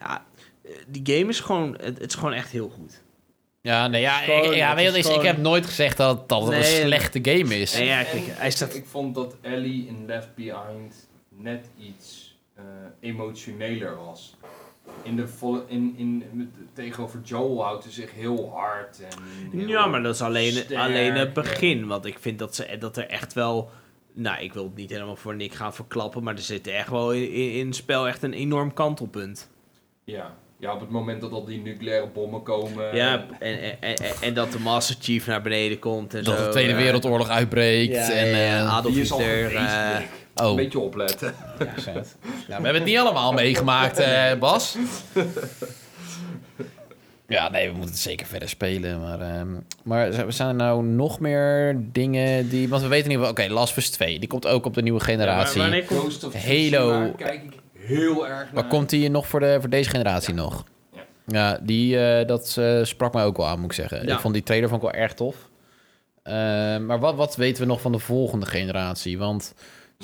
[0.00, 0.24] ja,
[0.62, 3.02] eh, die game is gewoon, het, het is gewoon echt heel goed.
[3.60, 6.52] Ja, nee, ja, Gewoon, ik, ja weet je ik heb nooit gezegd dat, dat het
[6.52, 7.74] een Nee, slechte game is.
[7.74, 8.74] En ja, En kijk, hij staat...
[8.74, 12.64] Ik vond dat Ellie in Left Behind net iets eh,
[13.00, 14.36] emotioneler was.
[15.02, 19.00] In de volle, in, in, tegenover Joel houdt ze zich heel hard.
[19.00, 21.86] En heel Ja, maar dat is alleen, sterk alleen het begin.
[21.86, 23.70] Want ik vind dat, ze, dat er echt wel...
[24.12, 26.22] Nou, ik wil het niet helemaal voor Nick gaan verklappen...
[26.22, 29.50] maar er zit echt wel in, in, in het spel echt een enorm kantelpunt.
[30.04, 30.34] Ja.
[30.58, 32.96] ja, op het moment dat al die nucleaire bommen komen.
[32.96, 36.44] Ja, en, en, en, en dat de Master Chief naar beneden komt en dat zo.
[36.44, 37.94] de Tweede eh, Wereldoorlog uitbreekt.
[37.94, 39.48] Ja, en, ja, ja, eh, Adolf al Hitler.
[39.50, 40.00] geweest, eh.
[40.40, 41.34] Oh, Een beetje opletten.
[41.58, 41.66] ja.
[41.86, 42.02] Ja,
[42.46, 44.76] we hebben het niet allemaal meegemaakt, eh, Bas.
[47.28, 49.00] Ja, nee, we moeten het zeker verder spelen.
[49.00, 49.48] Maar, ehm,
[49.82, 52.68] maar zijn er nou nog meer dingen die...
[52.68, 53.18] Want we weten niet...
[53.18, 55.60] Oké, Last of Us 2, die komt ook op de nieuwe generatie.
[55.60, 57.12] Ja, maar wanneer komt- Halo.
[57.16, 58.48] Kijk ik heel erg naar.
[58.54, 60.64] Maar komt die nog voor, de, voor deze generatie nog?
[60.92, 61.00] Ja.
[61.26, 64.06] Ja, die, eh, dat eh, sprak mij ook wel aan, moet ik zeggen.
[64.06, 64.14] Ja.
[64.14, 65.36] Ik vond die trailer vond ik wel erg tof.
[66.22, 66.34] Eh,
[66.78, 69.18] maar wat, wat weten we nog van de volgende generatie?
[69.18, 69.54] Want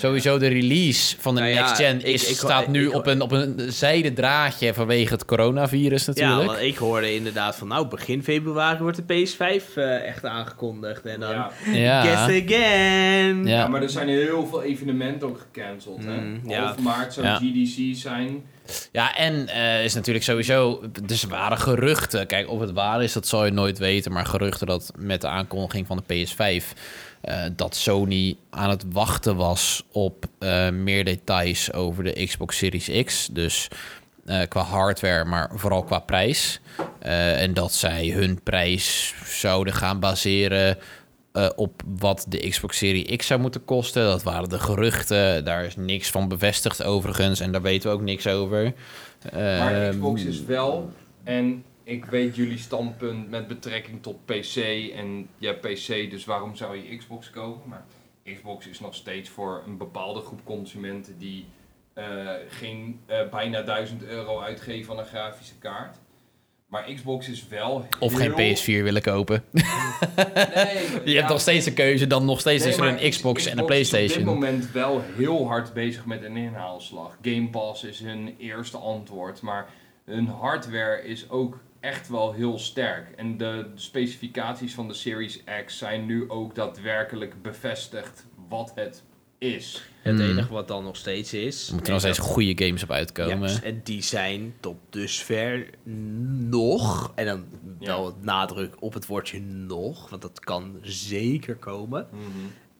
[0.00, 3.06] sowieso de release van de Nou ja, next gen is, ik- staat nu ik- op,
[3.06, 6.46] een, op een zijden draadje vanwege het coronavirus Ja, natuurlijk.
[6.46, 7.68] want ik hoorde inderdaad van...
[7.68, 11.06] Nou, begin februari wordt de PS5 eh, echt aangekondigd.
[11.06, 11.30] En dan...
[11.30, 11.50] Ja.
[11.72, 12.02] Ja.
[12.02, 13.44] Guess again!
[13.46, 13.56] Ja.
[13.58, 16.04] Ja, maar er zijn heel veel evenementen ook gecanceld.
[16.04, 16.20] hè?
[16.20, 16.82] Mm, Half ja.
[16.82, 17.36] maart zou Ja.
[17.36, 18.42] GDC zijn.
[18.92, 20.82] Ja, en eh, is natuurlijk sowieso...
[21.02, 22.26] Dus er waren geruchten.
[22.26, 24.12] Kijk, of het waar is, dat zal je nooit weten.
[24.12, 26.64] Maar geruchten dat met de aankondiging van de PS5...
[27.24, 33.04] eh, dat Sony aan het wachten was op eh, meer details over de Xbox Series
[33.04, 33.28] X.
[33.32, 33.68] Dus
[34.24, 36.60] eh, qua hardware, maar vooral qua prijs.
[36.98, 40.78] En dat zij hun prijs zouden gaan baseren...
[41.56, 44.04] op wat de Xbox Series X zou moeten kosten.
[44.04, 45.44] Dat waren de geruchten.
[45.44, 47.40] Daar is niks van bevestigd overigens.
[47.40, 48.72] En daar weten we ook niks over.
[49.32, 50.90] Maar Ehm, Xbox is wel,
[51.24, 54.56] en ik weet jullie standpunt met betrekking tot PC.
[54.94, 57.68] En ja, PC, dus waarom zou je Xbox kopen?
[57.68, 57.84] Maar
[58.24, 61.46] Xbox is nog steeds voor een bepaalde groep consumenten die
[61.94, 62.04] eh,
[62.48, 65.96] geen eh, bijna 1000 euro uitgeven aan een grafische kaart.
[66.66, 67.86] Maar Xbox is wel.
[67.98, 69.44] Of heel- geen PS4 willen kopen.
[69.54, 70.74] Nee,
[71.04, 72.06] Je ja, hebt nog steeds een keuze.
[72.06, 74.24] Dan nog steeds Nee, is er een Xbox en een is op dit PlayStation.
[74.24, 77.18] moment wel heel hard bezig met een inhaalslag.
[77.22, 79.66] Game Pass is hun eerste antwoord, maar
[80.04, 83.10] hun hardware is ook echt wel heel sterk.
[83.16, 89.02] En de specificaties van de Series X zijn nu ook daadwerkelijk bevestigd wat het
[89.38, 89.88] is.
[90.02, 90.30] Het Hmm.
[90.30, 91.68] enige wat dan nog steeds is...
[91.68, 93.50] Er moeten nog steeds goede games op uitkomen.
[93.50, 95.70] Ja, en die zijn tot dusver
[96.48, 97.44] nog, en dan
[97.78, 102.08] wel het nadruk op het woordje nog, want dat kan zeker komen.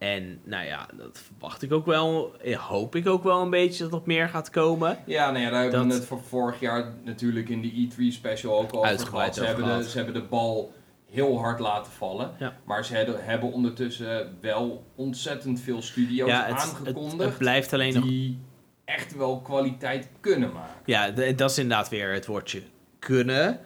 [0.05, 4.01] En nou ja, dat verwacht ik ook wel, hoop ik ook wel een beetje dat
[4.01, 4.99] er meer gaat komen.
[5.07, 8.61] Ja, nou ja, daar hebben we het voor vorig jaar natuurlijk in de E3 special
[8.61, 9.35] ook al over gehad.
[9.35, 10.73] Ze hebben, de, ze hebben de bal
[11.11, 12.31] heel hard laten vallen.
[12.39, 12.57] Ja.
[12.65, 17.95] Maar ze hebben, ondertussen wel ontzettend veel studio's Ja, het, het, aangekondigd het blijft alleen
[17.95, 18.05] nog...
[18.05, 18.39] die
[18.85, 20.83] echt wel kwaliteit kunnen maken.
[20.85, 22.63] Ja, dat is inderdaad weer het woordje
[22.99, 23.61] kunnen.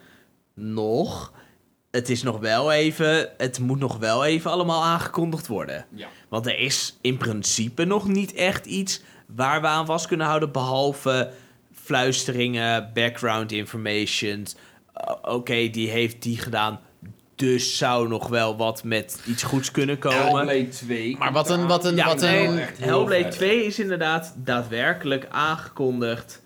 [0.53, 1.33] Nog.
[1.91, 5.85] Het is nog wel even, het moet nog wel even allemaal aangekondigd worden.
[5.89, 6.07] Ja.
[6.29, 10.51] Want er is in principe nog niet echt iets waar we aan vast kunnen houden,
[10.51, 11.31] behalve
[11.73, 14.45] fluisteringen, background information.
[15.07, 16.79] Uh, Oké, die heeft die gedaan,
[17.35, 20.17] dus zou nog wel wat met iets goeds kunnen komen.
[20.23, 21.17] Hellblade 2.
[21.17, 23.31] Maar wat een- wat een- Ja, wat nee, een- Hellblade vet.
[23.31, 26.41] 2 is inderdaad daadwerkelijk aangekondigd.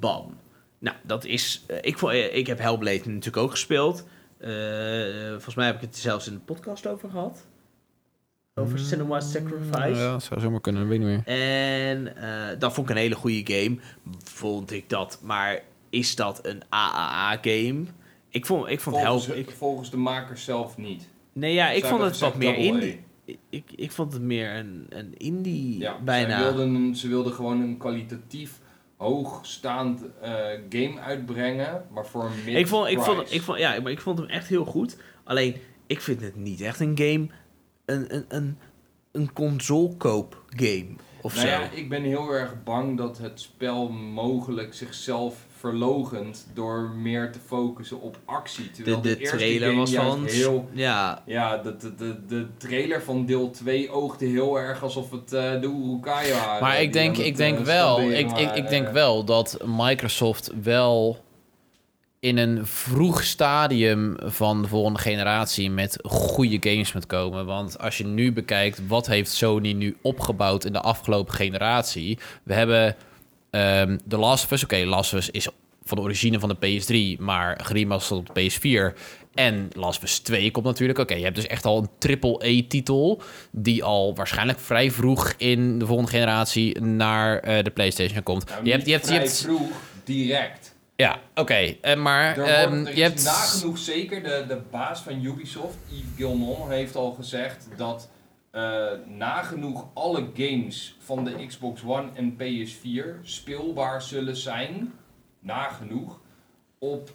[0.00, 0.36] Bam.
[0.78, 1.64] Nou, dat is...
[1.66, 4.04] eh, ik, eh, ik heb Hellblade natuurlijk ook gespeeld.
[4.38, 4.50] Eh,
[5.30, 7.46] volgens mij heb ik het er zelfs in de podcast over gehad.
[8.60, 10.00] Over Cinema Sacrifice.
[10.00, 11.36] Ja, dat zou zomaar kunnen, dat weet ik niet meer.
[11.36, 13.76] En eh, dat vond ik een hele goede game.
[14.24, 15.18] Vond ik dat.
[15.22, 17.84] Maar is dat een AAA-game?
[18.28, 19.36] Ik vond, ik vond volgens, Hell...
[19.36, 21.08] Ik, volgens de makers zelf niet.
[21.32, 23.00] nee, ja, ik vond het wat meer indie.
[23.50, 26.38] Ik, ik vond het meer een, een indie Ja, bijna.
[26.38, 28.58] Ze wilden, ze wilden gewoon een kwalitatief
[28.96, 30.30] hoogstaand eh,
[30.68, 34.00] game uitbrengen, maar voor een mid Ik vond, ik, vond, ik, vond, ja, maar ik
[34.00, 34.96] vond hem echt heel goed.
[35.24, 37.26] Alleen, ik vind het niet echt een game.
[37.86, 38.58] Een, een, een,
[39.12, 40.86] een console-koop game.
[41.20, 41.52] Of Nou zo.
[41.52, 47.38] ja, ik ben heel erg bang dat het spel mogelijk zichzelf verlogent door meer te
[47.46, 48.70] focussen op actie.
[48.70, 50.26] Terwijl de, de eerste trailer game was van.
[50.26, 50.68] heel...
[50.72, 55.32] Ja, Ja, de, de, de, de trailer van deel 2 oogde heel erg alsof het
[55.32, 56.60] eh, de Urukaya.
[56.60, 61.24] Maar ik denk, ik denk eh, wel, ik, ik, ik denk wel dat Microsoft wel
[62.26, 67.46] in een vroeg stadium van de volgende generatie met goede games moet komen.
[67.46, 72.18] Want als je nu bekijkt, wat heeft Sony nu opgebouwd in de afgelopen generatie?
[72.42, 72.96] We hebben
[73.50, 74.64] ehm The Last of Us.
[74.64, 75.48] Oké, Last of Us is
[75.84, 76.80] van de origine van de
[77.16, 78.98] PS3, maar geremasterd op de PS4.
[79.34, 80.98] En Last of Us 2 komt natuurlijk.
[80.98, 83.22] Oké, je hebt dus echt al een triple-A-titel...
[83.50, 88.48] die al waarschijnlijk vrij vroeg in de volgende generatie naar eh, de PlayStation komt.
[88.48, 89.70] Nou, je hebt, je hebt, je vrij hebt, vroeg,
[90.04, 90.75] direct.
[90.96, 91.54] Ja, oké.
[91.80, 93.24] eh, maar Er, ehm, wordt, er je hebt...
[93.24, 98.10] nagenoeg zeker, de, de baas van Ubisoft, Yves Gilmon, heeft al gezegd dat
[98.50, 104.92] eh, nagenoeg alle games van de Xbox One en PS4 speelbaar zullen zijn,
[105.40, 106.20] nagenoeg,
[106.78, 107.10] op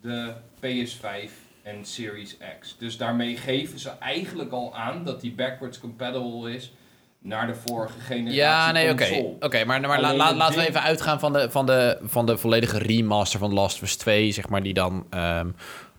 [0.00, 1.30] de PS5
[1.62, 2.76] en Series X.
[2.78, 6.72] Dus daarmee geven ze eigenlijk al aan dat die backwards compatible is
[7.24, 9.24] naar de vorige generatie Ja, nee, oké.
[9.40, 12.36] Oké, maar, maar la- la- laten we even uitgaan van de, van, de, van de
[12.38, 15.48] volledige remaster van Last of Us 2, zeg maar, die dan ehm,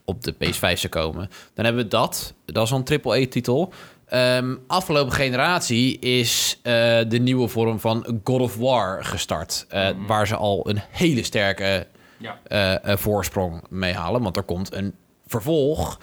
[0.06, 1.30] op de PS5 zou komen.
[1.54, 2.34] Dan hebben we dat.
[2.46, 3.74] Dat is een triple-A-titel.
[4.06, 6.74] Ehm, afgelopen generatie is eh,
[7.08, 9.66] de nieuwe vorm van God of War gestart.
[9.70, 10.06] eh, Mhm.
[10.06, 11.88] Waar ze al een hele sterke
[12.18, 12.40] Ja.
[12.84, 14.22] eh, voorsprong mee halen.
[14.22, 14.96] Want er komt een
[15.28, 16.00] vervolg.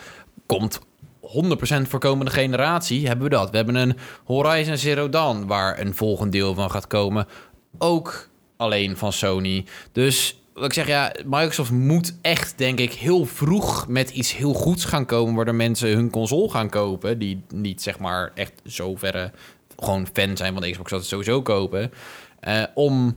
[0.47, 0.81] Komt
[1.33, 3.51] 100% voor komende generatie hebben we dat.
[3.51, 7.27] We hebben een Horizon Zero Dawn waar een volgend deel van gaat komen.
[7.79, 9.65] Ook alleen van Sony.
[9.93, 14.53] Dus wat ik zeg, ja, Microsoft moet echt, denk ik, heel vroeg met iets heel
[14.55, 15.35] goeds gaan komen...
[15.35, 17.19] waardoor mensen hun console gaan kopen...
[17.19, 19.31] die niet, zeg maar, echt zo verre
[19.79, 20.91] gewoon fan zijn van Xbox...
[20.91, 21.93] dat het sowieso kopen...
[22.41, 23.17] eh, om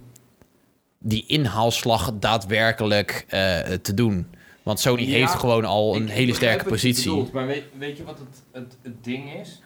[0.99, 4.27] die inhaalslag daadwerkelijk eh, te doen.
[4.65, 7.09] Want Sony Ja, heeft gewoon al een hele sterke positie.
[7.09, 9.61] bedoelt, maar weet, weet je wat het, het, het ding is?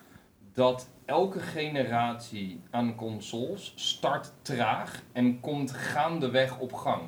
[0.53, 7.01] Dat elke generatie aan consoles start traag en komt gaandeweg op gang.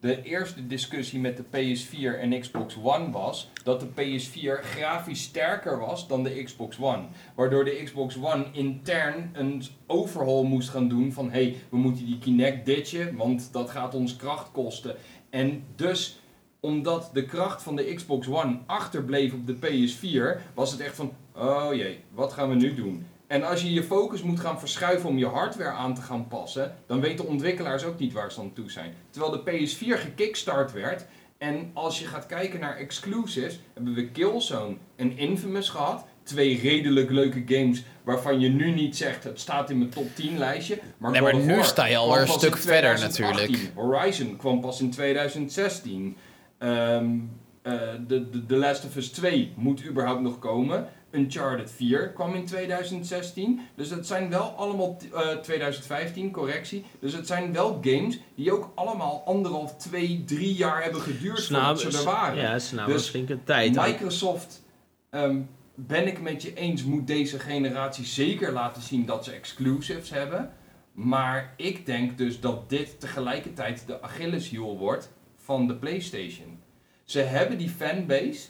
[0.00, 5.78] De eerste discussie met de PS4 en Xbox One was dat de PS4 grafisch sterker
[5.78, 7.02] was dan de Xbox One.
[7.34, 12.06] Waardoor de Xbox One intern een overhaul moest gaan doen van hé, hey, we moeten
[12.06, 14.96] die Kinect ditchen, want dat gaat ons kracht kosten.
[15.30, 16.18] En dus
[16.60, 21.12] omdat de kracht van de Xbox One achterbleef op de PS4, was het echt van,
[21.36, 23.06] oh jee, wat gaan we nu doen?
[23.26, 26.74] En als je je focus moet gaan verschuiven om je hardware aan te gaan passen,
[26.86, 28.94] dan weten ontwikkelaars ook niet waar ze aan toe zijn.
[29.10, 31.06] Terwijl de PS4 gekickstart werd,
[31.38, 36.04] en als je gaat kijken naar exclusives, hebben we Killzone en Infamous gehad.
[36.22, 40.38] Twee redelijk leuke games waarvan je nu niet zegt het staat in mijn top 10
[40.38, 40.78] lijstje.
[40.98, 43.50] Maar, Nee, maar nu sta je al een stuk verder 2018.
[43.50, 43.72] natuurlijk.
[43.74, 46.16] Horizon kwam pas in 2016.
[46.58, 47.72] Eh,
[48.06, 50.88] de, de, The Last of Us 2 moet überhaupt nog komen.
[51.10, 53.60] Uncharted 4 kwam in 2016.
[53.74, 54.96] Dus dat zijn wel allemaal...
[54.96, 56.84] t- eh, 2015, correctie.
[57.00, 61.80] Dus het zijn wel games die ook allemaal anderhalf, twee, drie jaar hebben geduurd voordat
[61.80, 62.36] ze er waren.
[62.42, 63.76] Ja, ze namen Dus een tijd.
[63.76, 64.62] Microsoft,
[65.10, 65.40] ehm,
[65.74, 70.52] ben ik met je eens, moet deze generatie zeker laten zien dat ze exclusives hebben.
[70.92, 75.10] Maar ik denk dus dat dit tegelijkertijd de Achilleshiel wordt
[75.48, 76.58] van de PlayStation.
[77.04, 78.48] Ze hebben die fanbase.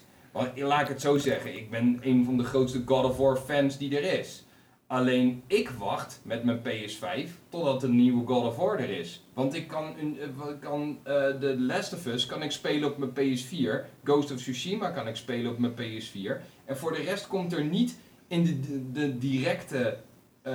[0.55, 3.77] Laat ik het zo zeggen, ik ben een van de grootste God of War fans
[3.77, 4.45] die er is.
[4.87, 9.23] Alleen ik wacht met mijn PS5 totdat een nieuwe God of War er is.
[9.33, 13.11] Want ik kan, eh, kan eh, de Last of Us kan ik spelen op mijn
[13.11, 13.85] PS4.
[14.03, 16.41] Ghost of Tsushima kan ik spelen op mijn PS4.
[16.65, 17.97] En voor de rest komt er niet
[18.27, 19.97] in de, de, de directe
[20.41, 20.53] eh,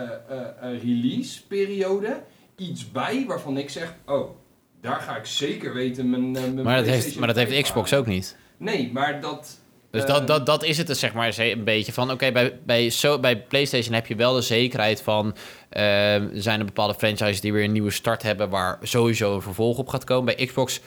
[0.61, 2.23] release periode
[2.57, 4.43] iets bij waarvan ik zeg, oh,
[4.85, 7.63] daar ga ik zeker weten mijn, eh, mijn Maar dat heeft, maar dat heeft 5
[7.63, 7.99] Xbox aan.
[7.99, 8.37] ook niet.
[8.57, 9.61] Nee, maar dat...
[9.91, 12.11] Dus eh, dat, dat, dat is het dus, zeg maar, een beetje van...
[12.11, 15.35] Oké, bij, bij, zo, bij PlayStation heb je wel de zekerheid van...
[15.69, 18.51] eh, er zijn er bepaalde franchises die weer een nieuwe start hebben...
[18.51, 20.37] waar sowieso een vervolg op gaat komen.
[20.37, 20.81] Bij Xbox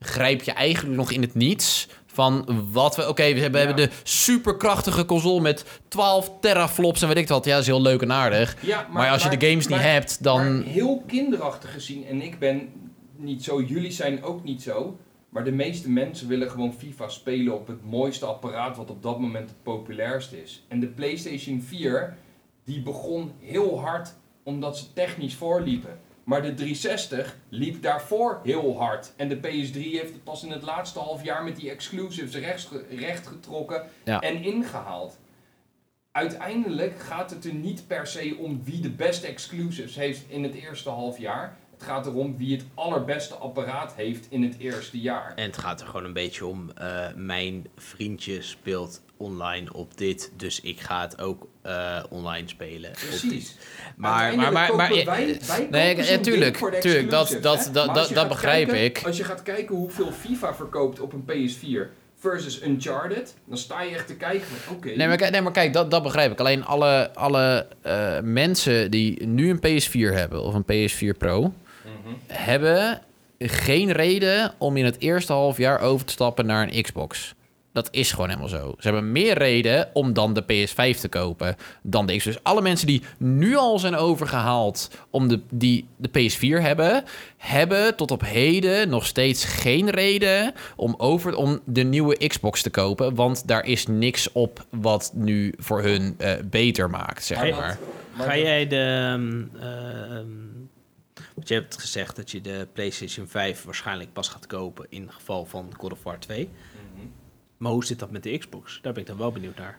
[0.00, 1.88] grijp je eigenlijk nog in het niets...
[2.06, 3.08] van wat we...
[3.08, 3.72] Oké, we hebben, Ja.
[3.72, 7.44] de superkrachtige console met 12 teraflops en weet ik wat.
[7.44, 8.56] Ja, dat is heel leuk en aardig.
[8.60, 10.62] Ja, Maar, als je de games niet hebt, dan...
[10.62, 12.68] Heel kinderachtig gezien, en ik ben
[13.18, 14.96] niet zo, jullie zijn ook niet zo.
[15.28, 19.20] Maar de meeste mensen willen gewoon FIFA spelen op het mooiste apparaat wat op dat
[19.20, 20.64] moment het populairst is.
[20.68, 22.16] En de PlayStation 4,
[22.64, 25.98] die begon heel hard omdat ze technisch voorliepen.
[26.24, 29.12] Maar de 360 liep daarvoor heel hard.
[29.16, 32.68] En de PS3 heeft het pas in het laatste half jaar met die exclusives rechts,
[32.90, 34.20] rechtgetrokken Ja.
[34.20, 35.18] en ingehaald.
[36.12, 40.54] Uiteindelijk gaat het er niet per se om wie de beste exclusives heeft in het
[40.54, 41.56] eerste half jaar.
[41.78, 45.32] Het gaat erom wie het allerbeste apparaat heeft in het eerste jaar.
[45.36, 50.32] En het gaat er gewoon een beetje om, eh, mijn vriendje speelt online op dit,
[50.36, 52.90] dus ik ga het ook eh, online spelen.
[52.90, 53.56] Precies.
[53.96, 56.58] Maar, maar- maar- maar- Uiteindelijk kopen wij, wij Nee, ja, tuurlijk,
[57.10, 59.06] dat- dat- dat- dat- dat begrijp kijken- ik.
[59.06, 63.94] Als je gaat kijken hoeveel FIFA verkoopt op een PS4 versus Uncharted, dan sta je
[63.94, 64.86] echt te kijken van oké.
[64.88, 66.38] Nee, maar, kijk- nee, maar kijk, dat, dat begrijp ik.
[66.40, 71.52] Alleen alle, alle eh, mensen die nu een PS4 hebben of een PS4 Pro,
[72.26, 73.00] Hebben
[73.38, 77.34] geen reden om in het eerste half jaar over te stappen naar een Xbox.
[77.76, 78.74] Dat is gewoon helemaal zo.
[78.78, 82.36] Ze hebben meer reden om dan de PS5 te kopen dan de Xbox.
[82.36, 87.04] Dus alle mensen die nu al zijn overgehaald om de, die de PS4 hebben,
[87.36, 92.70] hebben tot op heden nog steeds geen reden om, over, om de nieuwe Xbox te
[92.70, 93.14] kopen.
[93.14, 97.38] Want daar is niks op wat nu voor hun eh, beter maakt, zeg
[98.16, 98.76] Maar Ga jij de...
[98.76, 100.26] ehm, ehm,
[101.36, 105.44] want je hebt gezegd dat je de PlayStation 5 waarschijnlijk pas gaat kopen in geval
[105.44, 106.48] van God of War 2.
[106.94, 107.06] Mhm.
[107.56, 108.78] Maar hoe zit dat met de Xbox?
[108.82, 109.78] Daar ben ik dan wel benieuwd naar.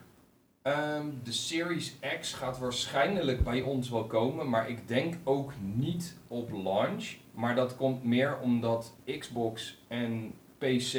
[0.62, 6.16] Ehm, de Series X gaat waarschijnlijk bij ons wel komen, maar ik denk ook niet
[6.28, 7.16] op launch.
[7.34, 10.94] Maar dat komt meer omdat Xbox en PC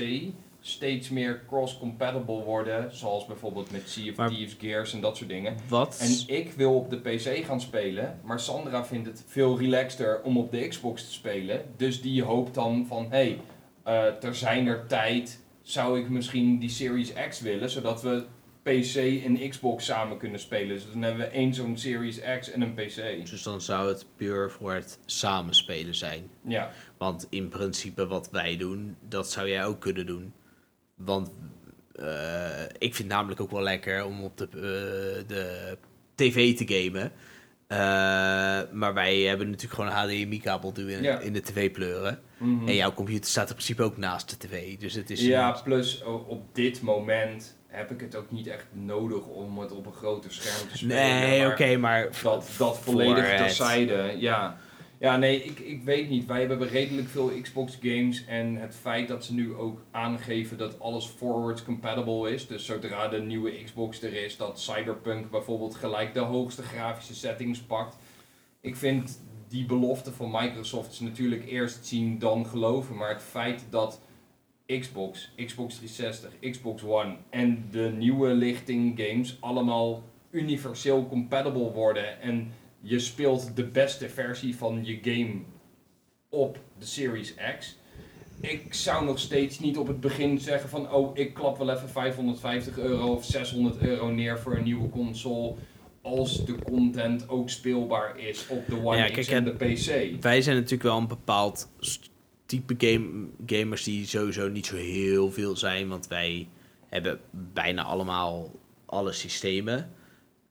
[0.60, 5.28] steeds meer cross-compatible worden, zoals bijvoorbeeld met Sea of Maar- Thieves, Gears en dat soort
[5.28, 5.56] dingen.
[5.68, 5.98] Wat?
[6.01, 10.36] En ik wil op de PC gaan spelen, maar Sandra vindt het veel relaxter om
[10.39, 11.64] op de Xbox te spelen.
[11.76, 13.40] Dus die hoopt dan van, hé, hey,
[13.82, 18.24] eh, ter zijner tijd zou ik misschien die Series X willen, zodat we
[18.62, 20.68] PC en Xbox samen kunnen spelen.
[20.68, 23.30] Dus dan hebben we één zo'n Series X en een PC.
[23.30, 26.30] Dus dan zou het puur voor het samenspelen zijn.
[26.47, 30.32] Ja, Want in principe wat wij doen, dat zou jij ook kunnen doen.
[30.99, 31.31] Want
[31.95, 35.77] eh, ik vind het namelijk ook wel lekker om op de, eh, de
[36.15, 37.12] tv te gamen.
[37.66, 37.79] Eh,
[38.73, 41.19] maar wij hebben natuurlijk gewoon een HDMI-kabel in, Ja.
[41.19, 42.20] in de tv pleuren.
[42.37, 42.69] Mhm.
[42.69, 44.77] En jouw computer staat in principe ook naast de tv.
[44.79, 45.20] Dus het is...
[45.20, 49.87] ja plus op dit moment heb ik het ook niet echt nodig om het op
[49.87, 50.97] een groter scherm te spelen.
[50.97, 52.09] Nee, maar- oké, maar...
[52.23, 54.59] dat, dat volledig terzijde, ja.
[55.01, 56.27] Ja, nee, ik, ik weet niet.
[56.27, 60.81] Wij hebben redelijk veel Xbox games en het feit dat ze nu ook aangeven dat
[60.81, 62.47] alles forwards compatible is.
[62.47, 67.61] Dus zodra de nieuwe Xbox er is, dat Cyberpunk bijvoorbeeld gelijk de hoogste grafische settings
[67.61, 67.97] pakt.
[68.61, 73.66] Ik vind die belofte van Microsoft is natuurlijk eerst zien dan geloven, maar het feit
[73.70, 74.01] dat
[74.66, 82.53] Xbox, Xbox 360, Xbox One en de nieuwe lichting games allemaal universeel compatible worden en
[82.80, 85.40] je speelt de beste versie van je game
[86.28, 87.76] op de Series X.
[88.40, 91.88] Ik zou nog steeds niet op het begin zeggen van oh ik klap wel even
[91.88, 95.55] 550 euro of 600 euro neer voor een nieuwe console
[96.02, 100.22] als de content ook speelbaar is op de One Ja, X kijk, en de PC.
[100.22, 101.68] Wij zijn natuurlijk wel een bepaald
[102.46, 105.88] type game, gamers die sowieso niet zo heel veel zijn.
[105.88, 106.48] Want wij
[106.86, 108.50] hebben bijna allemaal
[108.86, 109.92] alle systemen.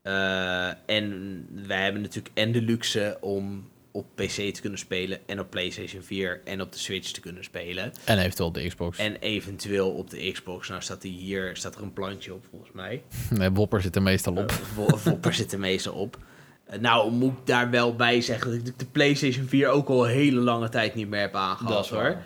[0.07, 5.19] Eh, en wij hebben natuurlijk en de luxe om op PC te kunnen spelen.
[5.27, 7.91] En op PlayStation 4 en op de Switch te kunnen spelen.
[8.05, 8.97] En eventueel de Xbox.
[8.97, 10.69] En eventueel op de Xbox.
[10.69, 13.03] Nou staat die hier staat er een plantje op volgens mij.
[13.29, 14.51] Nee, Wopper zit er meestal op.
[14.75, 16.17] Wo- Wopper zit er meestal op.
[16.65, 20.05] Eh, nou, moet ik daar wel bij zeggen dat ik de PlayStation 4 ook al
[20.07, 22.17] een hele lange tijd niet meer heb aangehad hoor.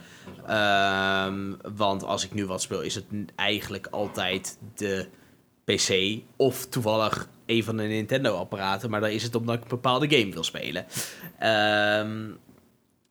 [0.48, 3.06] Ehm, want als ik nu wat speel, is het
[3.36, 5.08] eigenlijk altijd de
[5.64, 8.90] PC of toevallig een van de Nintendo-apparaten.
[8.90, 10.86] Maar dan is het omdat ik een bepaalde game wil spelen.
[11.40, 12.30] Ehm,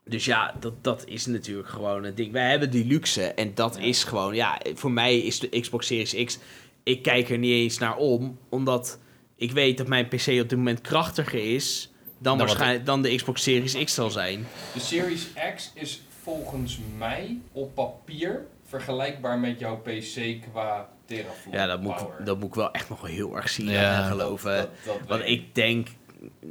[0.05, 2.33] dus ja, dat, dat is natuurlijk gewoon een ding.
[2.33, 3.85] Wij hebben die luxe en dat Ja.
[3.85, 6.39] is gewoon, ja, voor mij is de Xbox Series X.
[6.83, 8.99] Ik kijk er niet eens naar om, omdat
[9.37, 13.43] ik weet dat mijn PC op dit moment krachtiger is dan, waarschijnlijk dan de Xbox
[13.43, 14.47] Series X zal zijn.
[14.75, 21.67] De Series X is volgens mij op papier vergelijkbaar met jouw PC qua teraflop Ja,
[21.67, 22.19] dat moet, power.
[22.21, 24.03] ik- dat moet ik wel echt nog heel erg zien Ja.
[24.03, 24.57] en geloven.
[24.57, 25.89] Dat- dat Want ik denk,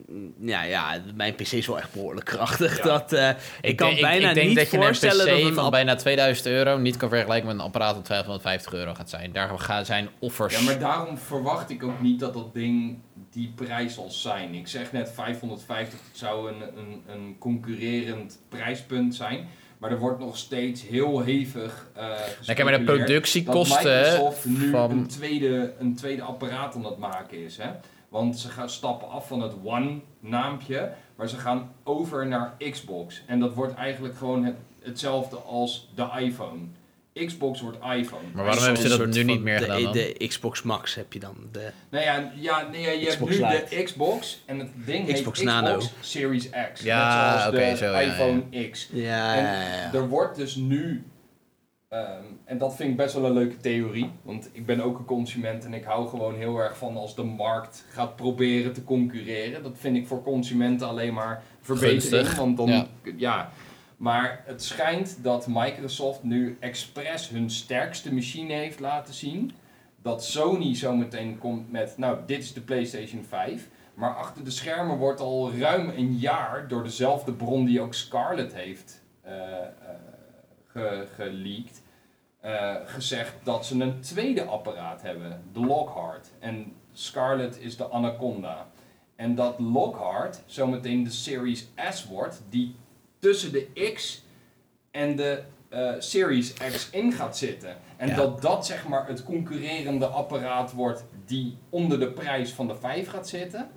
[0.08, 2.78] mm, ja, ja, mijn PC is wel echt behoorlijk krachtig.
[2.78, 2.84] Ja.
[2.84, 3.30] Dat, eh,
[3.62, 5.96] ik, kan denk- bijna ik denk niet dat je voorstellen een dat PC van bijna
[5.96, 9.32] 2000 euro niet kan vergelijken met een apparaat dat 550 euro gaat zijn.
[9.32, 10.58] Daar gaan zijn offers.
[10.58, 12.98] Ja, maar daarom verwacht ik ook niet dat dat ding
[13.32, 14.54] die prijs zal zijn.
[14.54, 19.48] Ik zeg net 550, dat zou een, een, een concurrerend prijspunt zijn.
[19.80, 24.70] Maar er wordt nog steeds heel hevig Nou, kijk, maar de dat productiekosten Microsoft nu
[24.70, 27.58] van- een, tweede, een tweede apparaat aan het maken is.
[27.58, 27.70] Hè?
[28.10, 33.22] Want ze gaan stappen af van het One-naampje, maar ze gaan over naar Xbox.
[33.26, 36.60] En dat wordt eigenlijk gewoon het, hetzelfde als de iPhone.
[37.26, 38.24] Xbox wordt iPhone.
[38.34, 39.92] Maar waarom hebben ze dat nu niet meer de, gedaan dan?
[39.92, 41.36] De Xbox Max heb je dan.
[41.52, 43.76] De, Nou ja, ja, nee, ja, je Xbox hebt nu Lite.
[43.76, 45.78] de Xbox en het ding Xbox heet Nano.
[45.78, 46.82] Xbox Series X.
[46.82, 48.90] Ja, net zoals oké, de zo, ja, iPhone X.
[48.92, 49.94] ja, En ja, ja.
[49.94, 51.04] er wordt dus nu,
[51.90, 55.06] ehm, en dat vind ik best wel een leuke theorie, want ik ben ook een
[55.06, 59.64] consument en ik hou gewoon heel erg van als de markt gaat proberen te concurreren.
[59.64, 62.88] Dat vind ik voor consumenten alleen maar verbetering, Gunstig, want dan,
[63.18, 63.52] ja.
[64.00, 69.52] Maar het schijnt dat Microsoft nu expres hun sterkste machine heeft laten zien.
[70.02, 73.68] Dat Sony zometeen komt met, nou, dit is de PlayStation 5.
[73.94, 78.54] Maar achter de schermen wordt al ruim een jaar door dezelfde bron die ook Scarlett
[78.54, 79.04] heeft
[80.68, 81.82] ge- geleakt.
[82.40, 86.30] eh, gezegd dat ze een tweede apparaat hebben, de Lockhart.
[86.40, 88.68] En Scarlett is de Anaconda.
[89.16, 92.76] En dat Lockhart zometeen de Series S wordt, die
[93.20, 94.24] tussen de X
[94.92, 97.76] en de eh, Series X in gaat zitten.
[97.98, 98.16] En Ja.
[98.16, 103.08] dat dat zeg maar het concurrerende apparaat wordt die onder de prijs van de 5
[103.10, 103.68] gaat zitten.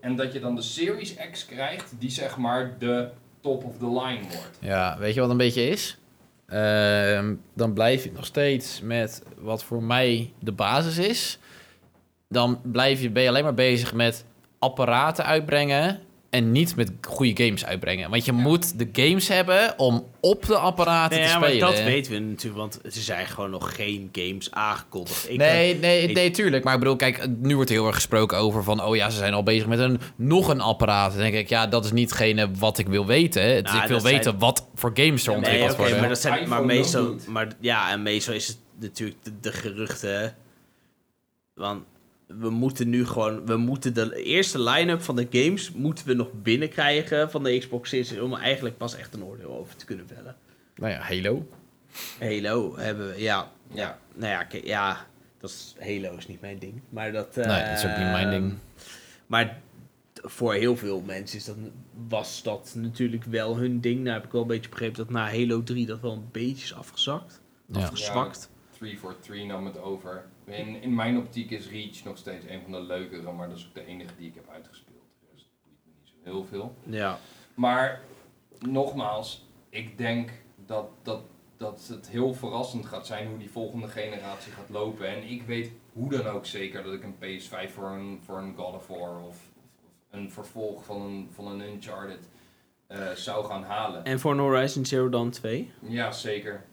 [0.00, 3.08] En dat je dan de Series X krijgt, die zeg maar de
[3.40, 4.58] top of the line wordt.
[4.60, 5.96] Ja, weet je wat een beetje is?
[6.46, 11.38] Ehm, dan blijf je nog steeds met wat voor mij de basis is.
[12.28, 14.24] Dan blijf je, ben je alleen maar bezig met
[14.58, 16.00] apparaten uitbrengen
[16.32, 18.10] en niet met goede games uitbrengen.
[18.10, 21.68] Want je moet de games hebben om op de apparaten Nee, te ja, maar spelen.
[21.70, 25.30] dat weten we natuurlijk, want er zijn gewoon nog geen games aangekondigd.
[25.30, 26.64] Ik nee, nee, ik- nee, tuurlijk.
[26.64, 28.82] Maar ik bedoel, kijk, nu wordt er heel erg gesproken over van...
[28.84, 31.10] oh ja, ze zijn al bezig met een, nog een apparaat.
[31.12, 33.42] Dan denk ik, ja, dat is nietgene wat ik wil weten.
[33.54, 35.98] Het- Nou, ik wil zijn- weten wat voor games er Nee, ontwikkeld Nee, worden.
[36.00, 40.34] maar, dat zijn, maar meestal, maar ja, en meestal is het natuurlijk de, de geruchten.
[41.54, 41.82] Want
[42.26, 46.28] we moeten nu gewoon, we moeten de eerste line-up van de games moeten we nog
[46.42, 50.06] binnenkrijgen van de Xbox Series om er eigenlijk pas echt een oordeel over te kunnen
[50.06, 50.36] vellen.
[50.76, 51.48] Nou ja, Halo.
[52.18, 53.98] Halo hebben we, ja, Ja.
[54.14, 55.06] nou ja, ja,
[55.38, 57.36] dat is Halo is niet mijn ding, maar dat.
[57.36, 58.54] nee, dat is ook niet mijn ehm, ding.
[59.26, 59.60] Maar
[60.14, 61.56] voor heel veel mensen is dat,
[62.08, 64.00] was dat natuurlijk wel hun ding.
[64.00, 66.64] Nou heb ik wel een beetje begrepen dat na Halo 3 dat wel een beetje
[66.64, 67.40] is afgezakt.
[67.66, 67.80] Ja.
[67.80, 68.50] Afgezwakt.
[68.78, 70.24] 3 for 3 nam het over.
[70.44, 73.66] In, in mijn optiek is Reach nog steeds een van de leukere, maar dat is
[73.66, 75.04] ook de enige die ik heb uitgespeeld.
[75.34, 76.74] Dus dat boeit me niet zo heel veel.
[76.82, 77.18] Ja.
[77.54, 78.00] Maar
[78.58, 80.30] nogmaals, ik denk
[80.66, 81.22] dat, dat,
[81.56, 85.08] dat het heel verrassend gaat zijn hoe die volgende generatie gaat lopen.
[85.08, 88.54] En ik weet hoe dan ook zeker dat ik een PS5 voor een, voor een
[88.56, 89.36] God of War of, of
[90.10, 92.28] een vervolg van een, van een Uncharted
[92.86, 94.04] eh, zou gaan halen.
[94.04, 95.70] En voor een Horizon Zero Dawn 2?
[95.80, 96.64] Ja, zeker.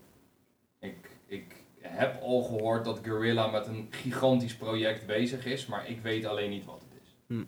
[0.80, 6.02] Ik, ik heb al gehoord dat Guerrilla met een gigantisch project bezig is, maar ik
[6.02, 7.16] weet alleen niet wat het is.
[7.28, 7.44] Hm.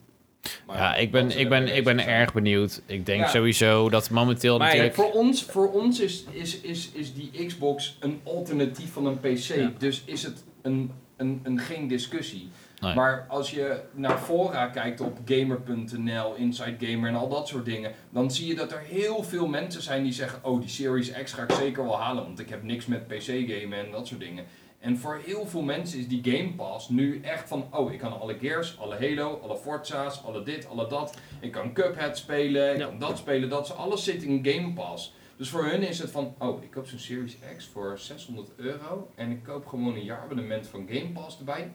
[0.65, 2.09] Maar Ja, ik ben, ik ben, ik ben zijn.
[2.09, 2.81] erg benieuwd.
[2.85, 3.27] Ik denk Ja.
[3.27, 4.95] sowieso dat momenteel Maar natuurlijk...
[4.95, 9.37] Voor ons, voor ons is, is, is, is die Xbox een alternatief van een PC.
[9.55, 9.71] Ja.
[9.77, 12.49] Dus is het een, een, een, geen discussie.
[12.81, 12.93] Nee.
[12.95, 17.91] Maar als je naar fora kijkt op gamer.nl, Inside Gamer en al dat soort dingen,
[18.09, 21.33] dan zie je dat er heel veel mensen zijn die zeggen: Oh, die Series X
[21.33, 24.45] ga ik zeker wel halen, want ik heb niks met PC-gamen en dat soort dingen.
[24.79, 28.19] En voor heel veel mensen is die Game Pass nu echt van: Oh, ik kan
[28.19, 31.17] alle Gears, alle Halo, alle Forza's, alle dit, alle dat.
[31.39, 32.85] Ik kan Cuphead spelen, ik Ja.
[32.87, 33.67] kan dat spelen, dat.
[33.67, 35.13] ze Alles zit in Game Pass.
[35.37, 39.09] Dus voor hun is het van, oh, ik koop zo'n Series X voor 600 euro
[39.15, 41.71] en ik koop gewoon een jaarabonnement van Game Pass erbij.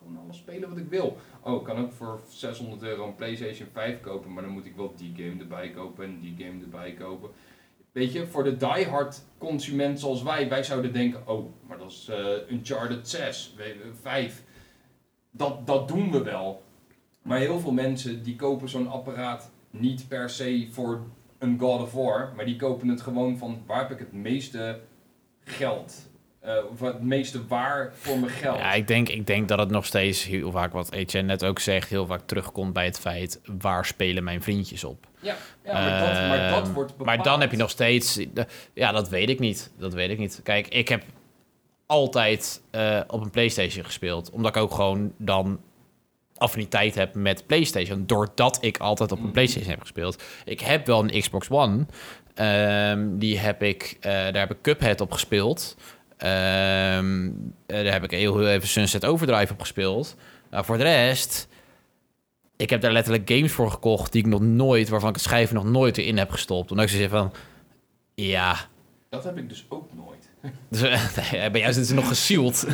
[0.00, 1.16] Gewoon alles spelen wat ik wil.
[1.40, 4.76] Oh, ik kan ook voor 600 euro een PlayStation 5 kopen, maar dan moet ik
[4.76, 7.30] wel die game erbij kopen en die game erbij kopen.
[7.92, 12.08] Weet je, voor de diehard consument zoals wij, wij zouden denken, oh, maar dat is
[12.08, 14.44] eh Uncharted 6, weet je, 5.
[15.30, 16.62] Dat, dat doen we wel.
[17.22, 21.02] Maar heel veel mensen die kopen zo'n apparaat niet per se voor
[21.38, 24.80] een God of War, maar die kopen het gewoon van waar heb ik het meeste
[25.44, 26.09] geld,
[26.40, 28.58] eh, of het meeste waar voor mijn geld.
[28.58, 31.58] Ja, ik denk, ik denk dat het nog steeds heel vaak, wat Etienne net ook
[31.58, 35.06] zegt, heel vaak terugkomt bij het feit, waar spelen mijn vriendjes op?
[35.20, 35.34] Ja,
[35.64, 37.16] ja maar, dat, maar dat wordt bepaald.
[37.16, 38.20] Maar dan heb je nog steeds...
[38.74, 39.70] Ja, dat weet ik niet.
[39.78, 40.40] Dat weet ik niet.
[40.42, 41.02] Kijk, ik heb
[41.86, 44.30] altijd eh, op een PlayStation gespeeld.
[44.30, 45.60] Omdat ik ook gewoon dan
[46.36, 48.06] affiniteit heb met PlayStation.
[48.06, 49.32] Doordat ik altijd op een Mhm.
[49.32, 50.22] PlayStation heb gespeeld.
[50.44, 51.86] Ik heb wel een Xbox One.
[52.34, 53.96] Ehm, die heb ik...
[54.00, 55.76] eh, daar heb ik Cuphead op gespeeld.
[56.20, 57.26] Ehm,
[57.66, 60.16] eh, daar heb ik heel, heel even Sunset Overdrive op gespeeld.
[60.50, 61.48] Nou, voor de rest...
[62.56, 65.54] Ik heb daar letterlijk games voor gekocht die ik nog nooit, waarvan ik het schijven
[65.54, 66.70] nog nooit erin heb gestopt.
[66.70, 67.32] Omdat ik ze van,
[68.14, 68.56] ja,
[69.08, 70.19] Dat heb ik dus ook nooit.
[70.70, 72.66] Dus, eh, nee, bij jou zitten ze nog gesield.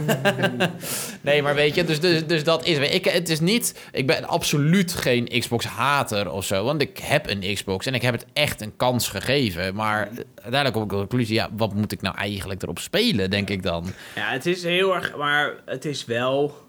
[1.20, 2.78] nee, maar weet je, dus, dus, dus dat is...
[2.78, 3.88] Ik, het is niet...
[3.93, 6.64] Ik ben absoluut geen Xbox-hater of zo.
[6.64, 9.74] Want ik heb een Xbox en ik heb het echt een kans gegeven.
[9.74, 11.34] Maar uiteindelijk kom ik tot de conclusie...
[11.34, 13.86] Ja, wat moet ik nou eigenlijk erop spelen, denk ik dan?
[14.14, 16.64] Ja, het is heel erg, maar het is wel.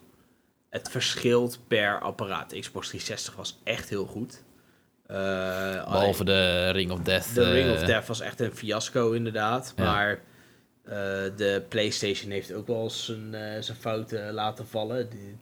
[0.70, 2.50] Het verschilt per apparaat.
[2.50, 4.44] De Xbox 360 was echt heel goed.
[5.08, 5.18] Eh,
[5.90, 7.36] Behalve de Ring of Death.
[7.36, 9.74] de Ring of eh, Death was echt een fiasco, inderdaad.
[9.76, 9.84] Ja.
[9.84, 10.20] Maar
[10.90, 10.94] eh,
[11.36, 15.10] de PlayStation heeft ook wel zijn, eh, zijn fouten laten vallen.
[15.10, 15.38] Die,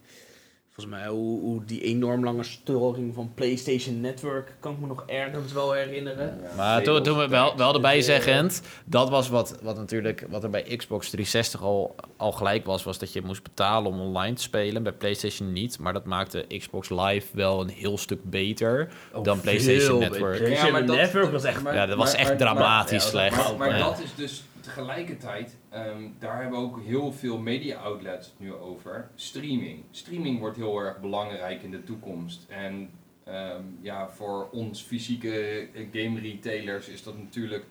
[0.73, 5.03] volgens mij, hoe, hoe die enorm lange storing van PlayStation Network kan ik me nog
[5.07, 6.39] ergens wel herinneren.
[6.43, 9.75] Ja, Maar toen, toen we wel, wel erbij Dus, eh, zeggend, dat was wat, wat
[9.77, 13.91] natuurlijk wat er bij Xbox 360 al, al gelijk was, was dat je moest betalen
[13.91, 14.83] om online te spelen.
[14.83, 18.87] Bij PlayStation niet, maar dat maakte Xbox Live wel een heel stuk beter
[19.23, 20.31] dan PlayStation Network.
[20.39, 20.45] beter.
[20.47, 23.35] PlayStation Network was echt- Ja, dat was echt dramatisch maar- slecht.
[23.35, 23.83] Maar, maar Ja.
[23.89, 29.09] dat is dus tegelijkertijd, ehm, daar hebben ook heel veel media outlets het nu over.
[29.15, 29.83] Streaming.
[29.91, 32.45] Streaming wordt heel erg belangrijk in de toekomst.
[32.49, 32.89] En
[33.23, 37.65] ehm, ja, voor ons fysieke eh, game retailers is dat natuurlijk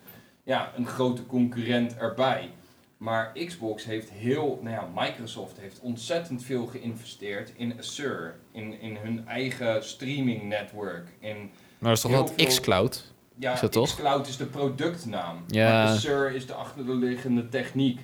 [0.45, 2.51] ja, een grote concurrent erbij.
[2.97, 8.97] Maar Xbox heeft heel, nou ja, Microsoft heeft ontzettend veel geïnvesteerd in Azure, in, in
[8.97, 11.37] hun eigen streaming network, in
[11.79, 13.13] Maar dat is toch wat veel- xCloud?
[13.39, 13.87] Ja, Is dat toch?
[13.87, 15.45] xCloud is de productnaam.
[15.47, 15.83] Ja.
[15.85, 18.01] Azure is de achterliggende techniek.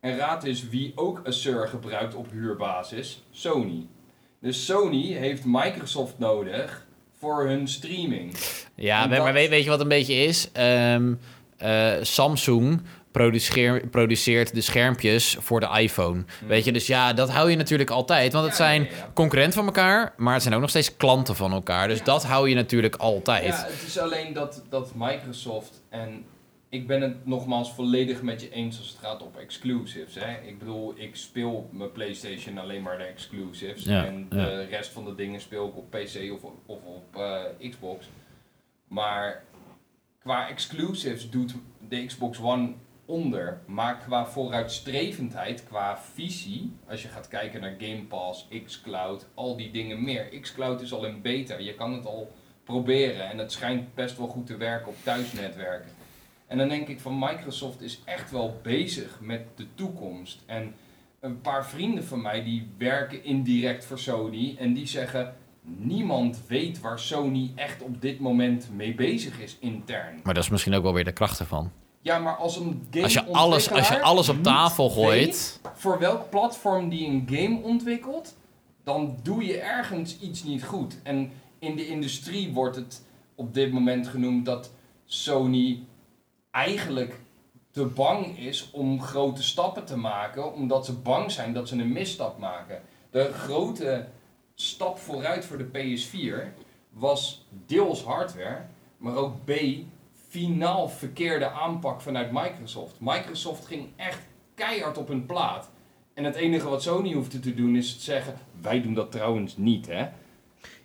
[0.00, 3.22] En raad eens wie ook Azure gebruikt op huurbasis?
[3.30, 3.86] Sony.
[4.40, 6.86] Dus Sony heeft Microsoft nodig
[7.18, 8.36] voor hun streaming.
[8.74, 10.48] Ja, En maar dat- weet, weet je wat een beetje is?
[10.52, 11.14] Ehm,
[11.56, 12.80] eh, Samsung
[13.16, 16.24] produceer- produceert de schermpjes voor de iPhone.
[16.46, 18.32] Weet je, dus ja, dat hou je natuurlijk altijd.
[18.32, 21.88] Want het zijn concurrenten van elkaar, maar het zijn ook nog steeds klanten van elkaar.
[21.88, 23.44] Dus dat hou je natuurlijk altijd.
[23.44, 26.24] Ja, het is alleen dat, dat Microsoft en
[26.68, 30.14] ik ben het nogmaals volledig met je eens als het gaat op exclusives.
[30.14, 30.46] Hè.
[30.46, 33.84] Ik bedoel, ik speel mijn PlayStation alleen maar de exclusives.
[33.84, 34.44] Ja, en ja.
[34.44, 38.06] de rest van de dingen speel ik op PC of, of op eh, Xbox.
[38.88, 39.42] Maar
[40.18, 41.54] qua exclusives doet
[41.88, 42.72] de Xbox One
[43.06, 43.60] onder.
[43.66, 49.70] Maar qua vooruitstrevendheid, qua visie, als je gaat kijken naar Game Pass, xCloud, al die
[49.70, 50.40] dingen meer.
[50.40, 52.32] xCloud is al in beta, je kan het al
[52.64, 55.90] proberen en het schijnt best wel goed te werken op thuisnetwerken.
[56.46, 60.42] En dan denk ik van Microsoft is echt wel bezig met de toekomst.
[60.46, 60.74] En
[61.20, 66.80] een paar vrienden van mij die werken indirect voor Sony en die zeggen niemand weet
[66.80, 70.20] waar Sony echt op dit moment mee bezig is intern.
[70.22, 71.72] Maar dat is misschien ook wel weer de kracht ervan.
[72.06, 75.60] Ja, maar als een game Als je alles, als je alles op tafel gooit.
[75.74, 78.36] voor welk platform die een game ontwikkelt,
[78.84, 80.96] dan doe je ergens iets niet goed.
[81.02, 83.04] En in de industrie wordt het
[83.34, 84.70] op dit moment genoemd dat
[85.04, 85.84] Sony
[86.50, 87.20] eigenlijk
[87.70, 91.92] te bang is om grote stappen te maken, omdat ze bang zijn dat ze een
[91.92, 92.82] misstap maken.
[93.10, 94.06] De grote
[94.54, 96.60] stap vooruit voor de PS4
[96.90, 98.64] was deels hardware,
[98.96, 99.50] maar ook B,
[100.36, 102.96] finaal verkeerde aanpak vanuit Microsoft.
[103.00, 104.20] Microsoft ging echt
[104.54, 105.70] keihard op hun plaat.
[106.14, 109.56] En het enige wat Sony hoefde te doen is te zeggen: wij doen dat trouwens
[109.56, 110.06] niet, hè?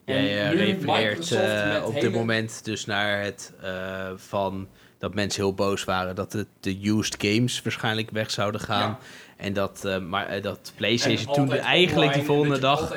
[0.06, 4.68] Jij eh, refereert eh, op dit moment dus naar het eh, van
[4.98, 8.90] dat mensen heel boos waren dat de, de used games waarschijnlijk weg zouden gaan.
[8.90, 8.98] Ja.
[9.38, 12.94] En dat, maar, dat PlayStation toen eigenlijk de online, volgende dag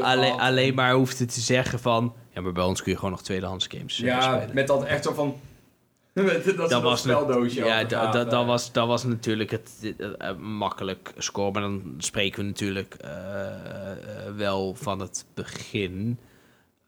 [0.00, 2.14] alleen, alleen maar hoefde te zeggen van...
[2.34, 4.54] Ja, maar bij ons kun je gewoon nog tweedehands games eh, Ja, spelen.
[4.54, 5.40] met dat echt zo van.
[6.56, 7.64] dat, dat, was speldoosje.
[7.64, 8.46] Ja, dat, dat, dat, eh.
[8.46, 11.52] was, dat was natuurlijk het eh, eh, makkelijk score.
[11.52, 12.96] Maar dan spreken we natuurlijk
[14.36, 16.18] wel van het begin.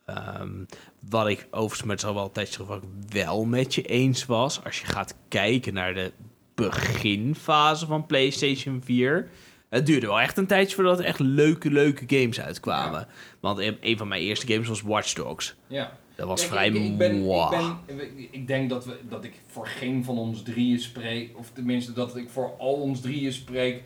[0.06, 0.64] Ehm,
[1.10, 4.64] wat ik overigens met z'n wel een wel met je eens was.
[4.64, 6.12] Als je gaat kijken naar de
[6.54, 9.28] beginfase van PlayStation 4.
[9.68, 13.06] Het duurde wel echt een tijdje voordat er echt leuke, leuke games uitkwamen.
[13.40, 15.54] Want een, een van mijn eerste games was Watch Dogs.
[15.66, 15.98] Ja.
[16.14, 19.66] Dat was vrij ik, ik, ben, ik, ben, ik denk dat, we, dat ik voor
[19.66, 23.82] geen van ons drieën spreek, of tenminste dat ik voor al ons drieën spreek,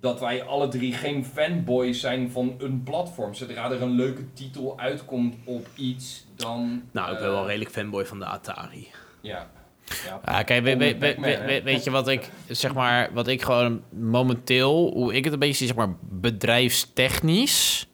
[0.00, 3.34] dat wij alle drie geen fanboys zijn van een platform.
[3.34, 6.82] Zodra er een leuke titel uitkomt op iets, dan...
[6.90, 8.88] Nou, ik ben eh, wel redelijk fanboy van de Atari.
[9.20, 9.50] Ja.
[10.06, 10.20] ja.
[10.24, 10.62] Ah, kijk,
[11.64, 15.54] weet, je wat ik, zeg maar, wat ik gewoon momenteel, hoe ik het een beetje
[15.54, 17.88] zie, zeg maar, bedrijfstechnisch,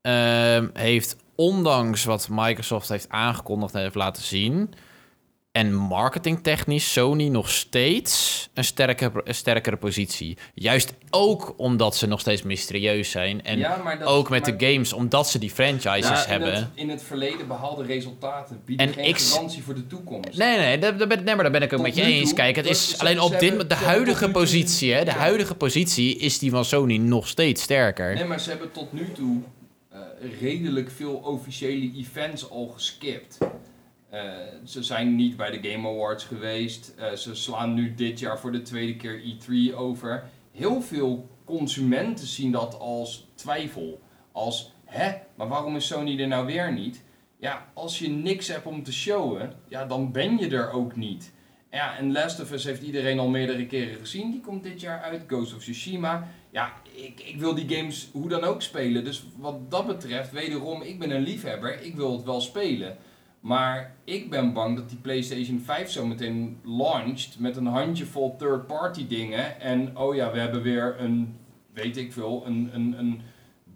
[0.00, 4.70] ehm, heeft ondanks wat Microsoft heeft aangekondigd en heeft laten zien,
[5.52, 10.36] En marketingtechnisch Sony nog steeds een, sterke, een sterkere positie.
[10.54, 13.44] Juist ook omdat ze nog steeds mysterieus zijn.
[13.44, 16.54] En Ja, maar dat- ook met maar- de games, omdat ze die franchises in hebben.
[16.54, 20.38] het, in het verleden behaalde resultaten bieden En geen ik- garantie voor de toekomst.
[20.38, 22.28] Nee, nee, daar, daar ben, nee, maar daar ben ik ook met je eens.
[22.28, 25.16] toe, Kijk, het is alleen op dit, de huidige positie, hè, de Ja.
[25.16, 28.14] huidige positie is die van Sony nog steeds sterker.
[28.14, 29.42] Nee, maar ze hebben tot nu toe
[30.20, 33.38] redelijk veel officiële events al geskipt.
[34.10, 34.22] Eh,
[34.64, 36.94] ze zijn niet bij de Game Awards geweest.
[36.96, 40.24] Eh, ze slaan nu dit jaar voor de tweede keer E3 over.
[40.52, 44.00] Heel veel consumenten zien dat als twijfel.
[44.32, 47.02] Als, hè, maar waarom is Sony er nou weer niet?
[47.38, 51.32] Ja, als je niks hebt om te showen, ja, dan ben je er ook niet.
[51.70, 54.30] Ja, en Last of Us heeft iedereen al meerdere keren gezien.
[54.30, 55.22] Die komt dit jaar uit.
[55.26, 56.28] Ghost of Tsushima.
[56.52, 59.04] Ja, ik, ik wil die games hoe dan ook spelen.
[59.04, 61.82] Dus wat dat betreft, wederom, ik ben een liefhebber.
[61.82, 62.96] Ik wil het wel spelen.
[63.40, 69.06] Maar ik ben bang dat die PlayStation 5 zo meteen launched met een handjevol third-party
[69.06, 69.60] dingen.
[69.60, 71.36] En oh ja, we hebben weer een,
[71.72, 73.20] weet ik veel, een, een, een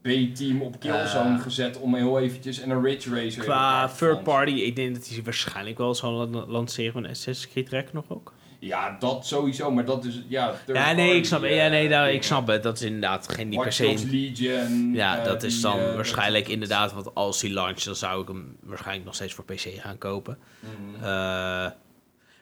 [0.03, 1.43] B-team op Killzone Eh.
[1.43, 3.43] gezet om heel eventjes en een Ridge Racer.
[3.43, 4.25] Qua elkaar te third flansen.
[4.25, 8.05] party, ik denk dat hij waarschijnlijk wel zal la- lanceren van Assassin's Creed Rec nog
[8.09, 8.33] ook.
[8.65, 10.55] Ja, dat sowieso, maar dat is ja.
[10.67, 12.63] third Ja, nee, ik snap, ja, nee, nou, ik snap het.
[12.63, 13.95] Dat is inderdaad geen die per se...
[14.11, 14.93] Legion.
[14.95, 18.23] Ja, eh, dat is die, dan eh, waarschijnlijk inderdaad, want als hij launcht, dan zou
[18.23, 20.39] ik hem waarschijnlijk nog steeds voor PC gaan kopen.
[20.61, 21.05] Mhm.
[21.05, 21.71] Eh,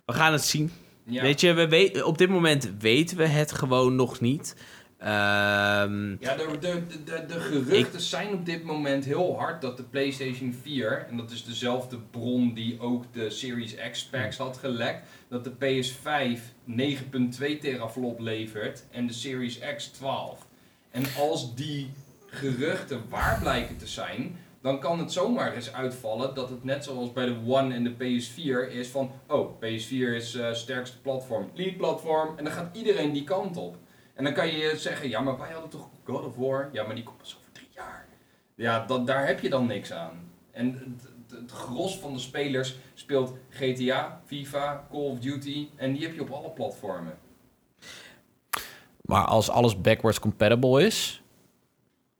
[0.06, 0.72] we gaan het zien.
[1.04, 1.22] Ja.
[1.22, 4.56] Weet je, we weet, op dit moment weten we het gewoon nog niet.
[5.02, 10.54] Ehm, Ja, de, de, de, geruchten zijn op dit moment heel hard dat de PlayStation
[10.62, 15.44] 4, en dat is dezelfde bron die ook de Series X specs had gelekt, dat
[15.44, 20.46] de PS5 9.2 teraflop levert en de Series X 12.
[20.90, 21.90] En als die
[22.26, 27.12] geruchten waar blijken te zijn, dan kan het zomaar eens uitvallen dat het net zoals
[27.12, 31.76] bij de One en de PS4 is van, oh, PS4 is eh sterkste platform, lead
[31.76, 33.76] platform, en dan gaat iedereen die kant op.
[34.22, 36.68] En dan kan je zeggen, ja, maar wij hadden toch God of War?
[36.72, 38.06] Ja, maar die komt pas over drie jaar.
[38.54, 40.30] Ja, dat, daar heb je dan niks aan.
[40.50, 40.98] En
[41.30, 45.68] het, gros van de spelers speelt GTA, FIFA, Call of Duty.
[45.76, 47.18] En die heb je op alle platformen.
[49.00, 51.22] Maar als alles backwards compatible is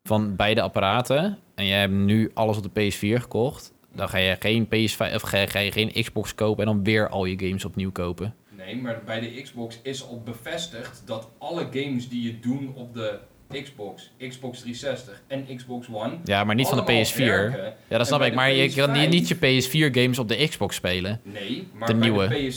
[0.03, 4.37] van beide apparaten en jij hebt nu alles op de PS4 gekocht, dan ga je
[4.39, 7.93] geen PS5 of ga je geen Xbox kopen en dan weer al je games opnieuw
[7.93, 8.35] kopen.
[8.65, 12.95] Nee, maar bij de Xbox is al bevestigd dat alle games die je doen op
[12.95, 13.19] de
[13.63, 16.19] Xbox, Xbox 360 en Xbox One...
[16.25, 17.17] Ja, maar niet van de allemaal PS4.
[17.17, 17.75] werken.
[17.89, 18.35] Ja, dat snap ik.
[18.35, 21.21] Maar je kan PS5 niet, je PS4 games op de Xbox spelen.
[21.23, 22.29] Nee, maar De bij nieuwe.
[22.29, 22.53] de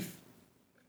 [0.00, 0.04] PS5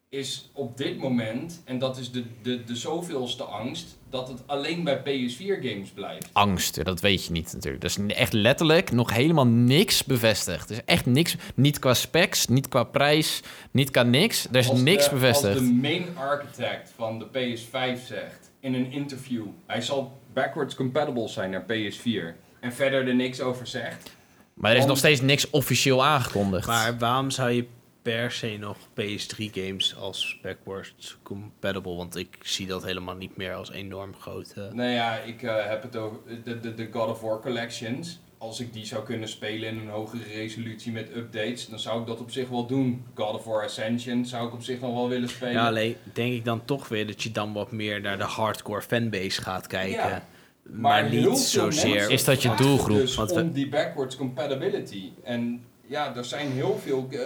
[0.09, 4.83] is op dit moment, en dat is de, de, de zoveelste angst, dat het alleen
[4.83, 6.29] bij PS4 games blijft.
[6.33, 7.81] Angst, dat weet je niet natuurlijk.
[7.81, 10.69] Dat is echt letterlijk nog helemaal niks bevestigd.
[10.69, 14.47] Er is echt niks, niet qua specs, niet qua prijs, niet qua niks.
[14.51, 15.57] Er is Als niks de, bevestigd.
[15.57, 21.27] Als de main architect van de PS5 zegt in een interview, hij zal backwards compatible
[21.27, 24.15] zijn naar PS4 en verder er niks over zegt.
[24.53, 26.67] Maar er is Om- nog steeds niks officieel aangekondigd.
[26.67, 27.65] maar waarom zou je
[28.13, 31.95] per se nog PS3 games als backwards compatible?
[31.95, 34.51] Want ik zie dat helemaal niet meer als enorm groot.
[34.55, 34.71] eh.
[34.71, 38.19] Nou ja, ik eh, heb het over de, de, de God of War collections.
[38.37, 42.07] Als ik die zou kunnen spelen in een hogere resolutie met updates, dan zou ik
[42.07, 43.05] dat op zich wel doen.
[43.13, 45.53] God of War Ascension zou ik op zich nog wel willen spelen.
[45.53, 48.81] Ja, alleen denk ik dan toch weer dat je dan wat meer naar de hardcore
[48.81, 50.09] fanbase gaat kijken.
[50.09, 50.25] Ja,
[50.63, 52.09] maar, heel niet zozeer.
[52.11, 52.97] Is dat je doelgroep?
[52.97, 55.09] Dus Want we- om die backwards compatibility.
[55.23, 57.07] En ja, er zijn heel veel.
[57.11, 57.19] eh,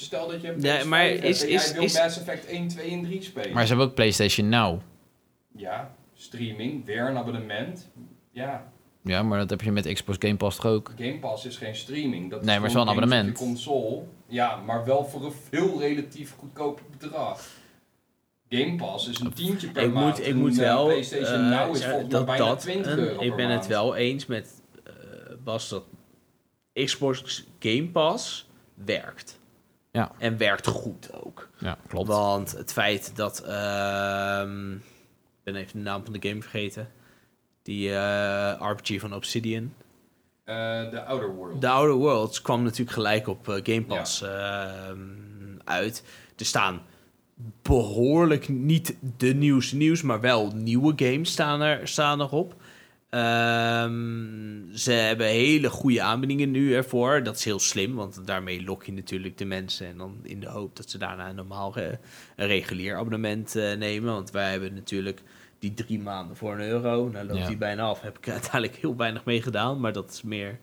[0.00, 0.54] stel dat je.
[0.58, 3.02] Ja, PS5 maar hebt is- en is- jij wil is- Mass Effect 1, 2 en
[3.02, 3.52] 3 spelen.
[3.52, 4.80] Maar ze hebben ook PlayStation Now.
[5.56, 7.90] Ja, streaming, weer een abonnement.
[8.30, 10.92] Ja, Ja, maar dat heb je met Xbox Game Pass toch ook.
[10.98, 12.30] Game Pass is geen streaming.
[12.30, 13.38] Dat Nee, is maar is wel een op abonnement.
[13.38, 14.02] je console.
[14.28, 17.46] Ja, maar wel voor een veel relatief goedkoper bedrag.
[18.48, 20.18] Game Pass is een tientje per ik maand.
[20.18, 20.84] moet, ik moet eh, wel.
[20.84, 23.46] PlayStation eh, Now is volgens mij dat, bijna dat, 20 en euro Ik per ben
[23.48, 23.58] maand.
[23.60, 24.92] het wel eens met eh,
[25.44, 25.84] Bas dat
[26.72, 28.48] Xbox Game Pass
[28.84, 29.38] werkt.
[29.96, 30.10] Ja.
[30.18, 31.48] En werkt goed ook.
[31.58, 32.08] Ja, klopt.
[32.08, 33.38] Want het feit dat.
[33.40, 36.88] ehm, ik ben even de naam van de game vergeten.
[37.62, 39.72] Die eh, RPG van Obsidian.
[40.44, 41.60] Eh, De Outer Worlds.
[41.60, 44.98] The Outer Worlds kwam natuurlijk gelijk op eh, Game Pass ehm,
[45.64, 46.04] uit.
[46.36, 46.82] Er staan
[47.62, 52.54] behoorlijk niet de nieuwste nieuws, maar wel nieuwe games staan, er, staan erop.
[53.16, 57.22] Ehm, ze hebben hele goede aanbiedingen nu ervoor.
[57.22, 59.86] Dat is heel slim, want daarmee lok je natuurlijk de mensen.
[59.86, 61.84] En dan in de hoop dat ze daarna een normaal eh,
[62.36, 64.12] een regulier abonnement eh, nemen.
[64.12, 65.22] Want wij hebben natuurlijk
[65.58, 67.08] die drie maanden voor een euro.
[67.08, 67.46] Nou loopt Ja.
[67.46, 68.00] die bijna af.
[68.00, 69.80] Heb ik uiteindelijk heel weinig mee gedaan.
[69.80, 70.58] Maar dat is meer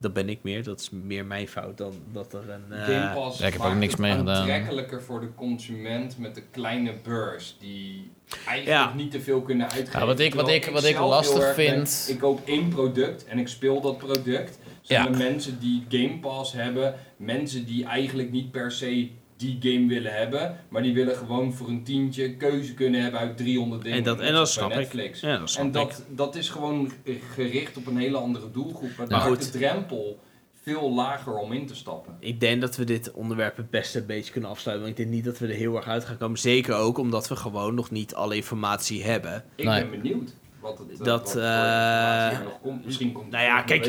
[0.00, 0.62] Dat ben ik meer.
[0.62, 2.72] Dat is meer mijn fout dan dat er een...
[2.72, 4.36] eh, Game Pass Ja, ik heb ook niks mee gedaan.
[4.36, 8.10] aantrekkelijker voor de consument met de kleine beurs die
[8.46, 8.94] eigenlijk Ja.
[8.94, 10.00] niet te veel kunnen uitgeven.
[10.00, 13.48] Ja, wat ik- wat ik- wat ik lastig vind- ik koop één product en ik
[13.48, 14.58] speel dat product.
[14.82, 15.10] Zijn Ja.
[15.10, 19.08] er mensen die Game Pass hebben, mensen die eigenlijk niet per se
[19.38, 23.36] die game willen hebben, maar die willen gewoon voor een tientje keuze kunnen hebben uit
[23.36, 23.98] 300 dingen.
[23.98, 25.14] En dat, en dat snap ik.
[25.14, 25.72] Ja, dat snap En ik.
[25.72, 26.90] dat, dat is gewoon
[27.34, 28.90] gericht op een hele andere doelgroep.
[28.98, 29.52] Maar maakt goed.
[29.52, 30.20] de drempel
[30.62, 32.16] veel lager om in te stappen.
[32.20, 34.86] Ik denk dat we dit onderwerp het beste een beetje kunnen afsluiten.
[34.86, 36.38] Want ik denk niet dat we er heel erg uit gaan komen.
[36.38, 39.44] Zeker ook omdat we gewoon nog niet alle informatie hebben.
[39.54, 39.86] Ik Nee.
[39.86, 40.34] ben benieuwd
[40.68, 42.84] wat het eh, Dat, wat eh, informatie er nog komt.
[42.84, 43.82] Misschien komt nou ja, kijk,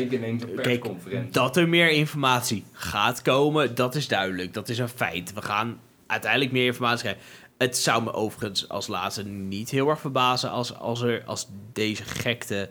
[0.62, 4.54] Kijk, dat er meer informatie gaat komen, dat is duidelijk.
[4.54, 5.32] Dat is een feit.
[5.32, 7.22] We gaan uiteindelijk meer informatie krijgen.
[7.58, 12.04] Het zou me overigens als laatste niet heel erg verbazen als, als, er, als deze
[12.04, 12.70] gekte,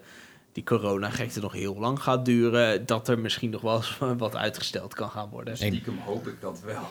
[0.52, 2.86] die corona-gekte, nog heel lang gaat duren.
[2.86, 5.58] Dat er misschien nog wel eens wat uitgesteld kan gaan worden.
[5.58, 6.88] Stiekem hoop ik dat wel.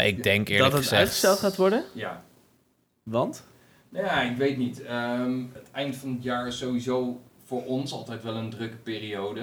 [0.00, 1.00] Ik denk eerlijk Dat het gezegd...
[1.00, 1.84] uitgesteld gaat worden?
[1.92, 2.24] Ja.
[3.02, 3.44] Want?
[3.94, 4.82] Ja, ik weet niet.
[4.82, 9.40] Ehm, het eind van het jaar is sowieso voor ons altijd wel een drukke periode.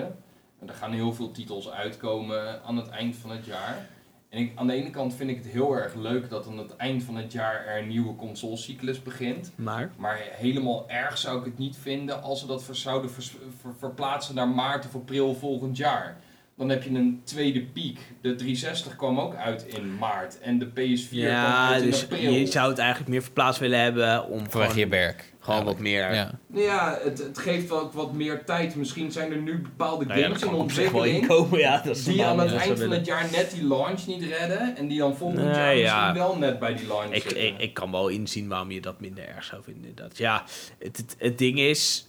[0.60, 3.88] En er gaan heel veel titels uitkomen aan het eind van het jaar.
[4.30, 6.76] En ik, aan de ene kant vind ik het heel erg leuk dat aan het
[6.76, 9.52] eind van het jaar er een nieuwe consolecyclus begint.
[9.56, 9.92] Maar?
[9.98, 14.36] Maar helemaal erg zou ik het niet vinden als ze dat zouden vers- ver- verplaatsen
[14.36, 16.18] naar maart of april volgend jaar.
[16.62, 18.00] Dan heb je een tweede piek.
[18.22, 22.04] De 360 kwam ook uit in maart en de PS4 kwam Ja, uit in dus
[22.04, 22.32] april.
[22.32, 25.34] je zou het eigenlijk meer verplaatst willen hebben om Vanwege je werk.
[25.40, 26.14] gewoon wat meer...
[26.14, 26.40] Ja.
[26.48, 28.76] Nou ja, het, het geeft wel ook wat meer tijd.
[28.76, 31.32] Misschien zijn er nu bepaalde Nou ja, games dat in kan op zich wel ontwikkeling
[31.32, 31.82] inkomen, ja.
[31.86, 34.76] Dat is die aan het dat eind van het jaar net die launch niet redden
[34.78, 35.94] en die dan volgend Nee, jaar ja.
[36.06, 39.00] misschien wel net bij die launch Ik, ik, ik kan wel inzien waarom je dat
[39.00, 39.90] minder erg zou vinden.
[39.90, 40.18] inderdaad.
[40.18, 40.44] Ja,
[40.80, 42.08] het, het, het ding is,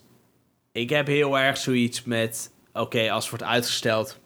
[0.73, 4.21] ik heb heel erg zoiets met, oké, als het wordt uitgesteld,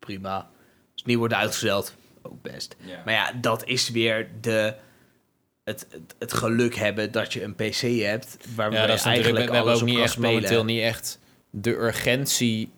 [0.00, 0.36] prima.
[0.36, 0.46] Als
[0.94, 2.76] het niet wordt uitgesteld, ook best.
[3.04, 4.74] Maar ja, dat is weer de,
[5.64, 9.36] het, het, het geluk hebben dat je een PC hebt, waarmee Ja, dat is eigenlijk
[9.38, 10.30] We, we hebben alles ook op niet echt spelen.
[10.32, 11.18] momenteel niet echt
[11.50, 12.70] de urgentie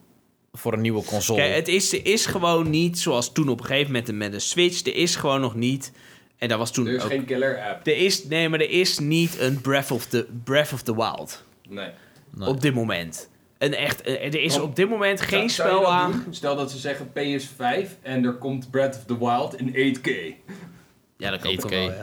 [0.52, 1.38] voor een nieuwe console.
[1.38, 4.38] Kijk, het is, er is gewoon niet zoals toen op een gegeven moment met de
[4.38, 4.86] Switch.
[4.86, 5.92] Er is gewoon nog niet.
[6.36, 7.10] En dat was toen Er is ook.
[7.10, 7.86] geen killer app.
[7.86, 11.44] Er is, nee, maar er is niet een Breath of the, Breath of the Wild.
[11.68, 11.88] Nee.
[12.30, 12.48] Nee.
[12.48, 13.28] Op dit moment.
[13.62, 16.10] Een echt, eh, er is op dit moment geen Zou- spel aan.
[16.12, 16.34] doen?
[16.34, 20.34] Stel dat ze zeggen PS5 en er komt Breath of the Wild in 8K.
[21.22, 21.60] Ja, dat kan 8K.
[21.60, 21.80] toch wel.
[21.82, 22.02] Ja.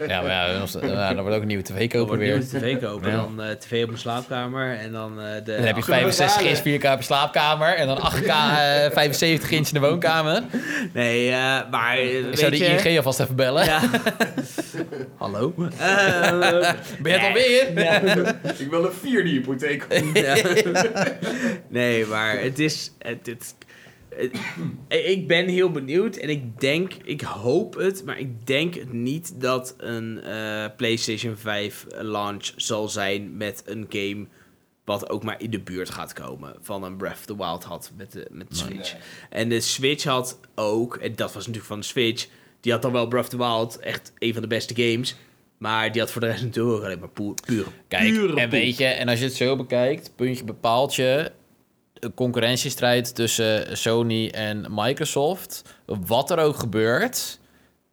[0.08, 2.34] Ja, maar ja, dan- wordt ook een nieuwe tv kopen weer.
[2.34, 3.10] een tv kopen.
[3.10, 3.16] Ja.
[3.16, 4.78] Dan eh, tv op mijn slaapkamer.
[4.78, 5.42] En dan eh, de.
[5.42, 6.80] Dan heb je Kunnen we 65 inch betalen?
[6.80, 10.42] 4K op je slaapkamer en dan 8K eh, 75 inch in de woonkamer.
[10.92, 11.36] Nee, eh,
[11.70, 11.98] maar.
[11.98, 13.64] Ik weet zou de je, ING alvast even bellen.
[13.64, 13.80] Ja.
[15.18, 15.54] Hallo?
[15.78, 17.72] Eh, Ben je het alweer?
[17.84, 18.00] Ja.
[18.58, 19.86] Ik wil een vierde hypotheek.
[20.12, 20.36] Ja.
[21.68, 22.92] nee, maar het is.
[22.98, 23.54] Het, het, het-
[24.88, 29.74] ik ben heel benieuwd en ik denk, ik hoop het, maar ik denk niet dat
[29.78, 34.26] een eh, PlayStation 5 launch zal zijn met een game
[34.84, 37.92] wat ook maar in de buurt gaat komen van een Breath of the Wild had
[37.96, 38.92] met de, met de Switch.
[38.92, 39.02] Nee.
[39.30, 42.26] En de Switch had ook, en dat was natuurlijk van de Switch,
[42.60, 45.16] die had dan wel Breath of the Wild, echt een van de beste games.
[45.58, 48.50] Maar die had voor de rest natuurlijk alleen maar puur, puur Kijk, pure en poep.
[48.50, 51.39] weet je, en als je het zo bekijkt, puntje bepaalt je een
[52.14, 55.62] concurrentiestrijd tussen Sony en Microsoft.
[55.86, 57.38] Wat er ook gebeurt,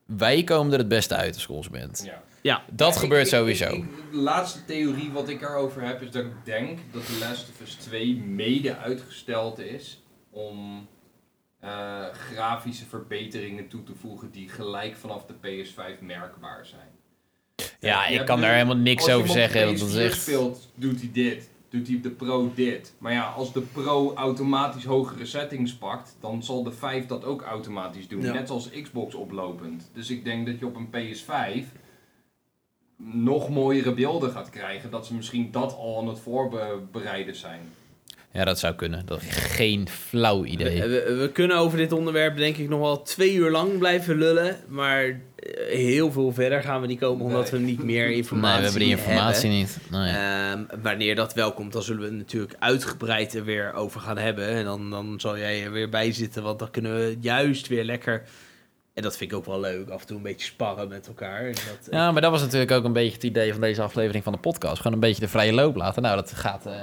[0.05, 2.01] wij komen er het beste uit als consument.
[2.05, 2.23] Ja.
[2.41, 3.69] Ja, Dat Ja, gebeurt ik- sowieso.
[3.73, 7.49] ik- de laatste theorie wat ik erover heb is dat ik denk dat The Last
[7.49, 10.87] of Us 2 mede uitgesteld is om
[11.59, 12.03] eh,
[12.33, 16.89] grafische verbeteringen toe te voegen die gelijk vanaf de PS5 merkbaar zijn.
[17.79, 19.67] ja, je ik kan daar helemaal niks als je over hem op zeggen.
[19.67, 20.21] de is PS4 echt...
[20.21, 21.49] speelt, doet hij dit.
[21.69, 22.95] Doet hij de Pro dit.
[22.97, 27.41] Maar ja, als de Pro automatisch hogere settings pakt, dan zal de 5 dat ook
[27.41, 28.21] automatisch doen.
[28.21, 28.33] Ja.
[28.33, 29.89] Net zoals Xbox oplopend.
[29.93, 31.65] Dus ik denk dat je op een PS5
[32.97, 34.91] nog mooiere beelden gaat krijgen.
[34.91, 37.61] Dat ze misschien dat al aan het voorbereiden zijn.
[38.37, 39.05] Ja, dat zou kunnen.
[39.05, 40.81] Dat is geen flauw idee.
[40.81, 44.17] We, we- we kunnen over dit onderwerp denk ik nog wel twee uur lang blijven
[44.17, 44.55] lullen.
[44.67, 45.17] Maar eh,
[45.69, 48.81] heel veel verder gaan we niet komen omdat we niet meer informatie Nee, we hebben
[48.81, 49.77] die informatie niet.
[49.91, 50.13] Nee.
[50.15, 54.17] Ehm, wanneer dat wel komt, dan zullen we het natuurlijk uitgebreid er weer over gaan
[54.17, 54.47] hebben.
[54.47, 57.83] En dan, dan zal jij er weer bij zitten, want dan kunnen we juist weer
[57.83, 58.23] lekker...
[58.93, 61.41] En dat vind ik ook wel leuk, af en toe een beetje sparren met elkaar.
[61.45, 64.23] En dat, Ja, maar dat was natuurlijk ook een beetje het idee van deze aflevering
[64.23, 64.77] van de podcast.
[64.77, 66.01] Gewoon een beetje de vrije loop laten.
[66.01, 66.73] Nou, dat gaat eh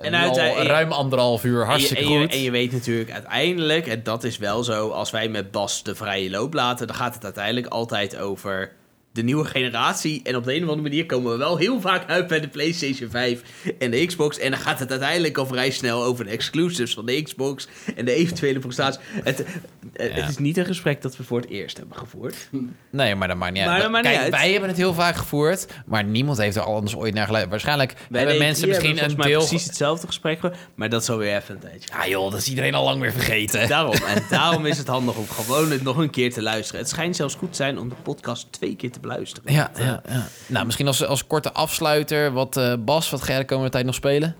[0.00, 2.34] En en uiteindelijk- ruim anderhalf uur hartstikke en je, en je- goed.
[2.34, 5.94] En je weet natuurlijk uiteindelijk, en dat is wel zo, als wij met Bas de
[5.94, 8.72] vrije loop laten, dan gaat het uiteindelijk altijd over
[9.12, 10.20] de nieuwe generatie.
[10.24, 12.48] En op de een of andere manier komen we wel heel vaak uit bij de
[12.48, 13.42] PlayStation 5
[13.78, 14.38] en de Xbox.
[14.38, 18.04] En dan gaat het uiteindelijk al vrij snel over de exclusives van de Xbox en
[18.04, 19.00] de eventuele prestaties.
[19.22, 19.44] Het,
[19.92, 20.20] eh, Ja.
[20.20, 22.48] het is niet een gesprek dat we voor het eerst hebben gevoerd.
[22.90, 23.82] Nee, maar dat maakt niet Maar uit.
[23.82, 24.34] dat maakt niet Kijk, uit.
[24.42, 27.50] wij hebben het heel vaak gevoerd, maar niemand heeft er anders ooit naar geluisterd.
[27.50, 29.38] Waarschijnlijk Wij hebben mensen misschien hebben een deel...
[29.38, 31.88] precies hetzelfde gesprek, ge- maar dat is alweer even een tijdje.
[31.92, 33.68] Ja joh, dat is iedereen al lang weer vergeten.
[33.68, 33.94] Daarom.
[33.94, 36.80] En daarom is het handig om gewoon het nog een keer te luisteren.
[36.80, 39.52] Het schijnt zelfs goed te zijn om de podcast twee keer te beluisteren.
[39.52, 40.26] Ja, ja, ja.
[40.46, 42.32] Nou, misschien als, als korte afsluiter.
[42.32, 44.36] Wat, eh, Bas, wat ga jij de komende tijd nog spelen?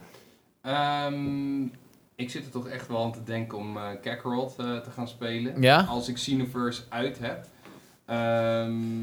[0.63, 1.63] Ehm,
[2.15, 5.09] ik zit er toch echt wel aan te denken om eh Kakarot eh, te gaan
[5.09, 5.63] spelen.
[5.63, 5.81] Ja?
[5.89, 7.47] Als ik Xenoverse uit heb.
[8.07, 9.03] Ehm,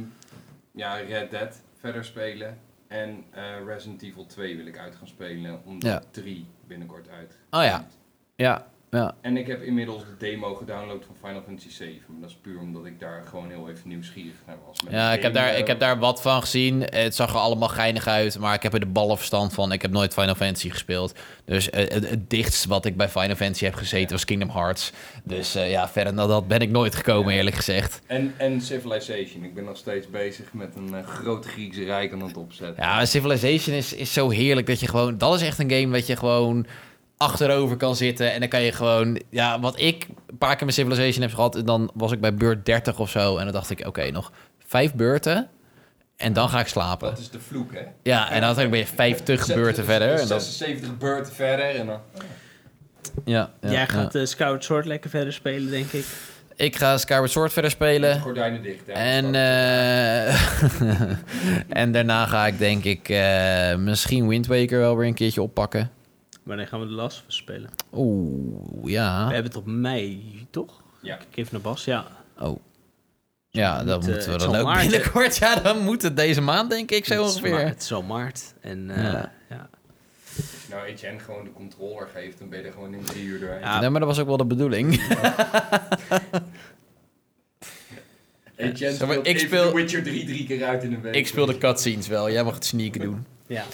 [0.71, 2.57] ja, Red Dead verder spelen.
[2.87, 5.61] En eh, Resident Evil 2 wil ik uit gaan spelen.
[5.65, 6.01] Omdat Ja.
[6.11, 7.37] 3 binnenkort uit.
[7.51, 7.87] Oh ja.
[8.35, 9.15] Ja, ja.
[9.21, 11.93] En ik heb inmiddels de demo gedownload van Final Fantasy 7.
[12.07, 14.83] Maar dat is puur omdat ik daar gewoon heel even nieuwsgierig naar was.
[14.83, 16.81] Met Ja, ik heb, daar, eh, ik heb daar wat van gezien.
[16.81, 19.71] Het zag er allemaal geinig uit, maar ik heb er de ballen verstand van.
[19.71, 21.19] Ik heb nooit Final Fantasy gespeeld.
[21.45, 24.91] Dus eh, het, het dichtst wat ik bij Final Fantasy heb gezeten was Kingdom Hearts.
[25.23, 27.37] Dus eh, ja, verder dan dat ben ik nooit gekomen, Ja.
[27.37, 28.01] eerlijk gezegd.
[28.05, 29.43] En, en Civilization.
[29.43, 32.83] Ik ben nog steeds bezig met een eh, groot Griekse rijk aan het opzetten.
[32.83, 35.17] Ja, Civilization is, is zo heerlijk dat je gewoon...
[35.17, 36.65] Dat is echt een game dat je gewoon
[37.17, 38.33] achterover kan zitten.
[38.33, 39.21] En dan kan je gewoon...
[39.29, 41.61] Ja, wat ik een paar keer met Civilization heb gehad...
[41.65, 43.37] Dan was ik bij beurt 30 of zo.
[43.37, 44.31] En dan dacht ik, oké, nog
[44.65, 45.49] vijf beurten.
[46.17, 47.09] En dan ga ik slapen.
[47.09, 47.81] Dat is de vloek, hè?
[48.03, 50.09] Ja, en dan ben je 50 beurten verder.
[50.09, 51.99] En dan, 76 beurten verder en dan...
[53.25, 53.85] ja, ja, Jij ja.
[53.85, 56.05] gaat eh Scout Sword lekker verder spelen, denk ik.
[56.55, 58.21] Ik ga Skyward Sword verder spelen.
[58.21, 58.93] Gordijnen dicht, hè?
[58.93, 60.61] En, eh,
[61.81, 65.91] en daarna ga ik denk ik eh, misschien Wind Waker wel weer een keertje oppakken.
[66.47, 67.69] Wanneer gaan we de Last of Us spelen?
[67.93, 69.27] Oeh, ja.
[69.27, 70.81] We hebben het op mei, toch?
[71.01, 71.15] Ja.
[71.15, 72.05] Kijk even naar Bas, ja.
[72.39, 72.59] Oh.
[73.49, 75.37] Ja, dan moet, eh, moeten we dan ook maart, binnenkort.
[75.37, 77.65] Ja, dan moet het deze maand, denk ik, zo Het ongeveer.
[77.67, 78.53] Het is al maart.
[78.61, 79.31] En eh, Ja.
[79.49, 79.69] ja.
[80.69, 83.59] Nou, Etienne gewoon de controller geeft, dan ben je er gewoon in drie uur doorheen.
[83.59, 83.79] Ja.
[83.79, 84.93] Nee, maar dat was ook wel de bedoeling.
[88.55, 91.15] Etienne Zeg maar, speelt ik speel- Witcher 3 drie keer uit in een week.
[91.15, 92.31] ik speel de cutscenes wel.
[92.31, 93.25] Jij mag het sneaken doen.
[93.47, 93.63] Ja.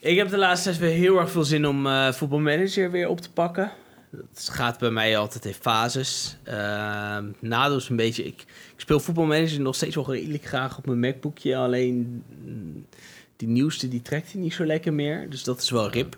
[0.00, 3.20] ik heb de laatste tijd weer heel erg veel zin om eh voetbalmanager weer op
[3.20, 3.72] te pakken.
[4.10, 6.36] Het gaat bij mij altijd in fases.
[6.44, 8.24] Ehm nadeel is een beetje...
[8.24, 8.40] Ik,
[8.74, 11.56] ik speel voetbalmanager nog steeds wel redelijk graag op mijn MacBookje.
[11.56, 12.86] Alleen mm,
[13.36, 15.30] die nieuwste die trekt hij niet zo lekker meer.
[15.30, 16.16] Dus dat is wel rip.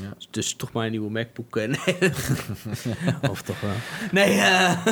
[0.00, 0.12] Ja.
[0.30, 1.54] Dus toch maar een nieuwe MacBook.
[1.54, 1.68] nee.
[3.30, 3.70] of toch wel.
[4.12, 4.86] Nee, eh,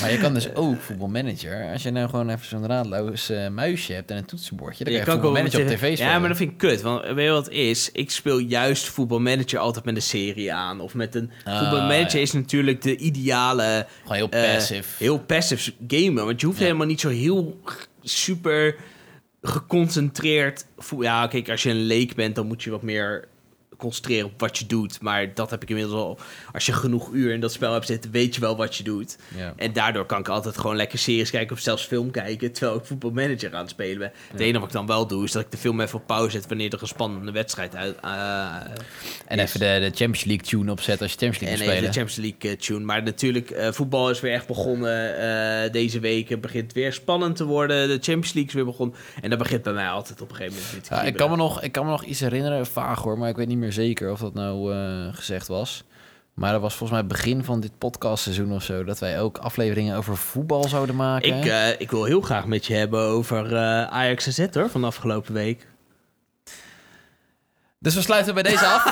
[0.00, 1.72] Maar je kan dus ook voetbalmanager.
[1.72, 4.84] Als je nou gewoon even zo'n raadloos eh, muisje hebt en een toetsenbordje.
[4.84, 6.12] Dan kan je, voetbalmanager op tv spelen.
[6.12, 6.80] Ja, maar dat vind ik kut.
[6.82, 7.90] Want weet je wat het is?
[7.92, 10.80] Ik speel juist voetbalmanager altijd met een serie aan.
[10.80, 11.30] Of met een...
[11.44, 12.22] Ah, voetbalmanager ja.
[12.22, 13.86] is natuurlijk de ideale...
[14.02, 14.88] Gewoon heel eh, passive.
[15.04, 16.24] heel passive gamen.
[16.24, 16.64] Want je hoeft Ja.
[16.64, 17.60] helemaal niet zo heel
[18.02, 18.76] super
[19.42, 20.64] geconcentreerd...
[21.00, 23.24] Ja, kijk, als je een leek bent, dan moet je wat meer
[23.76, 25.00] concentreren op wat je doet.
[25.00, 26.18] Maar dat heb ik inmiddels al.
[26.52, 29.16] Als je genoeg uur in dat spel hebt zitten, weet je wel wat je doet.
[29.36, 29.52] Ja.
[29.56, 32.84] En daardoor kan ik altijd gewoon lekker series kijken of zelfs film kijken, terwijl ik
[32.84, 34.12] voetbalmanager aan het spelen ben.
[34.30, 36.30] Het enige wat ik dan wel doe, is dat ik de film even op pauze
[36.30, 37.96] zet wanneer er een spannende wedstrijd uit.
[38.00, 38.56] eh,
[39.26, 39.42] En is.
[39.44, 42.00] even de, de Champions League tune opzetten als je Champions en League even moet de
[42.00, 42.06] spelen.
[42.22, 42.84] Champions League eh, tune.
[42.84, 46.28] Maar natuurlijk, eh, voetbal is weer echt begonnen deze week.
[46.28, 47.88] Het begint weer spannend te worden.
[47.88, 48.96] De Champions League is weer begonnen.
[49.20, 51.72] En dat begint bij mij altijd op een gegeven moment ik, kan me nog, ik
[51.72, 54.34] kan me nog iets herinneren, vaag hoor, maar ik weet niet meer zeker of dat
[54.34, 55.84] nou eh, gezegd was.
[56.34, 59.38] Maar dat was volgens mij het begin van dit podcastseizoen of zo, dat wij ook
[59.38, 61.36] afleveringen over voetbal zouden maken.
[61.36, 64.80] Ik, eh, ik wil heel graag met je hebben over eh, Ajax AZ hoor, van
[64.80, 65.66] de afgelopen week.
[67.78, 68.84] Dus we sluiten bij deze af.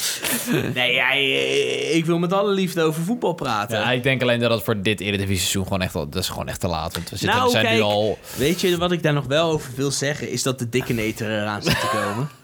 [0.74, 3.78] Nee, ja, eh, ik wil met alle liefde over voetbal praten.
[3.78, 6.48] ja, ik denk alleen dat het voor dit Eredivisie seizoen gewoon echt, dat is gewoon
[6.48, 6.94] echt te laat.
[6.94, 8.18] Want we, zitten, Nou, we zijn nu al...
[8.36, 10.30] Weet je wat ik daar nog wel over wil zeggen?
[10.30, 12.28] Is dat de dikke neter eraan zit te komen.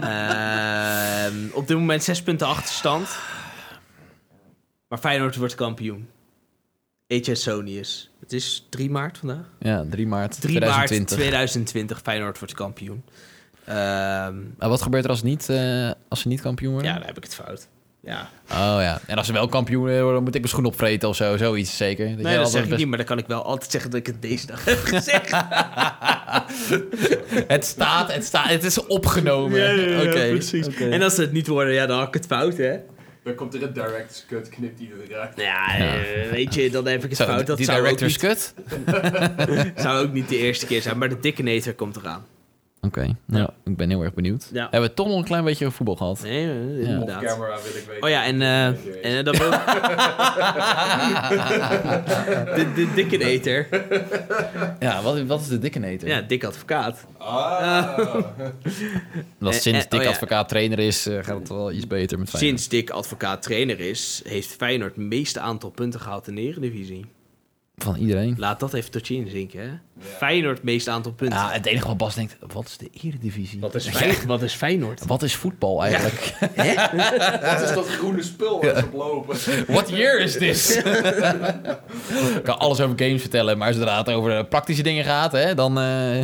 [0.00, 3.08] Ehm, op dit moment zes punten achterstand.
[4.88, 6.08] Maar Feyenoord wordt kampioen.
[7.08, 8.10] HS Sonius.
[8.20, 9.44] Het is 3 maart vandaag.
[9.58, 11.16] Ja, 3 maart 3 maart 2020.
[11.16, 12.00] 2020.
[12.02, 13.04] Feyenoord wordt kampioen.
[13.66, 16.90] Ehm, Maar wat gebeurt er als, niet, eh, als ze niet kampioen worden?
[16.92, 17.68] ja, dan heb ik het fout.
[18.02, 18.28] Ja.
[18.50, 19.00] Oh ja.
[19.06, 21.36] En als ze wel kampioen worden, dan moet ik mijn schoen opvreten of zo.
[21.36, 22.08] Zoiets zeker.
[22.08, 23.90] Dat Nee, je dat zeg ik best- niet, maar dan kan ik wel altijd zeggen
[23.90, 25.30] dat ik het deze dag heb gezegd.
[27.48, 29.60] Het staat, het staat, het is opgenomen.
[30.08, 30.84] Oké, oké.
[30.90, 32.76] En als ze het niet worden, ja, dan had ik het fout, hè?
[33.24, 35.36] Dan komt er een director's cut, knipt hij eruit.
[35.36, 37.46] Nou ja, eh, weet je, dan heb ik het Zo, fout.
[37.46, 38.54] Dat die zou ook, director's niet,
[39.74, 39.74] cut?
[39.82, 42.24] zou ook niet de eerste keer zijn, maar de dikke neter komt eraan.
[42.84, 44.48] Oké, nou, ik ben heel erg benieuwd.
[44.52, 44.62] Ja.
[44.70, 46.20] Hebben we toch nog een klein beetje voetbal gehad?
[46.22, 46.52] Nee, Ja.
[46.88, 47.22] inderdaad.
[47.22, 48.02] Off-camera wil ik weten.
[48.02, 49.50] Oh ja, en, eh, en eh, dat wil...
[52.56, 53.66] de, de dikkeneter.
[54.80, 56.08] ja, wat, wat is de dikke neter?
[56.08, 57.06] Ja, dik advocaat.
[57.18, 57.98] Ah.
[59.38, 60.10] Dat Eh, sinds Dick oh ja.
[60.10, 62.60] advocaat trainer is, gaat het wel iets beter met Feyenoord.
[62.60, 67.04] Sinds Dick advocaat trainer is, heeft Feyenoord het meeste aantal punten gehaald in de Eredivisie.
[67.76, 68.34] Van iedereen.
[68.38, 69.68] Laat dat even tot je inzinken, hè.
[70.16, 71.38] Feyenoord het meeste aantal punten.
[71.38, 73.60] Ja, het enige wat Bas denkt, wat is de eredivisie?
[73.60, 75.04] Wat is Fey- Wat is Feyenoord?
[75.06, 76.34] Wat is voetbal eigenlijk?
[77.42, 79.36] Wat is dat groene spul waar ze op lopen?
[79.66, 80.76] What year is this?
[82.36, 85.54] Ik kan alles over games vertellen, maar zodra het over de praktische dingen gaat, hè,
[85.54, 85.78] dan...
[85.78, 86.20] eh,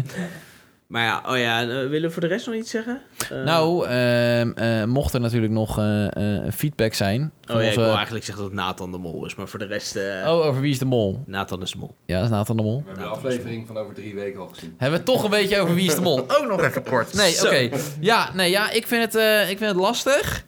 [0.91, 3.01] Maar ja, oh ja, eh, willen we voor de rest nog iets zeggen?
[3.31, 7.33] Eh, Nou, ehm, eh, mocht er natuurlijk nog eh, eh, feedback zijn...
[7.53, 9.65] Oh ja, ik wil eigenlijk zeggen dat het Nathan de Mol is, maar voor de
[9.65, 9.97] rest...
[9.97, 11.23] eh Oh, over wie is de mol?
[11.27, 11.95] Nathan is de Mol.
[12.07, 12.77] Ja, dat is Nathan de Mol.
[12.79, 14.75] We hebben de aflevering van over drie weken al gezien.
[14.77, 16.19] Hebben we toch een beetje over wie is de mol?
[16.41, 17.15] Ook nog even kort.
[17.15, 17.77] Nee, oké.
[18.01, 20.45] Ja, nee, ja, ik vind het, eh, ik vind het lastig.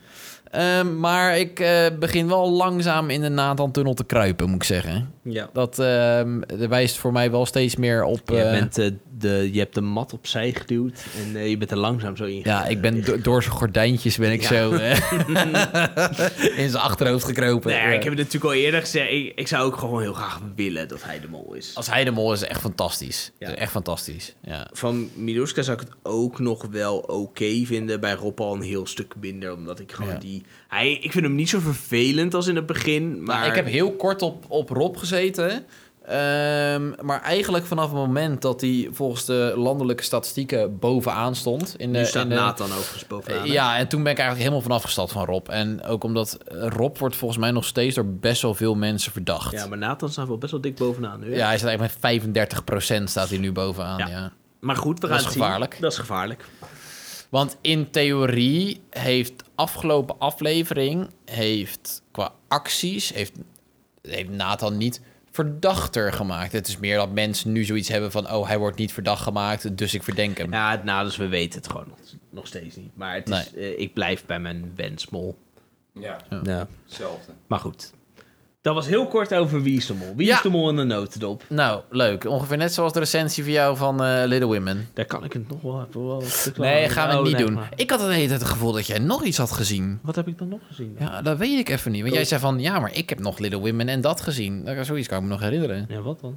[0.53, 5.13] Ehm, maar ik eh, begin wel langzaam in de Nathan-tunnel te kruipen, moet ik zeggen.
[5.23, 5.51] Ja.
[5.53, 8.21] Dat ehm, wijst voor mij wel steeds meer op...
[8.31, 11.05] Je, eh, bent, eh, de, je hebt de mat opzij geduwd
[11.35, 12.41] en je bent er langzaam zo in.
[12.45, 14.49] Ja, ik ben do- door zijn gordijntjes ben ik Ja.
[14.49, 14.71] zo
[16.63, 17.71] in zijn achterhoofd gekropen.
[17.71, 17.87] Nee, Ja.
[17.87, 19.11] ik heb het natuurlijk al eerder gezegd.
[19.11, 21.71] Ik, ik zou ook gewoon heel graag willen dat hij de mol is.
[21.75, 23.31] Als hij de mol is, echt fantastisch.
[23.39, 23.49] Ja.
[23.49, 24.35] Is echt fantastisch.
[24.45, 24.69] Ja.
[24.73, 28.01] Van Miluska zou ik het ook nog wel oké vinden.
[28.01, 29.55] Bij Rob al een heel stuk minder.
[29.55, 30.19] Omdat ik gewoon Ja.
[30.69, 33.23] Hij, ik vind hem niet zo vervelend als in het begin.
[33.23, 35.65] Maar Maar ik heb heel kort op, op Rob gezeten.
[36.07, 41.75] Ehm, maar eigenlijk vanaf het moment dat hij volgens de landelijke statistieken bovenaan stond.
[41.79, 43.47] In de, nu staat in de, Nathan overigens bovenaan.
[43.47, 45.49] Ja, en toen ben ik eigenlijk helemaal vanaf gestapt van Rob.
[45.49, 49.53] En ook omdat Rob wordt volgens mij nog steeds door best wel veel mensen verdacht.
[49.53, 51.31] ja, maar Nathan staat wel best wel dik bovenaan nu.
[51.31, 51.37] hè?
[51.37, 53.99] Ja, hij staat eigenlijk met 35% staat hij nu bovenaan.
[53.99, 54.09] Ja.
[54.09, 54.33] Ja.
[54.61, 55.43] Maar goed, we Dat gaan is het zien.
[55.43, 55.77] gevaarlijk.
[55.81, 56.45] Dat is gevaarlijk.
[57.29, 63.33] Want in theorie heeft afgelopen aflevering heeft qua acties heeft,
[64.03, 65.01] heeft Nathan niet
[65.31, 66.53] verdachter gemaakt.
[66.53, 69.77] Het is meer dat mensen nu zoiets hebben van oh hij wordt niet verdacht gemaakt,
[69.79, 70.53] dus ik verdenk hem.
[70.53, 71.99] Ja, het nou, dus we weten het gewoon nog,
[72.31, 72.97] nog steeds niet.
[72.97, 75.39] Maar het is, eh, ik blijf bij mijn wensmol.
[75.93, 76.67] Ja, Ja.
[76.85, 77.33] hetzelfde.
[77.47, 77.93] Maar goed.
[78.63, 80.13] Dat was heel kort over wie is de mol.
[80.17, 80.37] Wie Ja.
[80.37, 81.45] is de mol in de notendop?
[81.49, 84.89] Nou leuk, ongeveer net zoals de recensie van jou van eh, Little Women.
[84.95, 86.23] Daar kan ik het nog wel even wel
[86.57, 87.55] Nee, gaan we Oh, niet nee, doen.
[87.55, 89.99] maar- Ik had tijd het gevoel dat jij nog iets had gezien.
[90.03, 90.97] Wat heb ik dan nog gezien?
[90.99, 91.07] dan?
[91.09, 92.03] Ja, dat weet ik even niet.
[92.03, 94.69] Want jij zei van ja, maar ik heb nog Little Women en dat gezien.
[94.83, 95.87] Zoiets kan ik me nog herinneren.
[95.89, 96.37] Ja, wat dan?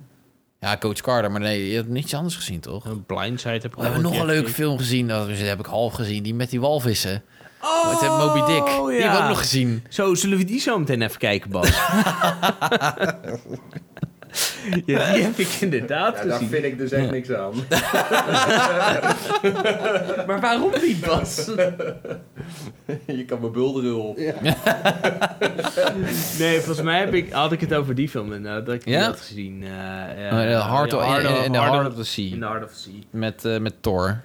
[0.60, 2.85] Ja, Coach Carter, maar nee, je hebt niets anders gezien toch?
[2.85, 5.93] Een Blindside heb ik We hebben nog een leuke film gezien, dat heb ik half
[5.93, 7.23] gezien, die met die walvissen.
[7.65, 8.65] Oh, Met eh, Moby Dick.
[8.65, 9.83] Die hebben we ook nog gezien.
[9.89, 11.67] Zo, zullen we die zo meteen even kijken, Bas?
[14.85, 16.49] ja, die heb ik inderdaad Ja, daar gezien.
[16.49, 17.53] vind ik dus echt niks aan.
[20.27, 21.45] Maar waarom niet, Bas?
[23.05, 24.17] Je kan me bulderen op.
[26.39, 28.93] nee, volgens mij heb ik, had ik het over die film inderdaad, dat ik die
[28.93, 29.03] Ja?
[29.05, 29.63] had gezien.
[29.63, 32.31] ja, Oh, the Heart ja, of- Heart in- in the Heart Heart of the Sea.
[32.33, 32.93] In the Heart of the Sea.
[33.09, 34.21] Met, eh, met Thor.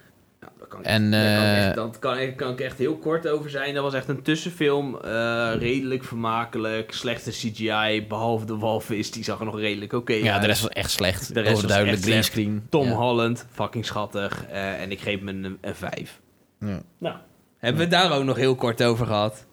[0.82, 2.78] Daar kan ik, En, daar kan ik eh, echt, dat kan, ik- kan ik echt
[2.78, 3.74] heel kort over zijn.
[3.74, 4.96] Dat was echt een tussenfilm.
[5.00, 6.92] eh, redelijk vermakelijk.
[6.92, 8.06] Slechte CGI.
[8.08, 9.10] Behalve de walvis.
[9.10, 10.40] Die zag er nog redelijk oké Ja, uit.
[10.40, 11.34] de rest was echt slecht.
[11.34, 12.28] De rest was Overduidelijk echt slecht.
[12.28, 12.66] greenscreen.
[12.70, 12.94] Tom ja.
[12.94, 13.46] Holland.
[13.52, 14.44] Fucking schattig.
[14.50, 16.20] eh, en ik geef hem een, een 5.
[16.60, 16.80] Ja.
[16.98, 17.16] Nou,
[17.58, 19.46] hebben we het daar ook nog heel kort over gehad.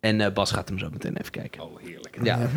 [0.00, 1.62] En eh, Bas gaat hem zo meteen even kijken.
[1.62, 2.18] Oh, heerlijk.
[2.22, 2.38] Ja.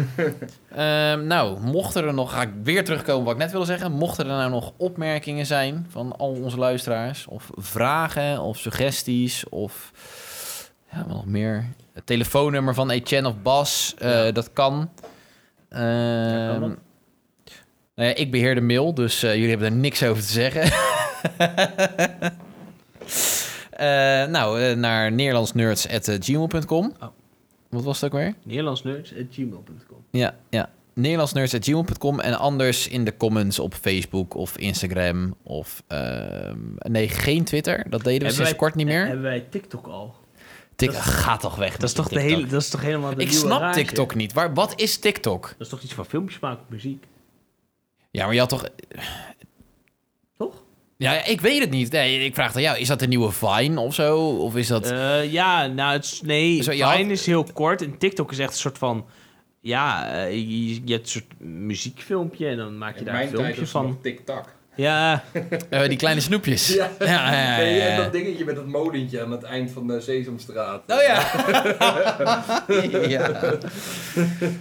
[0.75, 3.91] Ehm, nou, mochten er nog, ga ik weer terugkomen wat ik net wilde zeggen.
[3.91, 9.91] Mochten er nou nog opmerkingen zijn van al onze luisteraars, of vragen, of suggesties, of
[10.91, 11.65] ja, wat nog meer.
[11.93, 14.31] Het telefoonnummer van Etienne of Bas, eh, Ja.
[14.31, 14.89] dat kan.
[15.69, 20.31] Ehm, nou ja, ik beheer de mail, dus eh, jullie hebben er niks over te
[20.31, 20.71] zeggen.
[23.71, 26.93] Eh, nou, naar neerlandsnerds.gmail.com.
[27.01, 27.07] Oh.
[27.71, 28.35] Wat was het ook weer?
[28.43, 30.69] Nederlandsnerds.gmail.com Ja, ja.
[30.93, 35.83] Nederlandsnerds.gmail.com en anders in de comments op Facebook of Instagram of...
[35.87, 37.77] ehm, nee, geen Twitter.
[37.77, 39.05] Dat deden we Hebben sinds wij- kort niet meer.
[39.05, 40.15] Hebben wij TikTok al?
[40.75, 42.29] Tik, dat- ga toch weg Dat is toch, de TikTok.
[42.37, 43.73] hele, dat is toch helemaal de Ik snap?
[43.73, 44.33] TikTok niet.
[44.33, 45.41] Waar, wat is TikTok?
[45.41, 47.05] Dat is toch iets van filmpjes maken, muziek?
[48.11, 48.65] Ja, maar je had toch...
[51.01, 51.91] Ja, ik weet het niet.
[51.91, 52.77] Nee, ik vraag aan jou.
[52.77, 54.17] Is dat de nieuwe Vine of zo?
[54.19, 54.91] Of is dat...
[54.91, 58.39] Eh, ja, nou, het is, nee, Zo, Vine had- is heel kort en TikTok is
[58.39, 59.05] echt een soort van...
[59.61, 63.67] Ja, eh, je, je hebt een soort muziekfilmpje en dan maak je daar een filmpje
[63.67, 63.85] van.
[63.85, 64.55] nog tik-tak.
[64.75, 65.23] Ja,
[65.69, 66.73] eh, die kleine snoepjes.
[66.73, 66.89] Ja.
[66.99, 70.81] ja, ja, ja, dat dingetje met dat molentje aan het eind van de Sesamstraat.
[70.87, 71.31] Oh ja.
[73.07, 73.57] ja.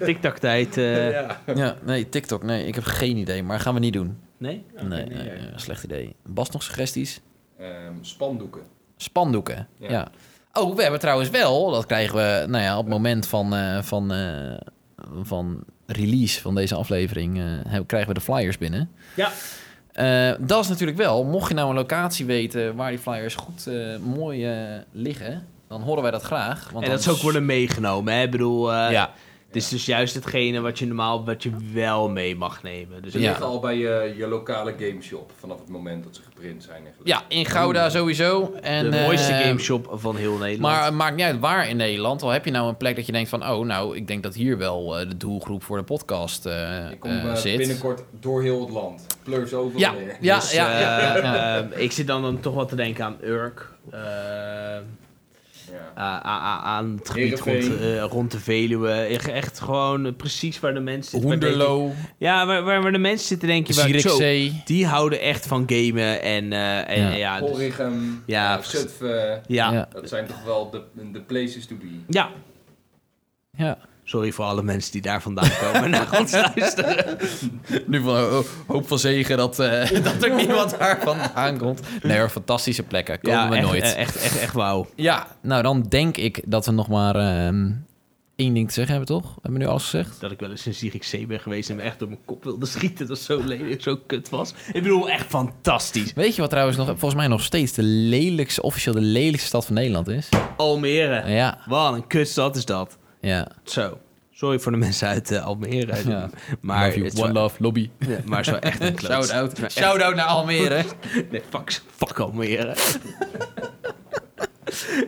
[0.05, 0.77] TikTok-tijd.
[0.77, 1.41] eh, ja.
[1.55, 2.43] Ja, nee, TikTok.
[2.43, 3.43] Nee, ik heb geen idee.
[3.43, 4.19] Maar gaan we niet doen.
[4.41, 4.65] Nee?
[4.83, 5.39] Nee, nee, nee.
[5.57, 6.15] slecht idee.
[6.27, 7.21] Bas, nog suggesties?
[7.59, 8.61] ehm, spandoeken.
[8.97, 9.91] Spandoeken, ja.
[9.91, 10.09] Ja.
[10.53, 13.83] Oh, we hebben trouwens wel, dat krijgen we nou ja, op het moment van, eh,
[13.83, 14.57] van, eh,
[15.23, 18.91] van release van deze aflevering, eh, krijgen we de flyers binnen.
[19.17, 19.31] Ja.
[19.93, 23.67] Eh, dat is natuurlijk wel, mocht je nou een locatie weten waar die flyers goed
[23.67, 24.49] eh, mooi
[24.93, 26.71] liggen, dan horen wij dat graag.
[26.71, 28.23] Want en dat zou ook worden meegenomen, hè?
[28.23, 29.11] Ik bedoel, eh, Ja,
[29.53, 33.03] het is dus juist hetgene wat je normaal wat je wel mee mag nemen.
[33.03, 33.29] Dus Ze Ja.
[33.29, 36.77] liggen al bij je, je lokale gameshop vanaf het moment dat ze geprint zijn.
[36.83, 37.09] Eigenlijk.
[37.09, 38.53] ja in Gouda sowieso.
[38.63, 40.61] En, de mooiste eh, gameshop van heel Nederland.
[40.75, 42.23] Maar het maakt niet uit waar in Nederland.
[42.23, 43.49] Al heb je nou een plek dat je denkt van...
[43.49, 47.01] oh, nou, ik denk dat hier wel eh, de doelgroep voor de podcast eh, Ik
[47.01, 47.57] kom zit.
[47.57, 49.07] binnenkort door heel het land.
[49.23, 50.17] Pleurs overal Ja, weer.
[50.21, 51.67] ja, Dus, ja, ja, ja.
[51.87, 53.69] ik zit dan, dan toch wel te denken aan Urk.
[55.71, 56.23] Eh, Ja.
[56.25, 58.91] a- aan het gebied rond, eh, rond de Veluwe.
[58.91, 61.29] Echt, echt gewoon precies waar de mensen zitten.
[61.49, 61.57] ik-
[62.19, 63.75] Ja, waar, waar, waar de mensen zitten, denk je.
[63.75, 64.17] Waar, zo,
[64.65, 66.23] die houden echt van gamen.
[66.23, 67.09] En, eh, en Ja.
[67.11, 67.49] ja, ja, dus-
[68.27, 68.63] Ja, ja.
[68.63, 69.09] Zutphen.
[69.29, 69.73] ja, Ja.
[69.73, 69.89] ja.
[69.93, 70.83] Dat zijn toch wel de,
[71.13, 71.87] de places to be.
[73.57, 73.79] Ja.
[74.11, 77.19] Sorry voor alle mensen die daar vandaan komen en naar ons luisteren.
[77.87, 81.81] Nu van oh, hoop van zegen dat, eh, dat er niemand daar vandaan komt.
[82.03, 83.21] Nee hoor, fantastische plekken.
[83.21, 83.83] Komen we echt, nooit.
[83.83, 84.87] eh, Echt, echt, echt wauw.
[84.95, 87.71] Ja, nou dan denk ik dat we nog maar ehm,
[88.37, 89.35] één ding te zeggen hebben, toch?
[89.35, 90.21] Hebben we nu alles gezegd?
[90.21, 92.67] Dat ik wel eens in Zierikzee ben geweest en me echt door mijn kop wilde
[92.67, 93.07] schieten.
[93.07, 94.55] Dat zo lelijk, zo kut was.
[94.73, 96.13] Ik bedoel, echt fantastisch.
[96.13, 99.67] Weet je wat trouwens nog, volgens mij nog steeds de lelijkste, officieel de lelijkste stad
[99.67, 100.29] van Nederland is?
[100.57, 101.31] Almere.
[101.31, 102.99] Ja, Wat een kutstad is dat.
[103.21, 103.49] Ja.
[103.65, 103.99] Zo.
[104.31, 106.09] Sorry voor de mensen uit eh, Almere.
[106.09, 106.31] Ja.
[106.61, 107.91] Maar, love you, het one wel- love, lobby.
[107.99, 109.27] Ja, maar zo echt een kloot.
[109.27, 109.73] Shout-out.
[109.73, 110.85] Shout-out naar Almere.
[111.31, 112.71] Nee, fuck, fuck Almere.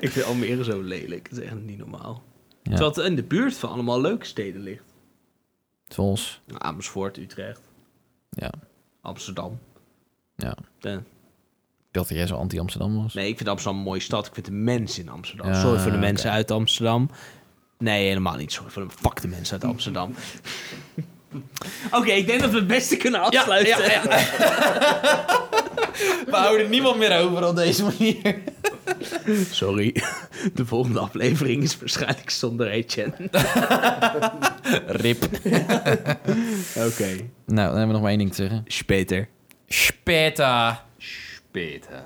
[0.00, 1.30] ik vind Almere zo lelijk.
[1.30, 2.22] Dat is echt niet normaal.
[2.62, 2.70] Ja.
[2.70, 4.84] Terwijl het in de buurt van allemaal leuke steden ligt.
[5.88, 7.60] Zoals, Amersfoort, Utrecht,
[8.30, 8.50] ja,
[9.00, 9.58] Amsterdam.
[10.36, 10.56] ja.
[10.80, 13.14] Ik dacht dat jij zo anti-Amsterdam was.
[13.14, 14.26] Nee, ik vind Amsterdam een mooie stad.
[14.26, 15.54] Ik vind de mensen in Amsterdam.
[15.54, 17.10] Sorry voor de mensen uit Amsterdam.
[17.82, 18.52] Nee, helemaal niet.
[18.52, 20.14] Sorry voor de fuck de mensen uit Amsterdam.
[21.98, 23.76] Oké, ik denk dat we het beste kunnen afsluiten.
[26.26, 28.34] We houden niemand meer over op deze manier.
[29.50, 30.02] Sorry.
[30.54, 33.14] De volgende aflevering is waarschijnlijk zonder Etienne.
[34.86, 35.24] Rip.
[36.76, 37.16] Oké.
[37.46, 38.64] Nou, dan hebben we nog maar één ding te zeggen.
[38.66, 39.28] Speter.
[39.68, 40.84] Speta.
[40.98, 42.04] Speten.